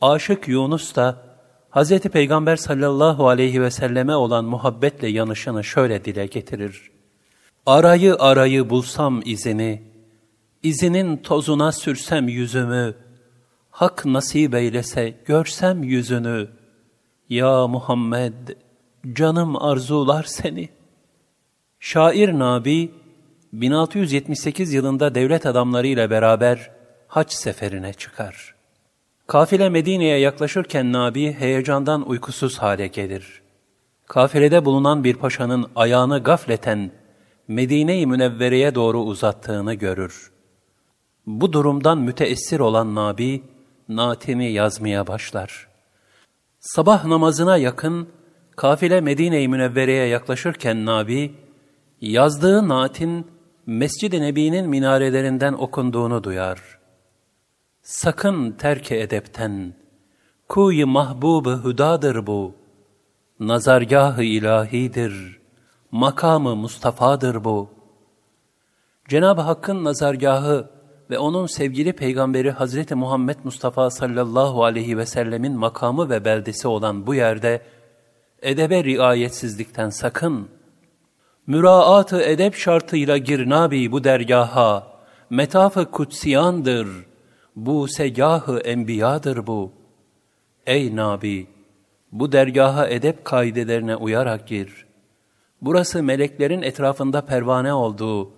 Aşık 0.02 0.48
Yunus 0.48 0.96
da, 0.96 1.22
Hz. 1.72 2.00
Peygamber 2.00 2.56
sallallahu 2.56 3.28
aleyhi 3.28 3.62
ve 3.62 3.72
selleme 3.72 4.16
olan 4.16 4.46
muhabbetle 4.46 5.08
yanışını 5.08 5.64
şöyle 5.64 6.06
dile 6.06 6.26
getirir. 6.26 6.92
Arayı 7.66 8.16
arayı 8.16 8.70
bulsam 8.70 9.22
izini, 9.26 9.84
izinin 10.64 11.18
tozuna 11.18 11.72
sürsem 11.72 12.28
yüzümü, 12.28 12.96
hak 13.70 14.06
nasip 14.06 14.56
eylese 14.56 15.14
görsem 15.26 15.84
yüzünü, 15.84 16.55
ya 17.30 17.68
Muhammed, 17.68 18.34
canım 19.14 19.64
arzular 19.64 20.24
seni. 20.24 20.70
Şair 21.80 22.40
Nabi, 22.40 22.92
1678 23.54 24.74
yılında 24.74 25.16
devlet 25.16 25.46
adamlarıyla 25.46 26.10
beraber 26.10 26.72
haç 27.08 27.34
seferine 27.34 27.94
çıkar. 27.94 28.56
Kafile 29.28 29.70
Medine'ye 29.70 30.18
yaklaşırken 30.18 30.94
Nabi 30.94 31.34
heyecandan 31.34 32.10
uykusuz 32.10 32.58
hale 32.58 32.88
gelir. 32.88 33.42
Kafilede 34.08 34.66
bulunan 34.66 35.04
bir 35.04 35.16
paşanın 35.16 35.66
ayağını 35.76 36.24
gafleten 36.24 36.92
Medine-i 37.48 38.06
Münevvere'ye 38.06 38.76
doğru 38.76 39.00
uzattığını 39.02 39.74
görür. 39.74 40.32
Bu 41.28 41.54
durumdan 41.54 41.98
müteessir 41.98 42.60
olan 42.60 42.96
Nabi, 42.96 43.44
natimi 43.90 44.46
yazmaya 44.46 45.08
başlar. 45.08 45.75
Sabah 46.66 47.06
namazına 47.06 47.58
yakın, 47.58 48.10
kafile 48.56 49.02
Medine-i 49.02 49.48
Münevvere'ye 49.48 50.08
yaklaşırken 50.08 50.86
Nabi, 50.86 51.36
yazdığı 52.02 52.68
natin 52.68 53.28
Mescid-i 53.66 54.22
Nebi'nin 54.22 54.70
minarelerinden 54.70 55.54
okunduğunu 55.54 56.24
duyar. 56.24 56.80
Sakın 57.82 58.52
terke 58.52 59.00
edepten, 59.00 59.74
kuy 60.50 60.84
mahbub 60.84 61.46
hüdadır 61.46 62.28
bu, 62.28 62.56
nazargah-ı 63.40 64.24
ilahidir, 64.24 65.40
makamı 65.92 66.56
Mustafa'dır 66.56 67.44
bu. 67.44 67.70
Cenab-ı 69.08 69.42
Hakk'ın 69.42 69.84
nazargahı 69.84 70.70
ve 71.10 71.19
onun 71.19 71.45
sevgili 71.45 71.94
peygamberi 71.94 72.52
Hazreti 72.52 72.95
Muhammed 72.95 73.38
Mustafa 73.44 73.90
sallallahu 73.90 74.64
aleyhi 74.64 74.98
ve 74.98 75.06
sellemin 75.06 75.53
makamı 75.53 76.10
ve 76.10 76.26
beldesi 76.26 76.68
olan 76.68 77.07
bu 77.07 77.15
yerde 77.15 77.61
edebe 78.41 78.84
riayetsizlikten 78.84 79.90
sakın. 79.90 80.48
Müraatı 81.48 82.22
edep 82.22 82.56
şartıyla 82.56 83.18
gir 83.18 83.49
nabi 83.49 83.91
bu 83.91 84.03
dergaha, 84.03 84.88
metafı 85.30 85.91
kutsiyandır, 85.91 86.88
bu 87.56 87.88
segahı 87.88 88.60
enbiyadır 88.60 89.48
bu. 89.48 89.72
Ey 90.65 90.95
nabi, 90.95 91.48
bu 92.11 92.32
dergaha 92.32 92.88
edep 92.88 93.26
kaidelerine 93.26 93.95
uyarak 93.95 94.48
gir. 94.48 94.86
Burası 95.61 96.03
meleklerin 96.03 96.61
etrafında 96.61 97.26
pervane 97.26 97.73
olduğu, 97.73 98.32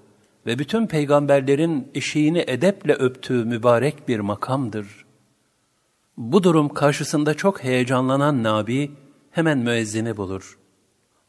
ve 0.47 0.59
bütün 0.59 0.87
peygamberlerin 0.87 1.91
eşiğini 1.93 2.43
edeple 2.47 2.93
öptüğü 2.93 3.45
mübarek 3.45 4.07
bir 4.07 4.19
makamdır. 4.19 5.05
Bu 6.17 6.43
durum 6.43 6.69
karşısında 6.69 7.33
çok 7.33 7.63
heyecanlanan 7.63 8.43
Nabi 8.43 8.91
hemen 9.31 9.57
müezzini 9.57 10.17
bulur. 10.17 10.59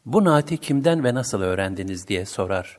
Bu 0.07 0.24
naati 0.24 0.59
kimden 0.59 1.05
ve 1.05 1.15
nasıl 1.15 1.43
öğrendiniz 1.43 2.09
diye 2.09 2.27
sorar. 2.27 2.78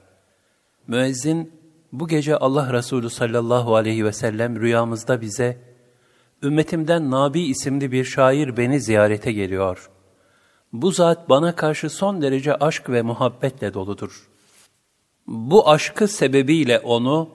Müezzin, 0.87 1.51
bu 1.91 2.07
gece 2.07 2.37
Allah 2.37 2.73
Resulü 2.73 3.09
sallallahu 3.09 3.75
aleyhi 3.75 4.05
ve 4.05 4.13
sellem 4.13 4.61
rüyamızda 4.61 5.21
bize, 5.21 5.57
ümmetimden 6.43 7.11
Nabi 7.11 7.41
isimli 7.41 7.91
bir 7.91 8.03
şair 8.03 8.57
beni 8.57 8.81
ziyarete 8.81 9.31
geliyor. 9.31 9.89
Bu 10.73 10.91
zat 10.91 11.29
bana 11.29 11.55
karşı 11.55 11.89
son 11.89 12.21
derece 12.21 12.55
aşk 12.55 12.89
ve 12.89 13.01
muhabbetle 13.01 13.73
doludur. 13.73 14.28
Bu 15.29 15.69
aşkı 15.69 16.07
sebebiyle 16.07 16.79
onu 16.79 17.29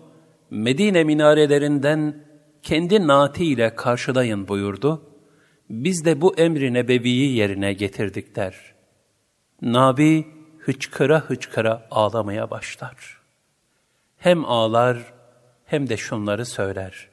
Medine 0.50 1.04
minarelerinden 1.04 2.24
kendi 2.62 3.06
naatiyle 3.06 3.74
karşılayın 3.74 4.48
buyurdu. 4.48 5.02
Biz 5.70 6.04
de 6.04 6.20
bu 6.20 6.34
emri 6.36 6.74
nebeviyi 6.74 7.36
yerine 7.36 7.72
getirdik 7.72 8.36
der. 8.36 8.74
Nabi 9.62 10.26
hıçkıra 10.58 11.20
hıçkıra 11.20 11.86
ağlamaya 11.90 12.50
başlar. 12.50 13.20
Hem 14.16 14.44
ağlar 14.44 14.98
hem 15.64 15.88
de 15.88 15.96
şunları 15.96 16.46
söyler. 16.46 17.08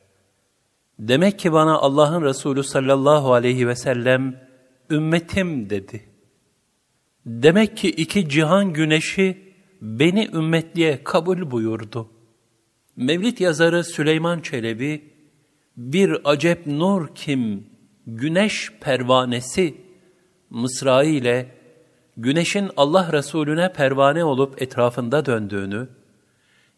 Demek 0.99 1.39
ki 1.39 1.53
bana 1.53 1.77
Allah'ın 1.77 2.23
Resulü 2.23 2.63
sallallahu 2.63 3.33
aleyhi 3.33 3.67
ve 3.67 3.75
sellem 3.75 4.47
ümmetim 4.89 5.69
dedi. 5.69 6.09
Demek 7.25 7.77
ki 7.77 7.89
iki 7.89 8.29
cihan 8.29 8.73
güneşi 8.73 9.50
beni 9.81 10.29
ümmetliğe 10.33 11.03
kabul 11.03 11.51
buyurdu. 11.51 12.09
Mevlid 12.95 13.39
yazarı 13.39 13.83
Süleyman 13.83 14.39
Çelebi, 14.39 15.11
bir 15.77 16.17
acep 16.23 16.67
nur 16.67 17.15
kim, 17.15 17.67
güneş 18.07 18.71
pervanesi, 18.81 19.77
mısrağı 20.49 21.05
ile 21.05 21.55
güneşin 22.17 22.69
Allah 22.77 23.11
Resulüne 23.11 23.73
pervane 23.73 24.23
olup 24.23 24.61
etrafında 24.61 25.25
döndüğünü, 25.25 25.89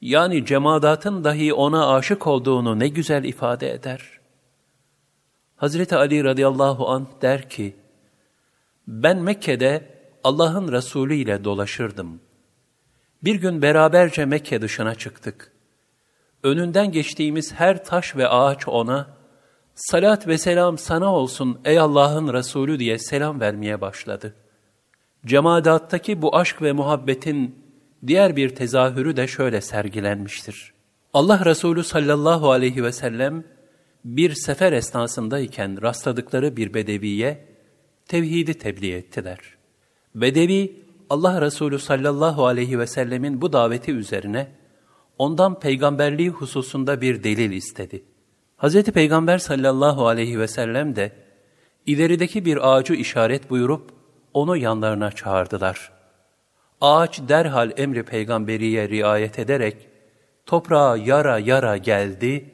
yani 0.01 0.45
cemadatın 0.45 1.23
dahi 1.23 1.53
ona 1.53 1.93
aşık 1.93 2.27
olduğunu 2.27 2.79
ne 2.79 2.87
güzel 2.87 3.23
ifade 3.23 3.71
eder. 3.71 4.19
Hazreti 5.55 5.95
Ali 5.95 6.23
radıyallahu 6.23 6.89
anh 6.89 7.05
der 7.21 7.49
ki, 7.49 7.75
ben 8.87 9.17
Mekke'de 9.17 9.87
Allah'ın 10.23 10.71
Resulü 10.71 11.15
ile 11.15 11.43
dolaşırdım.'' 11.43 12.32
Bir 13.23 13.35
gün 13.35 13.61
beraberce 13.61 14.25
Mekke 14.25 14.61
dışına 14.61 14.95
çıktık. 14.95 15.51
Önünden 16.43 16.91
geçtiğimiz 16.91 17.53
her 17.53 17.85
taş 17.85 18.15
ve 18.15 18.27
ağaç 18.27 18.67
ona, 18.67 19.17
salat 19.75 20.27
ve 20.27 20.37
selam 20.37 20.77
sana 20.77 21.15
olsun 21.15 21.59
ey 21.65 21.79
Allah'ın 21.79 22.33
Resulü 22.33 22.79
diye 22.79 22.99
selam 22.99 23.39
vermeye 23.39 23.81
başladı. 23.81 24.33
Cemadattaki 25.25 26.21
bu 26.21 26.35
aşk 26.35 26.61
ve 26.61 26.71
muhabbetin 26.71 27.55
diğer 28.07 28.35
bir 28.35 28.49
tezahürü 28.55 29.15
de 29.15 29.27
şöyle 29.27 29.61
sergilenmiştir. 29.61 30.73
Allah 31.13 31.45
Resulü 31.45 31.83
sallallahu 31.83 32.51
aleyhi 32.51 32.83
ve 32.83 32.91
sellem 32.91 33.43
bir 34.05 34.33
sefer 34.33 34.73
esnasındayken 34.73 35.81
rastladıkları 35.81 36.57
bir 36.57 36.73
bedeviye 36.73 37.45
tevhidi 38.07 38.53
tebliğ 38.53 38.93
ettiler. 38.93 39.39
Bedevi 40.15 40.83
Allah 41.13 41.41
Resulü 41.41 41.79
sallallahu 41.79 42.45
aleyhi 42.45 42.79
ve 42.79 42.87
sellemin 42.87 43.41
bu 43.41 43.53
daveti 43.53 43.91
üzerine 43.91 44.51
ondan 45.17 45.59
peygamberliği 45.59 46.29
hususunda 46.29 47.01
bir 47.01 47.23
delil 47.23 47.51
istedi. 47.51 48.03
Hz. 48.57 48.83
Peygamber 48.83 49.37
sallallahu 49.37 50.07
aleyhi 50.07 50.39
ve 50.39 50.47
sellem 50.47 50.95
de 50.95 51.11
ilerideki 51.85 52.45
bir 52.45 52.73
ağacı 52.73 52.93
işaret 52.93 53.49
buyurup 53.49 53.91
onu 54.33 54.57
yanlarına 54.57 55.11
çağırdılar. 55.11 55.91
Ağaç 56.81 57.21
derhal 57.27 57.71
emri 57.77 58.03
peygamberiye 58.03 58.89
riayet 58.89 59.39
ederek 59.39 59.87
toprağa 60.45 60.97
yara 60.97 61.39
yara 61.39 61.77
geldi 61.77 62.53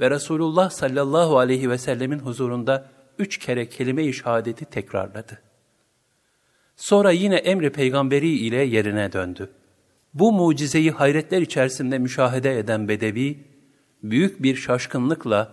ve 0.00 0.10
Resulullah 0.10 0.70
sallallahu 0.70 1.38
aleyhi 1.38 1.70
ve 1.70 1.78
sellemin 1.78 2.18
huzurunda 2.18 2.86
üç 3.18 3.38
kere 3.38 3.68
kelime-i 3.68 4.14
şehadeti 4.14 4.64
tekrarladı. 4.64 5.45
Sonra 6.76 7.10
yine 7.10 7.36
emri 7.36 7.72
peygamberi 7.72 8.28
ile 8.28 8.56
yerine 8.56 9.12
döndü. 9.12 9.50
Bu 10.14 10.32
mucizeyi 10.32 10.90
hayretler 10.90 11.42
içerisinde 11.42 11.98
müşahede 11.98 12.58
eden 12.58 12.88
Bedevi, 12.88 13.44
büyük 14.02 14.42
bir 14.42 14.56
şaşkınlıkla 14.56 15.52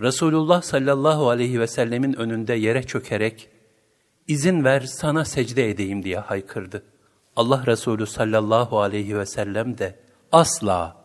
Resulullah 0.00 0.62
sallallahu 0.62 1.28
aleyhi 1.30 1.60
ve 1.60 1.66
sellemin 1.66 2.12
önünde 2.12 2.54
yere 2.54 2.82
çökerek, 2.82 3.48
izin 4.28 4.64
ver 4.64 4.80
sana 4.80 5.24
secde 5.24 5.70
edeyim 5.70 6.02
diye 6.02 6.18
haykırdı. 6.18 6.82
Allah 7.36 7.66
Resulü 7.66 8.06
sallallahu 8.06 8.80
aleyhi 8.80 9.18
ve 9.18 9.26
sellem 9.26 9.78
de 9.78 9.98
asla 10.32 10.96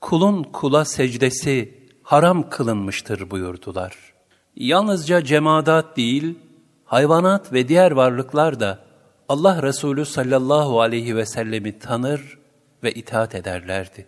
kulun 0.00 0.42
kula 0.42 0.84
secdesi 0.84 1.74
haram 2.02 2.50
kılınmıştır 2.50 3.30
buyurdular. 3.30 3.96
Yalnızca 4.56 5.24
cemaat 5.24 5.96
değil, 5.96 6.38
hayvanat 6.84 7.52
ve 7.52 7.68
diğer 7.68 7.90
varlıklar 7.90 8.60
da 8.60 8.85
Allah 9.28 9.62
Resulü 9.62 10.04
sallallahu 10.04 10.80
aleyhi 10.80 11.16
ve 11.16 11.26
sellemi 11.26 11.78
tanır 11.78 12.38
ve 12.82 12.92
itaat 12.92 13.34
ederlerdi. 13.34 14.06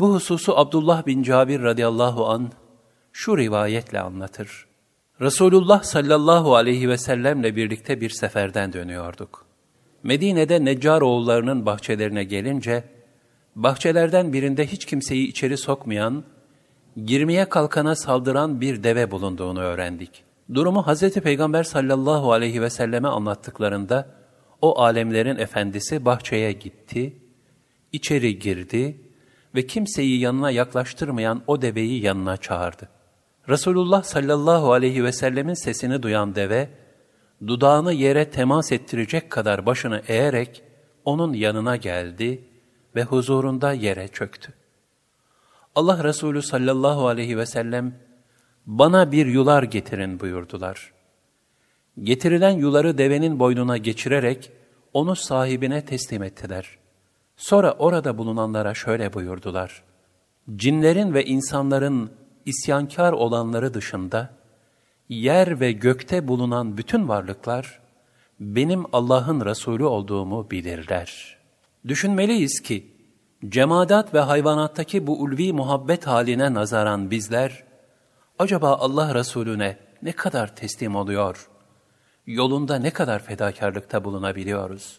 Bu 0.00 0.14
hususu 0.14 0.58
Abdullah 0.58 1.06
bin 1.06 1.22
Cabir 1.22 1.62
radıyallahu 1.62 2.26
an 2.26 2.52
şu 3.12 3.38
rivayetle 3.38 4.00
anlatır. 4.00 4.66
Resulullah 5.20 5.82
sallallahu 5.82 6.56
aleyhi 6.56 6.88
ve 6.88 6.98
sellemle 6.98 7.56
birlikte 7.56 8.00
bir 8.00 8.10
seferden 8.10 8.72
dönüyorduk. 8.72 9.46
Medine'de 10.02 10.64
Neccar 10.64 11.00
oğullarının 11.00 11.66
bahçelerine 11.66 12.24
gelince, 12.24 12.84
bahçelerden 13.56 14.32
birinde 14.32 14.66
hiç 14.66 14.84
kimseyi 14.84 15.28
içeri 15.28 15.56
sokmayan, 15.56 16.24
girmeye 17.04 17.48
kalkana 17.48 17.96
saldıran 17.96 18.60
bir 18.60 18.82
deve 18.82 19.10
bulunduğunu 19.10 19.60
öğrendik. 19.60 20.24
Durumu 20.54 20.86
Hz. 20.86 21.10
Peygamber 21.14 21.62
sallallahu 21.62 22.32
aleyhi 22.32 22.62
ve 22.62 22.70
selleme 22.70 23.08
anlattıklarında, 23.08 24.17
o 24.62 24.80
alemlerin 24.80 25.36
efendisi 25.36 26.04
bahçeye 26.04 26.52
gitti, 26.52 27.16
içeri 27.92 28.38
girdi 28.38 29.00
ve 29.54 29.66
kimseyi 29.66 30.20
yanına 30.20 30.50
yaklaştırmayan 30.50 31.42
o 31.46 31.62
deveyi 31.62 32.02
yanına 32.02 32.36
çağırdı. 32.36 32.88
Resulullah 33.48 34.02
sallallahu 34.02 34.72
aleyhi 34.72 35.04
ve 35.04 35.12
sellemin 35.12 35.54
sesini 35.54 36.02
duyan 36.02 36.34
deve, 36.34 36.68
dudağını 37.46 37.92
yere 37.92 38.30
temas 38.30 38.72
ettirecek 38.72 39.30
kadar 39.30 39.66
başını 39.66 40.02
eğerek 40.08 40.62
onun 41.04 41.32
yanına 41.32 41.76
geldi 41.76 42.44
ve 42.96 43.04
huzurunda 43.04 43.72
yere 43.72 44.08
çöktü. 44.08 44.52
Allah 45.74 46.04
Resulü 46.04 46.42
sallallahu 46.42 47.06
aleyhi 47.06 47.38
ve 47.38 47.46
sellem, 47.46 47.94
bana 48.66 49.12
bir 49.12 49.26
yular 49.26 49.62
getirin 49.62 50.20
buyurdular. 50.20 50.97
Getirilen 52.02 52.50
yuları 52.50 52.98
devenin 52.98 53.38
boynuna 53.38 53.76
geçirerek 53.76 54.50
onu 54.92 55.16
sahibine 55.16 55.84
teslim 55.84 56.22
ettiler. 56.22 56.78
Sonra 57.36 57.72
orada 57.72 58.18
bulunanlara 58.18 58.74
şöyle 58.74 59.12
buyurdular. 59.12 59.82
Cinlerin 60.56 61.14
ve 61.14 61.24
insanların 61.24 62.10
isyankar 62.46 63.12
olanları 63.12 63.74
dışında, 63.74 64.30
yer 65.08 65.60
ve 65.60 65.72
gökte 65.72 66.28
bulunan 66.28 66.78
bütün 66.78 67.08
varlıklar, 67.08 67.80
benim 68.40 68.84
Allah'ın 68.92 69.44
Resulü 69.44 69.84
olduğumu 69.84 70.50
bilirler. 70.50 71.38
Düşünmeliyiz 71.88 72.60
ki, 72.60 72.92
cemaat 73.48 74.14
ve 74.14 74.20
hayvanattaki 74.20 75.06
bu 75.06 75.20
ulvi 75.22 75.52
muhabbet 75.52 76.06
haline 76.06 76.54
nazaran 76.54 77.10
bizler, 77.10 77.64
acaba 78.38 78.76
Allah 78.76 79.14
Resulüne 79.14 79.76
ne 80.02 80.12
kadar 80.12 80.56
teslim 80.56 80.96
oluyor, 80.96 81.48
yolunda 82.28 82.76
ne 82.78 82.90
kadar 82.90 83.22
fedakarlıkta 83.22 84.04
bulunabiliyoruz? 84.04 84.98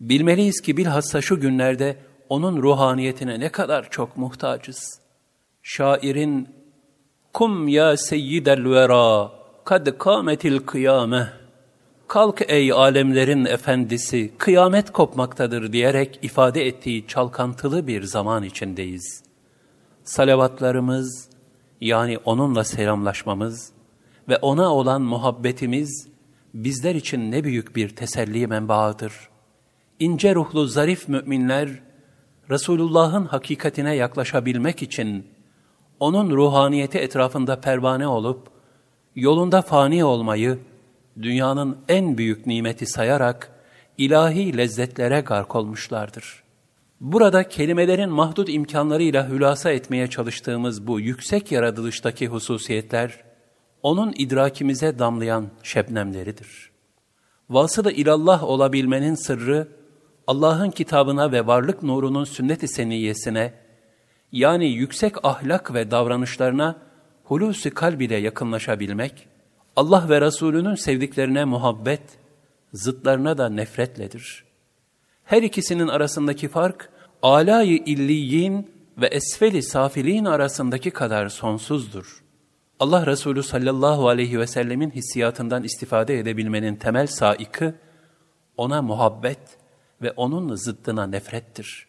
Bilmeliyiz 0.00 0.60
ki 0.60 0.76
bilhassa 0.76 1.20
şu 1.20 1.40
günlerde 1.40 1.96
onun 2.28 2.62
ruhaniyetine 2.62 3.40
ne 3.40 3.48
kadar 3.48 3.90
çok 3.90 4.16
muhtacız. 4.16 5.00
Şairin 5.62 6.48
Kum 7.32 7.68
ya 7.68 7.96
seyyidel 7.96 8.70
vera, 8.70 9.32
kad 9.64 9.98
kâmetil 9.98 10.58
kıyame. 10.58 11.28
Kalk 12.08 12.42
ey 12.48 12.72
alemlerin 12.72 13.44
efendisi, 13.44 14.32
kıyamet 14.38 14.92
kopmaktadır 14.92 15.72
diyerek 15.72 16.18
ifade 16.22 16.66
ettiği 16.66 17.06
çalkantılı 17.06 17.86
bir 17.86 18.02
zaman 18.02 18.42
içindeyiz. 18.42 19.22
Salavatlarımız, 20.04 21.28
yani 21.80 22.18
onunla 22.24 22.64
selamlaşmamız 22.64 23.72
ve 24.28 24.36
ona 24.36 24.74
olan 24.74 25.02
muhabbetimiz, 25.02 26.08
bizler 26.54 26.94
için 26.94 27.32
ne 27.32 27.44
büyük 27.44 27.76
bir 27.76 27.88
teselli 27.88 28.46
menbaıdır. 28.46 29.12
İnce 29.98 30.34
ruhlu 30.34 30.66
zarif 30.66 31.08
müminler, 31.08 31.68
Resulullah'ın 32.50 33.24
hakikatine 33.24 33.94
yaklaşabilmek 33.94 34.82
için, 34.82 35.26
onun 36.00 36.30
ruhaniyeti 36.30 36.98
etrafında 36.98 37.60
pervane 37.60 38.06
olup, 38.06 38.48
yolunda 39.16 39.62
fani 39.62 40.04
olmayı, 40.04 40.58
dünyanın 41.22 41.78
en 41.88 42.18
büyük 42.18 42.46
nimeti 42.46 42.86
sayarak, 42.86 43.52
ilahi 43.98 44.56
lezzetlere 44.56 45.20
gark 45.20 45.56
olmuşlardır. 45.56 46.42
Burada 47.00 47.48
kelimelerin 47.48 48.10
mahdut 48.10 48.48
imkanlarıyla 48.48 49.28
hülasa 49.28 49.70
etmeye 49.70 50.06
çalıştığımız 50.06 50.86
bu 50.86 51.00
yüksek 51.00 51.52
yaratılıştaki 51.52 52.26
hususiyetler, 52.26 53.27
onun 53.82 54.14
idrakimize 54.16 54.98
damlayan 54.98 55.48
şebnemleridir. 55.62 56.70
Vasılı 57.50 57.92
ilallah 57.92 58.44
olabilmenin 58.44 59.14
sırrı, 59.14 59.68
Allah'ın 60.26 60.70
kitabına 60.70 61.32
ve 61.32 61.46
varlık 61.46 61.82
nurunun 61.82 62.24
sünnet-i 62.24 62.68
seniyyesine, 62.68 63.54
yani 64.32 64.66
yüksek 64.70 65.24
ahlak 65.24 65.74
ve 65.74 65.90
davranışlarına 65.90 66.76
hulusi 67.24 67.70
kalb 67.70 68.00
ile 68.00 68.16
yakınlaşabilmek, 68.16 69.28
Allah 69.76 70.08
ve 70.08 70.20
Resulünün 70.20 70.74
sevdiklerine 70.74 71.44
muhabbet, 71.44 72.02
zıtlarına 72.72 73.38
da 73.38 73.48
nefretledir. 73.48 74.44
Her 75.24 75.42
ikisinin 75.42 75.88
arasındaki 75.88 76.48
fark, 76.48 76.90
alayı 77.22 77.76
illiyin 77.76 78.70
ve 78.98 79.06
esfeli 79.06 79.62
safiliğin 79.62 80.24
arasındaki 80.24 80.90
kadar 80.90 81.28
sonsuzdur. 81.28 82.27
Allah 82.80 83.06
Resulü 83.06 83.42
sallallahu 83.42 84.08
aleyhi 84.08 84.38
ve 84.38 84.46
sellemin 84.46 84.90
hissiyatından 84.90 85.64
istifade 85.64 86.18
edebilmenin 86.18 86.76
temel 86.76 87.06
saikı, 87.06 87.74
ona 88.56 88.82
muhabbet 88.82 89.38
ve 90.02 90.10
onun 90.10 90.54
zıddına 90.54 91.06
nefrettir. 91.06 91.88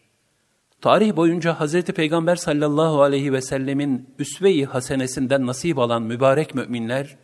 Tarih 0.80 1.16
boyunca 1.16 1.60
Hz. 1.60 1.82
Peygamber 1.82 2.36
sallallahu 2.36 3.02
aleyhi 3.02 3.32
ve 3.32 3.42
sellemin 3.42 4.14
üsve-i 4.18 4.64
hasenesinden 4.64 5.46
nasip 5.46 5.78
alan 5.78 6.02
mübarek 6.02 6.54
müminler, 6.54 7.16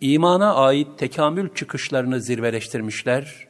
imana 0.00 0.54
ait 0.54 0.98
tekamül 0.98 1.54
çıkışlarını 1.54 2.20
zirveleştirmişler, 2.20 3.48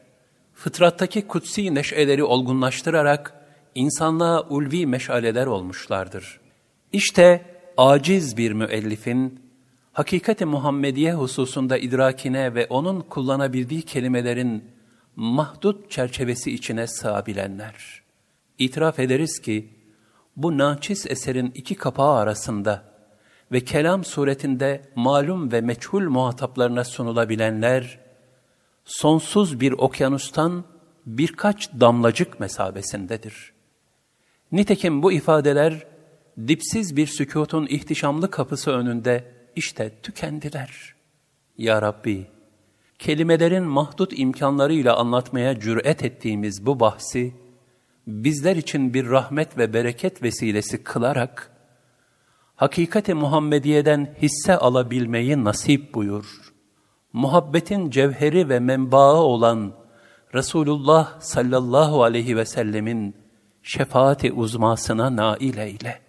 fıtrattaki 0.55 1.27
kutsi 1.27 1.74
neşeleri 1.74 2.24
olgunlaştırarak 2.24 3.35
insanlığa 3.74 4.41
ulvi 4.41 4.87
meşaleler 4.87 5.47
olmuşlardır. 5.47 6.41
İşte 6.93 7.45
aciz 7.77 8.37
bir 8.37 8.53
müellifin, 8.53 9.40
hakikati 10.01 10.44
Muhammediye 10.44 11.14
hususunda 11.14 11.78
idrakine 11.78 12.55
ve 12.55 12.66
onun 12.66 13.01
kullanabildiği 13.01 13.82
kelimelerin 13.82 14.64
mahdut 15.16 15.90
çerçevesi 15.90 16.51
içine 16.52 16.86
sığabilenler. 16.86 18.02
İtiraf 18.59 18.98
ederiz 18.98 19.40
ki, 19.40 19.68
bu 20.36 20.59
naçiz 20.59 21.06
eserin 21.09 21.52
iki 21.55 21.74
kapağı 21.74 22.14
arasında 22.16 22.85
ve 23.52 23.60
kelam 23.60 24.05
suretinde 24.05 24.82
malum 24.94 25.52
ve 25.52 25.60
meçhul 25.60 26.09
muhataplarına 26.09 26.85
sunulabilenler, 26.85 27.98
sonsuz 28.85 29.60
bir 29.60 29.72
okyanustan 29.72 30.64
birkaç 31.06 31.72
damlacık 31.72 32.40
mesabesindedir. 32.40 33.52
Nitekim 34.52 35.02
bu 35.02 35.12
ifadeler, 35.12 35.86
dipsiz 36.48 36.97
bir 36.97 37.06
sükutun 37.06 37.66
ihtişamlı 37.66 38.31
kapısı 38.31 38.70
önünde 38.70 39.40
işte 39.56 39.93
tükendiler. 40.02 40.94
Ya 41.59 41.82
Rabbi, 41.82 42.27
kelimelerin 42.98 43.64
mahdut 43.64 44.18
imkanlarıyla 44.18 44.97
anlatmaya 44.97 45.60
cüret 45.60 46.05
ettiğimiz 46.05 46.66
bu 46.66 46.81
bahsi, 46.81 47.35
bizler 48.06 48.56
için 48.56 48.94
bir 48.94 49.10
rahmet 49.10 49.59
ve 49.59 49.72
bereket 49.72 50.22
vesilesi 50.22 50.85
kılarak, 50.85 51.51
hakikati 52.56 53.14
Muhammediye'den 53.14 54.14
hisse 54.22 54.56
alabilmeyi 54.56 55.44
nasip 55.44 55.94
buyur. 55.94 56.52
Muhabbetin 57.12 57.90
cevheri 57.90 58.48
ve 58.48 58.60
menbaı 58.60 59.16
olan 59.16 59.72
Resulullah 60.35 61.20
sallallahu 61.20 62.02
aleyhi 62.02 62.36
ve 62.36 62.44
sellemin 62.44 63.16
şefaati 63.62 64.32
uzmasına 64.32 65.16
nail 65.16 65.56
eyle. 65.56 66.01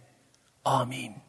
Amin. 0.65 1.20